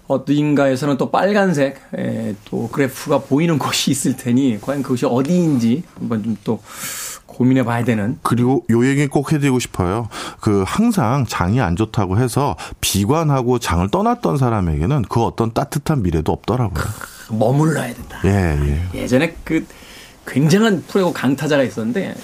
어딘가에서는 0.07 0.99
또 0.99 1.11
빨간색 1.11 1.81
에, 1.97 2.35
또 2.45 2.69
그래프가 2.69 3.21
보이는 3.21 3.59
곳이 3.59 3.91
있을 3.91 4.17
테니 4.17 4.59
과연 4.61 4.83
그것이 4.83 5.07
어디인지 5.07 5.83
한번 5.99 6.23
좀 6.23 6.37
또 6.45 6.61
고민해 7.35 7.65
봐야 7.65 7.85
되는 7.85 8.19
그리고 8.23 8.65
요 8.71 8.87
얘기 8.87 9.07
꼭 9.07 9.33
해드리고 9.33 9.59
싶어요. 9.59 10.09
그 10.41 10.65
항상 10.67 11.27
장이 11.27 11.61
안 11.61 11.77
좋다고 11.77 12.19
해서 12.19 12.57
비관하고 12.81 13.59
장을 13.59 13.87
떠났던 13.91 14.37
사람에게는 14.37 15.03
그 15.09 15.23
어떤 15.23 15.53
따뜻한 15.53 16.03
미래도 16.03 16.33
없더라고요. 16.33 16.85
머물러야 17.31 17.93
된다. 17.93 18.21
예, 18.25 18.31
예. 18.95 19.01
예전에 19.03 19.37
그 19.45 19.67
굉장한 20.27 20.85
프로야구 20.87 21.13
강타자가 21.13 21.63
있었는데 21.63 22.15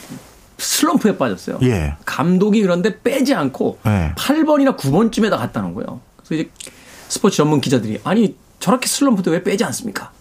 슬럼프에 0.61 1.17
빠졌어요. 1.17 1.59
예. 1.63 1.95
감독이 2.05 2.63
그런데 2.63 3.01
빼지 3.01 3.35
않고 3.35 3.79
예. 3.87 4.13
8번이나 4.17 4.77
9번쯤에다 4.77 5.31
갔다는 5.39 5.75
거예요. 5.75 6.01
그래서 6.17 6.35
이제 6.35 6.51
스포츠 7.09 7.37
전문 7.39 7.61
기자들이 7.61 8.01
아니 8.05 8.37
저렇게 8.61 8.87
슬럼프도 8.87 9.31
왜 9.31 9.43
빼지 9.43 9.65
않습니까? 9.65 10.13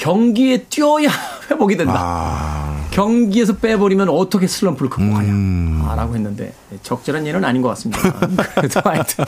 경기에 0.00 0.64
뛰어야 0.64 1.10
회복이 1.50 1.76
된다. 1.76 1.94
아, 1.98 2.86
경기에서 2.90 3.56
빼버리면 3.56 4.08
어떻게 4.08 4.46
슬럼프를 4.46 4.88
극복하냐. 4.88 5.94
라고 5.94 6.14
했는데 6.14 6.54
적절한 6.82 7.26
예는 7.26 7.44
아닌 7.44 7.60
것 7.60 7.68
같습니다. 7.70 8.00
그래도 8.54 8.80
하여튼 8.82 9.24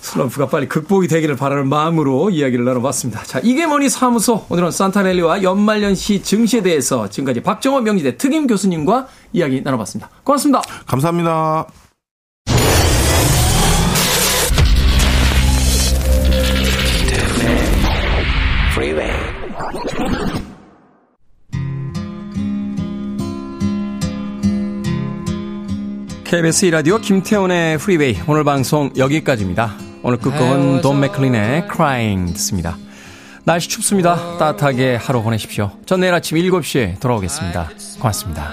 슬럼프가 0.00 0.46
빨리 0.48 0.68
극복이 0.68 1.08
되기를 1.08 1.36
바라는 1.36 1.68
마음으로 1.68 2.30
이야기를 2.30 2.64
나눠봤습니다. 2.64 3.22
자, 3.24 3.40
이게 3.42 3.66
뭐니 3.66 3.90
사무소. 3.90 4.46
오늘은 4.48 4.70
산타렐리와 4.70 5.42
연말연시 5.42 6.22
증시에 6.22 6.62
대해서 6.62 7.10
지금까지 7.10 7.42
박정호 7.42 7.80
명지대 7.80 8.16
특임 8.16 8.46
교수님과 8.46 9.08
이야기 9.32 9.60
나눠봤습니다. 9.62 10.08
고맙습니다. 10.22 10.62
감사합니다. 10.86 11.83
KBS 26.34 26.66
2라디오 26.66 27.00
김태훈의 27.00 27.78
프리웨이 27.78 28.16
오늘 28.26 28.42
방송 28.42 28.90
여기까지입니다. 28.96 29.76
오늘 30.02 30.18
끝곡은 30.18 30.80
돈 30.80 30.98
맥클린의 30.98 31.68
Crying 31.72 32.32
듣습니다. 32.32 32.76
날씨 33.44 33.68
춥습니다. 33.68 34.36
따뜻하게 34.36 34.96
하루 34.96 35.22
보내십시오. 35.22 35.70
전 35.86 36.00
내일 36.00 36.12
아침 36.12 36.36
7시에 36.36 36.98
돌아오겠습니다. 36.98 37.70
고맙습니다. 38.00 38.52